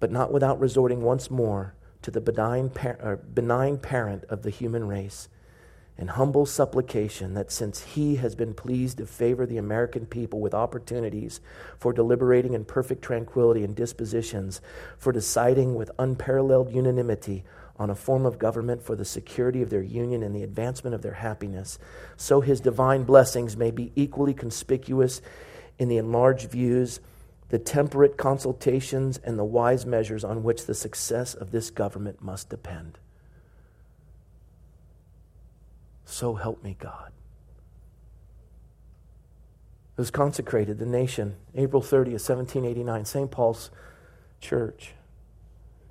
but 0.00 0.10
not 0.10 0.32
without 0.32 0.58
resorting 0.60 1.02
once 1.02 1.30
more 1.30 1.74
to 2.02 2.10
the 2.10 2.20
benign, 2.20 2.70
par- 2.70 3.20
benign 3.34 3.76
parent 3.76 4.24
of 4.30 4.42
the 4.42 4.50
human 4.50 4.86
race 4.86 5.28
and 5.98 6.10
humble 6.10 6.46
supplication 6.46 7.34
that 7.34 7.50
since 7.50 7.82
he 7.82 8.16
has 8.16 8.36
been 8.36 8.54
pleased 8.54 8.98
to 8.98 9.06
favor 9.06 9.44
the 9.44 9.58
American 9.58 10.06
people 10.06 10.40
with 10.40 10.54
opportunities 10.54 11.40
for 11.76 11.92
deliberating 11.92 12.54
in 12.54 12.64
perfect 12.64 13.02
tranquility 13.02 13.64
and 13.64 13.74
dispositions 13.74 14.60
for 14.96 15.12
deciding 15.12 15.74
with 15.74 15.90
unparalleled 15.98 16.72
unanimity 16.72 17.42
on 17.76 17.90
a 17.90 17.94
form 17.94 18.24
of 18.24 18.38
government 18.38 18.82
for 18.82 18.96
the 18.96 19.04
security 19.04 19.60
of 19.60 19.70
their 19.70 19.82
union 19.82 20.22
and 20.22 20.34
the 20.34 20.42
advancement 20.42 20.94
of 20.94 21.02
their 21.02 21.14
happiness, 21.14 21.78
so 22.16 22.40
his 22.40 22.60
divine 22.60 23.04
blessings 23.04 23.56
may 23.56 23.70
be 23.70 23.92
equally 23.94 24.34
conspicuous 24.34 25.20
in 25.78 25.88
the 25.88 25.96
enlarged 25.96 26.50
views, 26.50 27.00
the 27.50 27.58
temperate 27.58 28.16
consultations, 28.16 29.18
and 29.18 29.38
the 29.38 29.44
wise 29.44 29.86
measures 29.86 30.24
on 30.24 30.42
which 30.42 30.66
the 30.66 30.74
success 30.74 31.34
of 31.34 31.52
this 31.52 31.70
government 31.70 32.20
must 32.20 32.48
depend. 32.48 32.98
So 36.10 36.36
help 36.36 36.64
me, 36.64 36.74
God. 36.80 37.12
It 39.96 40.00
was 40.00 40.10
consecrated, 40.10 40.78
the 40.78 40.86
nation, 40.86 41.36
April 41.54 41.82
30th, 41.82 42.24
1789, 42.24 43.04
St. 43.04 43.30
Paul's 43.30 43.70
Church. 44.40 44.94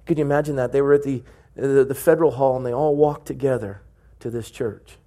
Could 0.08 0.18
you 0.18 0.26
imagine 0.26 0.56
that? 0.56 0.72
They 0.72 0.82
were 0.82 0.94
at 0.94 1.04
the, 1.04 1.22
the, 1.56 1.86
the 1.86 1.94
federal 1.94 2.32
hall 2.32 2.58
and 2.58 2.66
they 2.66 2.74
all 2.74 2.96
walked 2.96 3.28
together 3.28 3.82
to 4.20 4.32
this 4.32 4.50
church. 4.50 4.98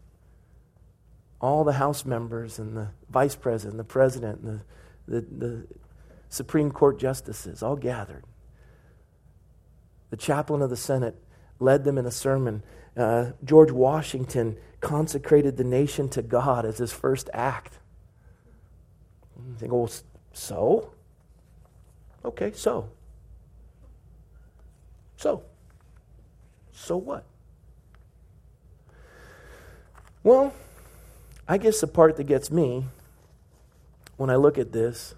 All 1.40 1.64
the 1.64 1.72
House 1.72 2.04
members 2.04 2.60
and 2.60 2.76
the 2.76 2.90
vice 3.10 3.34
president, 3.34 3.78
the 3.78 3.84
president, 3.84 4.40
and 4.42 4.60
the, 5.08 5.20
the, 5.20 5.26
the 5.46 5.66
Supreme 6.28 6.70
Court 6.70 7.00
justices 7.00 7.64
all 7.64 7.76
gathered. 7.76 8.22
The 10.10 10.16
chaplain 10.16 10.62
of 10.62 10.70
the 10.70 10.76
Senate 10.76 11.16
led 11.58 11.82
them 11.82 11.98
in 11.98 12.06
a 12.06 12.12
sermon. 12.12 12.62
Uh, 12.96 13.32
George 13.44 13.72
Washington 13.72 14.56
consecrated 14.80 15.56
the 15.56 15.64
nation 15.64 16.08
to 16.10 16.22
God 16.22 16.64
as 16.64 16.78
his 16.78 16.92
first 16.92 17.28
act. 17.32 17.78
You 19.36 19.54
think, 19.56 19.72
well, 19.72 19.90
so? 20.32 20.92
Okay, 22.24 22.52
so. 22.52 22.88
So, 25.16 25.42
so 26.72 26.96
what? 26.96 27.24
Well, 30.22 30.52
I 31.48 31.58
guess 31.58 31.80
the 31.80 31.86
part 31.86 32.16
that 32.16 32.24
gets 32.24 32.50
me 32.50 32.84
when 34.16 34.30
I 34.30 34.36
look 34.36 34.58
at 34.58 34.72
this 34.72 35.14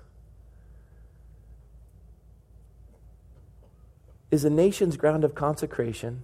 is 4.30 4.44
a 4.44 4.50
nation's 4.50 4.96
ground 4.96 5.24
of 5.24 5.34
consecration 5.34 6.22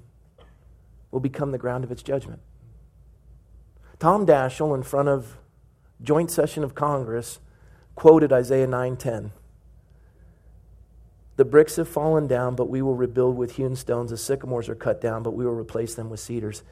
will 1.11 1.21
become 1.21 1.53
the 1.53 1.59
ground 1.59 1.85
of 1.85 1.93
its 1.93 2.03
judgment. 2.03 2.41
Tom 3.99 4.25
Daschle, 4.27 4.75
in 4.75 4.83
front 4.83 5.09
of 5.09 5.39
joint 6.01 6.31
session 6.31 6.63
of 6.63 6.75
Congress, 6.75 7.41
quoted 7.97 8.33
Isaiah 8.33 8.67
9:10. 8.67 9.33
The 11.37 11.45
bricks 11.45 11.77
have 11.77 11.89
fallen 11.89 12.27
down, 12.27 12.55
but 12.55 12.69
we 12.69 12.83
will 12.83 12.95
rebuild 12.95 13.37
with 13.37 13.57
hewn 13.57 13.75
stones. 13.77 14.11
The 14.11 14.17
sycamores 14.17 14.69
are 14.69 14.75
cut 14.75 15.01
down, 15.01 15.23
but 15.23 15.33
we 15.33 15.45
will 15.45 15.55
replace 15.55 15.95
them 15.95 16.11
with 16.11 16.21
cedars. 16.21 16.63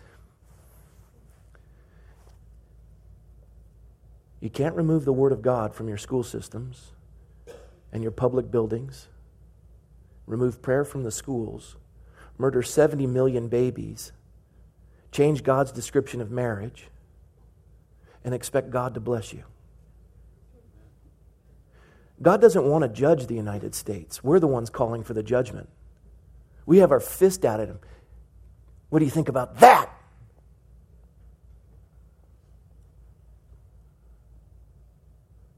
You 4.40 4.50
can't 4.50 4.76
remove 4.76 5.04
the 5.04 5.12
Word 5.12 5.32
of 5.32 5.42
God 5.42 5.74
from 5.74 5.88
your 5.88 5.96
school 5.96 6.22
systems 6.22 6.92
and 7.92 8.02
your 8.02 8.12
public 8.12 8.50
buildings, 8.50 9.08
remove 10.26 10.62
prayer 10.62 10.84
from 10.84 11.02
the 11.02 11.10
schools, 11.10 11.76
murder 12.38 12.62
70 12.62 13.06
million 13.06 13.48
babies, 13.48 14.12
change 15.10 15.42
God's 15.42 15.72
description 15.72 16.20
of 16.20 16.30
marriage, 16.30 16.90
and 18.26 18.34
expect 18.34 18.70
God 18.70 18.92
to 18.94 19.00
bless 19.00 19.32
you. 19.32 19.44
God 22.20 22.40
doesn't 22.40 22.64
want 22.64 22.82
to 22.82 22.88
judge 22.88 23.28
the 23.28 23.36
United 23.36 23.74
States. 23.74 24.24
We're 24.24 24.40
the 24.40 24.48
ones 24.48 24.68
calling 24.68 25.04
for 25.04 25.14
the 25.14 25.22
judgment. 25.22 25.68
We 26.66 26.78
have 26.78 26.90
our 26.90 26.98
fist 26.98 27.44
out 27.44 27.60
at 27.60 27.68
him. 27.68 27.78
What 28.88 28.98
do 28.98 29.04
you 29.04 29.10
think 29.12 29.28
about 29.28 29.60
that? 29.60 29.90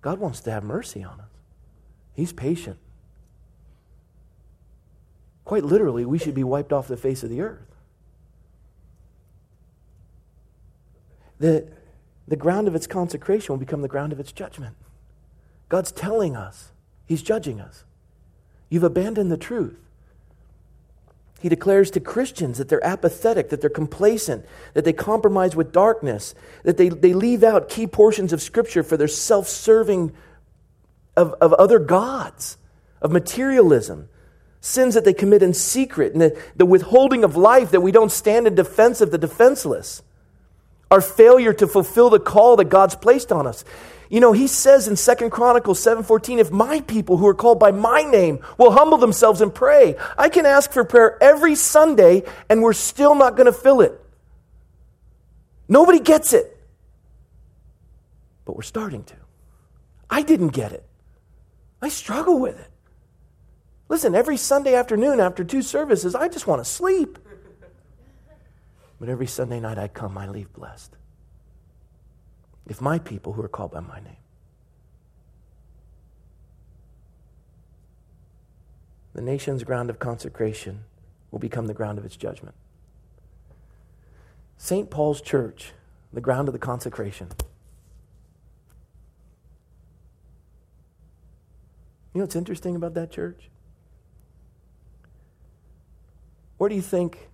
God 0.02 0.18
wants 0.18 0.40
to 0.40 0.50
have 0.50 0.62
mercy 0.62 1.02
on 1.02 1.20
us. 1.20 1.26
He's 2.12 2.34
patient. 2.34 2.78
Quite 5.44 5.64
literally, 5.64 6.04
we 6.04 6.18
should 6.18 6.34
be 6.34 6.44
wiped 6.44 6.72
off 6.74 6.86
the 6.86 6.98
face 6.98 7.22
of 7.22 7.30
the 7.30 7.40
earth. 7.40 7.74
The, 11.38 11.68
the 12.28 12.36
ground 12.36 12.68
of 12.68 12.74
its 12.74 12.86
consecration 12.86 13.52
will 13.52 13.58
become 13.58 13.82
the 13.82 13.88
ground 13.88 14.12
of 14.12 14.20
its 14.20 14.32
judgment. 14.32 14.76
God's 15.68 15.92
telling 15.92 16.36
us, 16.36 16.72
He's 17.06 17.22
judging 17.22 17.60
us. 17.60 17.84
You've 18.68 18.84
abandoned 18.84 19.32
the 19.32 19.38
truth. 19.38 19.78
He 21.40 21.48
declares 21.48 21.90
to 21.92 22.00
Christians 22.00 22.58
that 22.58 22.68
they're 22.68 22.84
apathetic, 22.84 23.48
that 23.50 23.60
they're 23.60 23.70
complacent, 23.70 24.44
that 24.74 24.84
they 24.84 24.92
compromise 24.92 25.54
with 25.54 25.72
darkness, 25.72 26.34
that 26.64 26.76
they, 26.76 26.88
they 26.88 27.14
leave 27.14 27.44
out 27.44 27.68
key 27.68 27.86
portions 27.86 28.32
of 28.32 28.42
Scripture 28.42 28.82
for 28.82 28.96
their 28.96 29.08
self 29.08 29.48
serving 29.48 30.12
of, 31.16 31.32
of 31.34 31.52
other 31.54 31.78
gods, 31.78 32.58
of 33.00 33.12
materialism, 33.12 34.08
sins 34.60 34.94
that 34.94 35.04
they 35.04 35.14
commit 35.14 35.42
in 35.42 35.54
secret, 35.54 36.12
and 36.12 36.20
the, 36.20 36.42
the 36.56 36.66
withholding 36.66 37.22
of 37.22 37.36
life 37.36 37.70
that 37.70 37.80
we 37.80 37.92
don't 37.92 38.12
stand 38.12 38.46
in 38.46 38.54
defense 38.54 39.00
of 39.00 39.12
the 39.12 39.18
defenseless, 39.18 40.02
our 40.90 41.00
failure 41.00 41.52
to 41.52 41.66
fulfill 41.66 42.10
the 42.10 42.20
call 42.20 42.56
that 42.56 42.68
God's 42.68 42.94
placed 42.94 43.30
on 43.32 43.46
us. 43.46 43.64
You 44.10 44.20
know, 44.20 44.32
he 44.32 44.46
says 44.46 44.88
in 44.88 44.96
Second 44.96 45.30
Chronicles 45.30 45.80
7:14, 45.80 46.38
if 46.38 46.50
my 46.50 46.80
people 46.82 47.18
who 47.18 47.26
are 47.26 47.34
called 47.34 47.58
by 47.58 47.72
my 47.72 48.02
name 48.02 48.40
will 48.56 48.72
humble 48.72 48.96
themselves 48.96 49.40
and 49.42 49.54
pray, 49.54 49.96
I 50.16 50.30
can 50.30 50.46
ask 50.46 50.72
for 50.72 50.84
prayer 50.84 51.22
every 51.22 51.54
Sunday 51.54 52.22
and 52.48 52.62
we're 52.62 52.72
still 52.72 53.14
not 53.14 53.36
going 53.36 53.46
to 53.46 53.52
fill 53.52 53.82
it. 53.82 54.00
Nobody 55.68 56.00
gets 56.00 56.32
it. 56.32 56.56
But 58.46 58.56
we're 58.56 58.62
starting 58.62 59.04
to. 59.04 59.14
I 60.08 60.22
didn't 60.22 60.48
get 60.48 60.72
it. 60.72 60.84
I 61.82 61.90
struggle 61.90 62.40
with 62.40 62.58
it. 62.58 62.70
Listen, 63.90 64.14
every 64.14 64.38
Sunday 64.38 64.74
afternoon 64.74 65.20
after 65.20 65.44
two 65.44 65.60
services, 65.60 66.14
I 66.14 66.28
just 66.28 66.46
want 66.46 66.64
to 66.64 66.70
sleep. 66.70 67.18
But 68.98 69.08
every 69.08 69.26
Sunday 69.26 69.60
night 69.60 69.78
I 69.78 69.88
come, 69.88 70.18
I 70.18 70.28
leave 70.28 70.52
blessed 70.52 70.96
if 72.66 72.80
my 72.80 72.98
people 72.98 73.32
who 73.32 73.42
are 73.42 73.48
called 73.48 73.72
by 73.72 73.80
my 73.80 74.00
name. 74.00 74.16
The 79.14 79.22
nation's 79.22 79.64
ground 79.64 79.90
of 79.90 79.98
consecration 79.98 80.84
will 81.30 81.38
become 81.38 81.66
the 81.66 81.74
ground 81.74 81.98
of 81.98 82.04
its 82.04 82.16
judgment. 82.16 82.54
St. 84.58 84.90
Paul's 84.90 85.20
church, 85.20 85.72
the 86.12 86.20
ground 86.20 86.48
of 86.48 86.52
the 86.52 86.58
consecration. 86.58 87.28
You 92.12 92.20
know 92.20 92.24
what's 92.24 92.36
interesting 92.36 92.76
about 92.76 92.94
that 92.94 93.10
church? 93.10 93.48
Where 96.58 96.68
do 96.68 96.74
you 96.74 96.82
think 96.82 97.28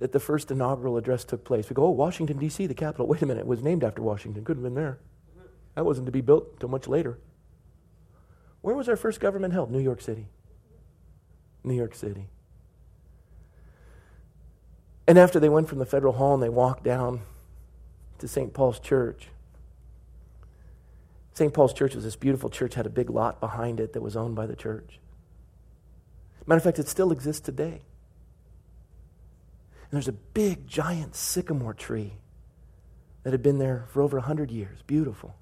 that 0.00 0.12
the 0.12 0.20
first 0.20 0.50
inaugural 0.50 0.96
address 0.96 1.24
took 1.24 1.44
place. 1.44 1.68
We 1.70 1.74
go, 1.74 1.84
oh, 1.84 1.90
Washington, 1.90 2.38
D.C., 2.38 2.66
the 2.66 2.74
capital. 2.74 3.06
Wait 3.06 3.22
a 3.22 3.26
minute, 3.26 3.42
it 3.42 3.46
was 3.46 3.62
named 3.62 3.84
after 3.84 4.02
Washington. 4.02 4.44
Couldn't 4.44 4.64
have 4.64 4.74
been 4.74 4.82
there. 4.82 4.98
That 5.74 5.84
wasn't 5.84 6.06
to 6.06 6.12
be 6.12 6.22
built 6.22 6.48
until 6.54 6.70
much 6.70 6.88
later. 6.88 7.18
Where 8.62 8.74
was 8.74 8.88
our 8.88 8.96
first 8.96 9.20
government 9.20 9.52
held? 9.52 9.70
New 9.70 9.78
York 9.78 10.00
City. 10.00 10.26
New 11.62 11.74
York 11.74 11.94
City. 11.94 12.28
And 15.06 15.18
after 15.18 15.38
they 15.38 15.48
went 15.48 15.68
from 15.68 15.78
the 15.78 15.86
federal 15.86 16.14
hall 16.14 16.34
and 16.34 16.42
they 16.42 16.48
walked 16.48 16.82
down 16.82 17.20
to 18.18 18.28
St. 18.28 18.54
Paul's 18.54 18.80
Church, 18.80 19.28
St. 21.34 21.52
Paul's 21.52 21.72
Church 21.72 21.94
was 21.94 22.04
this 22.04 22.16
beautiful 22.16 22.50
church, 22.50 22.74
had 22.74 22.86
a 22.86 22.90
big 22.90 23.10
lot 23.10 23.40
behind 23.40 23.80
it 23.80 23.92
that 23.92 24.02
was 24.02 24.16
owned 24.16 24.34
by 24.34 24.46
the 24.46 24.56
church. 24.56 24.98
Matter 26.46 26.58
of 26.58 26.64
fact, 26.64 26.78
it 26.78 26.88
still 26.88 27.12
exists 27.12 27.40
today. 27.40 27.82
And 29.90 29.96
there's 29.96 30.08
a 30.08 30.12
big, 30.12 30.68
giant 30.68 31.16
sycamore 31.16 31.74
tree 31.74 32.12
that 33.24 33.32
had 33.32 33.42
been 33.42 33.58
there 33.58 33.86
for 33.88 34.02
over 34.02 34.18
100 34.18 34.50
years. 34.50 34.82
Beautiful. 34.86 35.34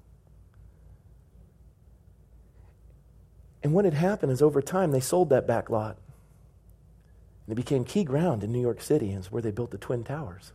And 3.61 3.73
what 3.73 3.85
had 3.85 3.93
happened 3.93 4.31
is 4.31 4.41
over 4.41 4.61
time, 4.61 4.91
they 4.91 4.99
sold 4.99 5.29
that 5.29 5.45
back 5.45 5.69
lot. 5.69 5.97
And 7.45 7.53
it 7.53 7.55
became 7.55 7.83
key 7.83 8.03
ground 8.03 8.43
in 8.43 8.51
New 8.51 8.61
York 8.61 8.81
City, 8.81 9.09
and 9.09 9.19
it's 9.19 9.31
where 9.31 9.41
they 9.41 9.51
built 9.51 9.71
the 9.71 9.77
Twin 9.77 10.03
Towers. 10.03 10.51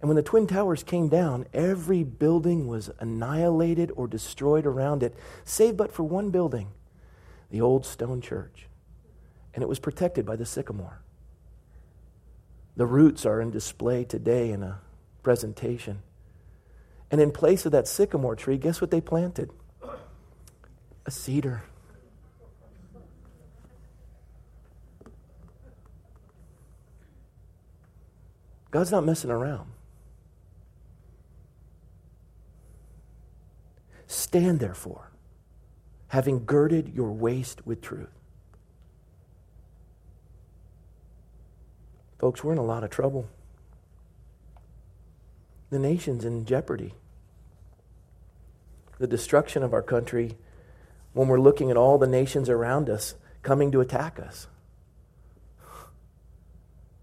And 0.00 0.08
when 0.08 0.16
the 0.16 0.22
Twin 0.22 0.46
Towers 0.46 0.82
came 0.82 1.08
down, 1.08 1.46
every 1.52 2.04
building 2.04 2.68
was 2.68 2.90
annihilated 3.00 3.90
or 3.96 4.06
destroyed 4.06 4.66
around 4.66 5.02
it, 5.02 5.14
save 5.44 5.76
but 5.76 5.92
for 5.92 6.04
one 6.04 6.30
building, 6.30 6.68
the 7.50 7.60
old 7.60 7.84
stone 7.84 8.20
church. 8.20 8.66
And 9.54 9.62
it 9.62 9.68
was 9.68 9.78
protected 9.78 10.24
by 10.24 10.36
the 10.36 10.46
sycamore. 10.46 11.00
The 12.78 12.86
roots 12.86 13.26
are 13.26 13.40
in 13.40 13.50
display 13.50 14.04
today 14.04 14.52
in 14.52 14.62
a 14.62 14.78
presentation. 15.24 16.00
And 17.10 17.20
in 17.20 17.32
place 17.32 17.66
of 17.66 17.72
that 17.72 17.88
sycamore 17.88 18.36
tree, 18.36 18.56
guess 18.56 18.80
what 18.80 18.92
they 18.92 19.00
planted? 19.00 19.50
A 21.04 21.10
cedar. 21.10 21.64
God's 28.70 28.92
not 28.92 29.04
messing 29.04 29.30
around. 29.30 29.72
Stand 34.06 34.60
therefore, 34.60 35.10
having 36.08 36.44
girded 36.44 36.94
your 36.94 37.10
waist 37.10 37.66
with 37.66 37.82
truth. 37.82 38.17
Folks, 42.18 42.42
we're 42.42 42.52
in 42.52 42.58
a 42.58 42.64
lot 42.64 42.82
of 42.82 42.90
trouble. 42.90 43.28
The 45.70 45.78
nation's 45.78 46.24
in 46.24 46.44
jeopardy. 46.44 46.94
The 48.98 49.06
destruction 49.06 49.62
of 49.62 49.72
our 49.72 49.82
country 49.82 50.36
when 51.12 51.28
we're 51.28 51.40
looking 51.40 51.70
at 51.70 51.76
all 51.76 51.98
the 51.98 52.06
nations 52.06 52.48
around 52.48 52.90
us 52.90 53.14
coming 53.42 53.70
to 53.72 53.80
attack 53.80 54.18
us. 54.18 54.48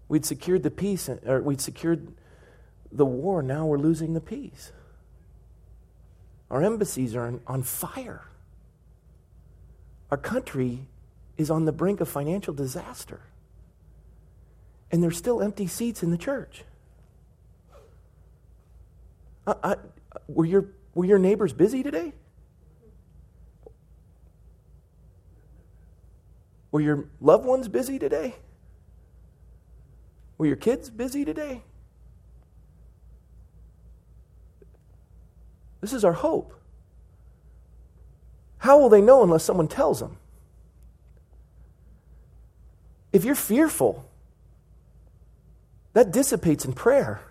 We'd 0.08 0.26
secured 0.26 0.62
the 0.62 0.70
peace, 0.70 1.08
or 1.08 1.40
we'd 1.40 1.60
secured 1.60 2.12
the 2.92 3.06
war, 3.06 3.42
now 3.42 3.66
we're 3.66 3.78
losing 3.78 4.14
the 4.14 4.20
peace. 4.20 4.72
Our 6.50 6.62
embassies 6.62 7.16
are 7.16 7.40
on 7.46 7.62
fire. 7.62 8.22
Our 10.10 10.18
country 10.18 10.86
is 11.36 11.50
on 11.50 11.64
the 11.64 11.72
brink 11.72 12.00
of 12.00 12.08
financial 12.08 12.54
disaster 12.54 13.22
and 14.96 15.02
there's 15.02 15.18
still 15.18 15.42
empty 15.42 15.66
seats 15.66 16.02
in 16.02 16.10
the 16.10 16.16
church. 16.16 16.64
I, 19.46 19.54
I, 19.62 19.76
were, 20.26 20.46
your, 20.46 20.70
were 20.94 21.04
your 21.04 21.18
neighbors 21.18 21.52
busy 21.52 21.82
today? 21.82 22.14
Were 26.70 26.80
your 26.80 27.08
loved 27.20 27.44
ones 27.44 27.68
busy 27.68 27.98
today? 27.98 28.36
Were 30.38 30.46
your 30.46 30.56
kids 30.56 30.88
busy 30.88 31.26
today? 31.26 31.62
This 35.82 35.92
is 35.92 36.06
our 36.06 36.14
hope. 36.14 36.58
How 38.56 38.78
will 38.78 38.88
they 38.88 39.02
know 39.02 39.22
unless 39.22 39.44
someone 39.44 39.68
tells 39.68 40.00
them? 40.00 40.16
If 43.12 43.26
you're 43.26 43.34
fearful, 43.34 44.08
that 45.96 46.12
dissipates 46.12 46.66
in 46.66 46.74
prayer. 46.74 47.22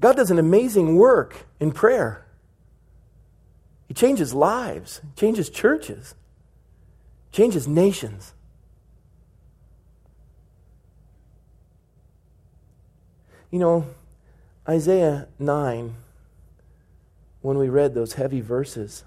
God 0.00 0.14
does 0.14 0.30
an 0.30 0.38
amazing 0.38 0.94
work 0.94 1.44
in 1.58 1.72
prayer. 1.72 2.24
He 3.88 3.94
changes 3.94 4.32
lives, 4.32 5.00
changes 5.16 5.50
churches, 5.50 6.14
changes 7.32 7.66
nations. 7.66 8.32
You 13.50 13.58
know, 13.58 13.86
Isaiah 14.68 15.26
9, 15.40 15.96
when 17.40 17.58
we 17.58 17.68
read 17.68 17.94
those 17.94 18.12
heavy 18.12 18.40
verses, 18.40 19.02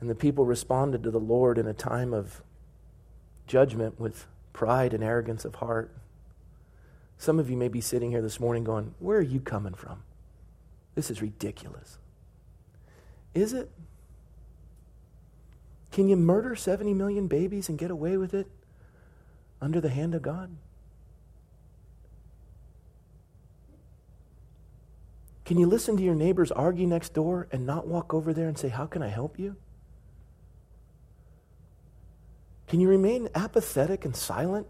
and 0.00 0.08
the 0.08 0.14
people 0.14 0.46
responded 0.46 1.02
to 1.02 1.10
the 1.10 1.20
Lord 1.20 1.58
in 1.58 1.66
a 1.66 1.74
time 1.74 2.14
of 2.14 2.40
judgment 3.46 4.00
with 4.00 4.26
pride 4.52 4.94
and 4.94 5.02
arrogance 5.02 5.44
of 5.44 5.56
heart. 5.56 5.90
Some 7.18 7.38
of 7.38 7.48
you 7.50 7.56
may 7.56 7.68
be 7.68 7.80
sitting 7.80 8.10
here 8.10 8.22
this 8.22 8.40
morning 8.40 8.64
going, 8.64 8.94
Where 8.98 9.18
are 9.18 9.22
you 9.22 9.40
coming 9.40 9.74
from? 9.74 10.02
This 10.94 11.10
is 11.10 11.20
ridiculous. 11.20 11.98
Is 13.34 13.52
it? 13.52 13.70
Can 15.90 16.08
you 16.08 16.16
murder 16.16 16.56
70 16.56 16.92
million 16.94 17.28
babies 17.28 17.68
and 17.68 17.78
get 17.78 17.90
away 17.90 18.16
with 18.16 18.34
it 18.34 18.48
under 19.60 19.80
the 19.80 19.90
hand 19.90 20.14
of 20.14 20.22
God? 20.22 20.56
Can 25.44 25.58
you 25.58 25.66
listen 25.66 25.96
to 25.96 26.02
your 26.02 26.14
neighbors 26.14 26.50
argue 26.50 26.86
next 26.86 27.12
door 27.12 27.48
and 27.52 27.66
not 27.66 27.86
walk 27.86 28.14
over 28.14 28.32
there 28.32 28.48
and 28.48 28.58
say, 28.58 28.68
How 28.68 28.86
can 28.86 29.02
I 29.02 29.08
help 29.08 29.38
you? 29.38 29.56
Can 32.74 32.80
you 32.80 32.88
remain 32.88 33.28
apathetic 33.36 34.04
and 34.04 34.16
silent 34.16 34.66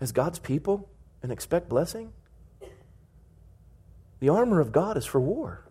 as 0.00 0.12
God's 0.12 0.38
people 0.38 0.88
and 1.20 1.32
expect 1.32 1.68
blessing? 1.68 2.12
The 4.20 4.28
armor 4.28 4.60
of 4.60 4.70
God 4.70 4.96
is 4.96 5.04
for 5.04 5.20
war. 5.20 5.66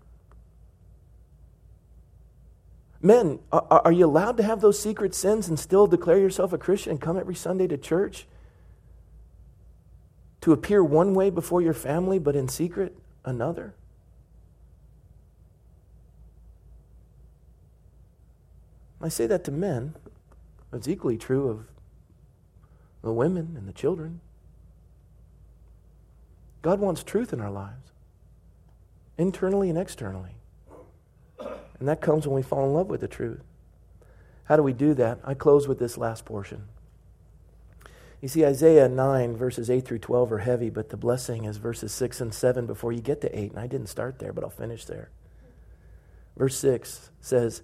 Men, 3.01 3.39
are, 3.49 3.65
are, 3.69 3.93
you 3.93 4.05
allowed 4.05 4.35
to 4.35 4.43
have 4.43 4.59
those 4.59 4.77
secret 4.77 5.15
sins 5.15 5.47
and 5.47 5.57
still 5.57 5.87
declare 5.87 6.17
yourself 6.17 6.51
a 6.51 6.57
Christian 6.57 6.91
and 6.91 6.99
come 6.99 7.17
every 7.17 7.35
Sunday 7.35 7.65
to 7.67 7.77
church? 7.77 8.27
To 10.41 10.51
appear 10.51 10.83
one 10.83 11.13
way 11.13 11.29
before 11.29 11.61
your 11.61 11.73
family, 11.73 12.19
but 12.19 12.35
in 12.35 12.49
secret 12.49 12.93
another? 13.23 13.73
I 18.99 19.07
say 19.07 19.27
that 19.27 19.45
to 19.45 19.51
men. 19.51 19.95
It's 20.73 20.87
equally 20.87 21.17
true 21.17 21.49
of 21.49 21.65
the 23.01 23.11
women 23.11 23.55
and 23.57 23.67
the 23.67 23.73
children. 23.73 24.21
God 26.61 26.79
wants 26.79 27.03
truth 27.03 27.33
in 27.33 27.41
our 27.41 27.51
lives, 27.51 27.91
internally 29.17 29.69
and 29.69 29.77
externally. 29.77 30.35
And 31.79 31.87
that 31.87 31.99
comes 31.99 32.27
when 32.27 32.35
we 32.35 32.43
fall 32.43 32.65
in 32.65 32.73
love 32.73 32.87
with 32.87 33.01
the 33.01 33.07
truth. 33.07 33.41
How 34.45 34.55
do 34.55 34.63
we 34.63 34.73
do 34.73 34.93
that? 34.93 35.19
I 35.23 35.33
close 35.33 35.67
with 35.67 35.79
this 35.79 35.97
last 35.97 36.25
portion. 36.25 36.65
You 38.21 38.27
see, 38.27 38.45
Isaiah 38.45 38.87
9, 38.87 39.35
verses 39.35 39.69
8 39.71 39.83
through 39.83 39.99
12 39.99 40.31
are 40.31 40.37
heavy, 40.39 40.69
but 40.69 40.89
the 40.89 40.97
blessing 40.97 41.45
is 41.45 41.57
verses 41.57 41.91
6 41.91 42.21
and 42.21 42.33
7 42.33 42.67
before 42.67 42.91
you 42.91 43.01
get 43.01 43.19
to 43.21 43.37
8. 43.37 43.51
And 43.51 43.59
I 43.59 43.65
didn't 43.65 43.87
start 43.87 44.19
there, 44.19 44.31
but 44.31 44.43
I'll 44.43 44.51
finish 44.51 44.85
there. 44.85 45.09
Verse 46.37 46.55
6 46.57 47.09
says, 47.19 47.63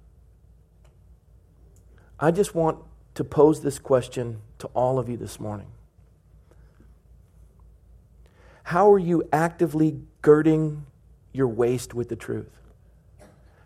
I 2.21 2.29
just 2.29 2.53
want 2.53 2.77
to 3.15 3.23
pose 3.23 3.61
this 3.61 3.79
question 3.79 4.41
to 4.59 4.67
all 4.67 4.99
of 4.99 5.09
you 5.09 5.17
this 5.17 5.39
morning. 5.39 5.67
How 8.63 8.91
are 8.93 8.99
you 8.99 9.27
actively 9.33 9.99
girding 10.21 10.85
your 11.33 11.47
waist 11.47 11.95
with 11.95 12.09
the 12.09 12.15
truth? 12.15 12.51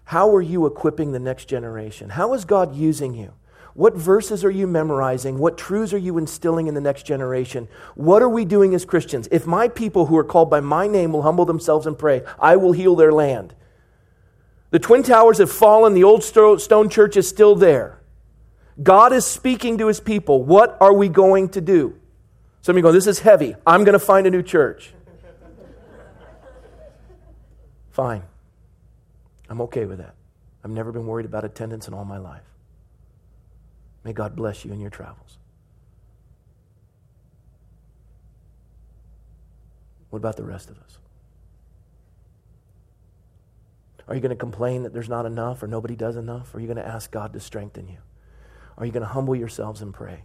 How 0.06 0.34
are 0.34 0.42
you 0.42 0.66
equipping 0.66 1.12
the 1.12 1.20
next 1.20 1.46
generation? 1.50 2.12
How 2.12 2.34
is 2.34 2.46
God 2.46 2.76
using 2.76 3.14
you? 3.14 3.34
What 3.74 3.98
verses 3.98 4.46
are 4.46 4.52
you 4.52 4.68
memorizing? 4.68 5.38
What 5.38 5.58
truths 5.58 5.92
are 5.92 5.98
you 5.98 6.18
instilling 6.18 6.68
in 6.68 6.76
the 6.76 6.82
next 6.82 7.06
generation? 7.06 7.68
What 7.96 8.22
are 8.22 8.30
we 8.30 8.46
doing 8.46 8.74
as 8.74 8.86
Christians? 8.86 9.28
If 9.32 9.46
my 9.46 9.68
people 9.68 10.06
who 10.06 10.16
are 10.16 10.24
called 10.24 10.50
by 10.50 10.62
my 10.62 10.88
name 10.88 11.12
will 11.12 11.24
humble 11.24 11.44
themselves 11.44 11.86
and 11.86 12.00
pray, 12.00 12.24
I 12.40 12.56
will 12.56 12.72
heal 12.72 12.96
their 12.96 13.12
land. 13.12 13.54
The 14.70 14.80
Twin 14.80 15.04
Towers 15.04 15.40
have 15.40 15.52
fallen, 15.52 15.94
the 15.94 16.06
old 16.06 16.24
stone 16.24 16.90
church 16.90 17.18
is 17.18 17.28
still 17.28 17.56
there. 17.56 18.00
God 18.82 19.14
is 19.14 19.26
speaking 19.26 19.78
to 19.78 19.88
his 19.88 20.00
people. 20.00 20.44
What 20.44 20.78
are 20.82 20.94
we 20.94 21.08
going 21.08 21.50
to 21.50 21.62
do? 21.62 21.98
Some 22.62 22.74
of 22.74 22.78
you 22.78 22.84
go, 22.84 22.92
This 22.92 23.08
is 23.08 23.20
heavy. 23.20 23.56
I'm 23.66 23.84
going 23.84 23.94
to 23.94 24.00
find 24.00 24.28
a 24.28 24.32
new 24.32 24.44
church. 24.44 24.94
Fine. 27.92 28.24
I'm 29.50 29.62
okay 29.62 29.86
with 29.86 30.00
that. 30.00 30.16
I've 30.64 30.72
never 30.72 30.92
been 30.92 31.06
worried 31.06 31.26
about 31.26 31.46
attendance 31.46 31.88
in 31.88 31.94
all 31.94 32.06
my 32.06 32.18
life. 32.18 32.44
May 34.04 34.14
God 34.14 34.36
bless 34.36 34.66
you 34.66 34.74
in 34.74 34.80
your 34.80 34.90
travels. 34.90 35.38
What 40.10 40.18
about 40.18 40.38
the 40.38 40.44
rest 40.44 40.70
of 40.70 40.78
us? 40.78 40.98
Are 44.08 44.16
you 44.16 44.22
going 44.22 44.30
to 44.30 44.36
complain 44.36 44.84
that 44.84 44.94
there's 44.94 45.10
not 45.10 45.26
enough 45.26 45.64
or 45.64 45.68
nobody 45.68 45.96
does 45.96 46.16
enough? 46.16 46.54
Or 46.54 46.58
are 46.58 46.62
you 46.62 46.68
going 46.68 46.78
to 46.78 46.88
ask 46.88 47.12
God 47.12 47.34
to 47.34 47.40
strengthen 47.40 47.88
you? 47.88 47.98
Are 48.78 48.86
you 48.86 48.92
going 48.92 49.02
to 49.06 49.10
humble 49.10 49.36
yourselves 49.36 49.82
and 49.82 49.94
pray? 49.94 50.24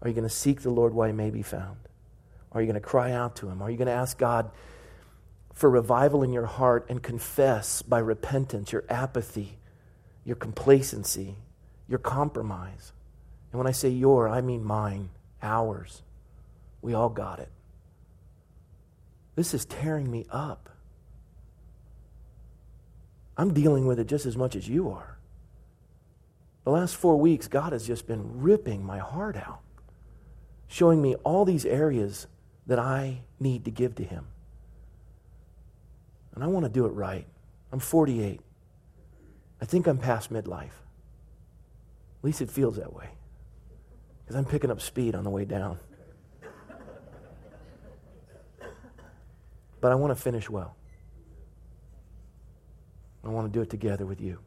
Are 0.00 0.08
you 0.08 0.14
going 0.14 0.28
to 0.28 0.34
seek 0.34 0.62
the 0.62 0.70
Lord 0.70 0.94
while 0.94 1.08
he 1.08 1.12
may 1.12 1.30
be 1.30 1.42
found? 1.42 1.76
Are 2.52 2.60
you 2.60 2.66
going 2.66 2.80
to 2.80 2.86
cry 2.86 3.12
out 3.12 3.36
to 3.36 3.48
him? 3.48 3.60
Are 3.60 3.70
you 3.70 3.76
going 3.76 3.88
to 3.88 3.92
ask 3.92 4.16
God 4.16 4.50
for 5.52 5.68
revival 5.68 6.22
in 6.22 6.32
your 6.32 6.46
heart 6.46 6.86
and 6.88 7.02
confess 7.02 7.82
by 7.82 7.98
repentance 7.98 8.72
your 8.72 8.84
apathy, 8.88 9.58
your 10.24 10.36
complacency, 10.36 11.36
your 11.88 11.98
compromise? 11.98 12.92
And 13.52 13.58
when 13.58 13.66
I 13.66 13.72
say 13.72 13.90
your, 13.90 14.28
I 14.28 14.40
mean 14.40 14.64
mine, 14.64 15.10
ours. 15.42 16.02
We 16.80 16.94
all 16.94 17.08
got 17.08 17.40
it. 17.40 17.50
This 19.34 19.52
is 19.52 19.64
tearing 19.64 20.10
me 20.10 20.26
up. 20.30 20.70
I'm 23.36 23.52
dealing 23.52 23.86
with 23.86 24.00
it 24.00 24.06
just 24.06 24.26
as 24.26 24.36
much 24.36 24.56
as 24.56 24.68
you 24.68 24.90
are. 24.90 25.17
The 26.68 26.74
last 26.74 26.96
four 26.96 27.16
weeks, 27.16 27.48
God 27.48 27.72
has 27.72 27.86
just 27.86 28.06
been 28.06 28.42
ripping 28.42 28.84
my 28.84 28.98
heart 28.98 29.36
out, 29.36 29.60
showing 30.66 31.00
me 31.00 31.14
all 31.24 31.46
these 31.46 31.64
areas 31.64 32.26
that 32.66 32.78
I 32.78 33.22
need 33.40 33.64
to 33.64 33.70
give 33.70 33.94
to 33.94 34.04
Him. 34.04 34.26
And 36.34 36.44
I 36.44 36.46
want 36.46 36.66
to 36.66 36.68
do 36.70 36.84
it 36.84 36.90
right. 36.90 37.26
I'm 37.72 37.78
48. 37.78 38.42
I 39.62 39.64
think 39.64 39.86
I'm 39.86 39.96
past 39.96 40.30
midlife. 40.30 40.64
At 42.18 42.24
least 42.24 42.42
it 42.42 42.50
feels 42.50 42.76
that 42.76 42.92
way. 42.92 43.08
Because 44.20 44.36
I'm 44.36 44.44
picking 44.44 44.70
up 44.70 44.82
speed 44.82 45.14
on 45.14 45.24
the 45.24 45.30
way 45.30 45.46
down. 45.46 45.78
But 49.80 49.90
I 49.90 49.94
want 49.94 50.14
to 50.14 50.22
finish 50.22 50.50
well. 50.50 50.76
I 53.24 53.28
want 53.30 53.50
to 53.50 53.58
do 53.58 53.62
it 53.62 53.70
together 53.70 54.04
with 54.04 54.20
you. 54.20 54.40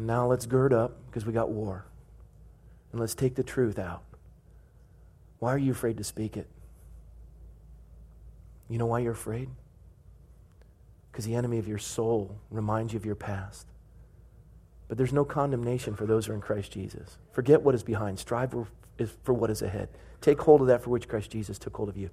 And 0.00 0.06
now 0.06 0.26
let's 0.26 0.46
gird 0.46 0.72
up 0.72 0.96
because 1.06 1.26
we 1.26 1.34
got 1.34 1.50
war. 1.50 1.84
And 2.90 2.98
let's 2.98 3.14
take 3.14 3.34
the 3.34 3.42
truth 3.42 3.78
out. 3.78 4.02
Why 5.40 5.52
are 5.52 5.58
you 5.58 5.72
afraid 5.72 5.98
to 5.98 6.04
speak 6.04 6.38
it? 6.38 6.48
You 8.70 8.78
know 8.78 8.86
why 8.86 9.00
you're 9.00 9.12
afraid? 9.12 9.50
Because 11.12 11.26
the 11.26 11.34
enemy 11.34 11.58
of 11.58 11.68
your 11.68 11.76
soul 11.76 12.34
reminds 12.50 12.94
you 12.94 12.96
of 12.96 13.04
your 13.04 13.14
past, 13.14 13.66
But 14.88 14.96
there's 14.96 15.12
no 15.12 15.26
condemnation 15.26 15.94
for 15.94 16.06
those 16.06 16.24
who 16.24 16.32
are 16.32 16.34
in 16.34 16.40
Christ 16.40 16.72
Jesus. 16.72 17.18
Forget 17.32 17.60
what 17.60 17.74
is 17.74 17.82
behind, 17.82 18.18
strive 18.18 18.52
for 19.22 19.34
what 19.34 19.50
is 19.50 19.60
ahead. 19.60 19.90
Take 20.22 20.40
hold 20.40 20.62
of 20.62 20.68
that 20.68 20.82
for 20.82 20.88
which 20.88 21.08
Christ 21.08 21.30
Jesus 21.30 21.58
took 21.58 21.76
hold 21.76 21.90
of 21.90 21.98
you. 21.98 22.08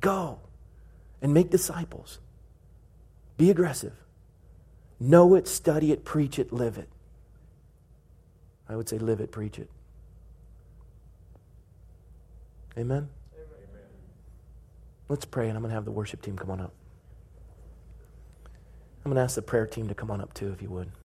Go 0.00 0.38
and 1.22 1.32
make 1.32 1.48
disciples. 1.48 2.18
Be 3.38 3.50
aggressive. 3.50 3.94
Know 5.00 5.34
it, 5.34 5.48
study 5.48 5.92
it, 5.92 6.04
preach 6.04 6.38
it, 6.38 6.52
live 6.52 6.76
it. 6.76 6.90
I 8.72 8.76
would 8.76 8.88
say 8.88 8.98
live 8.98 9.20
it, 9.20 9.30
preach 9.30 9.58
it. 9.58 9.68
Amen? 12.78 12.96
Amen. 12.96 13.08
Let's 15.08 15.24
pray, 15.26 15.48
and 15.48 15.56
I'm 15.56 15.62
going 15.62 15.70
to 15.70 15.74
have 15.74 15.84
the 15.84 15.90
worship 15.90 16.22
team 16.22 16.38
come 16.38 16.50
on 16.50 16.60
up. 16.60 16.72
I'm 19.04 19.10
going 19.10 19.16
to 19.16 19.22
ask 19.22 19.34
the 19.34 19.42
prayer 19.42 19.66
team 19.66 19.88
to 19.88 19.94
come 19.94 20.10
on 20.10 20.20
up 20.20 20.32
too, 20.32 20.52
if 20.52 20.62
you 20.62 20.70
would. 20.70 20.92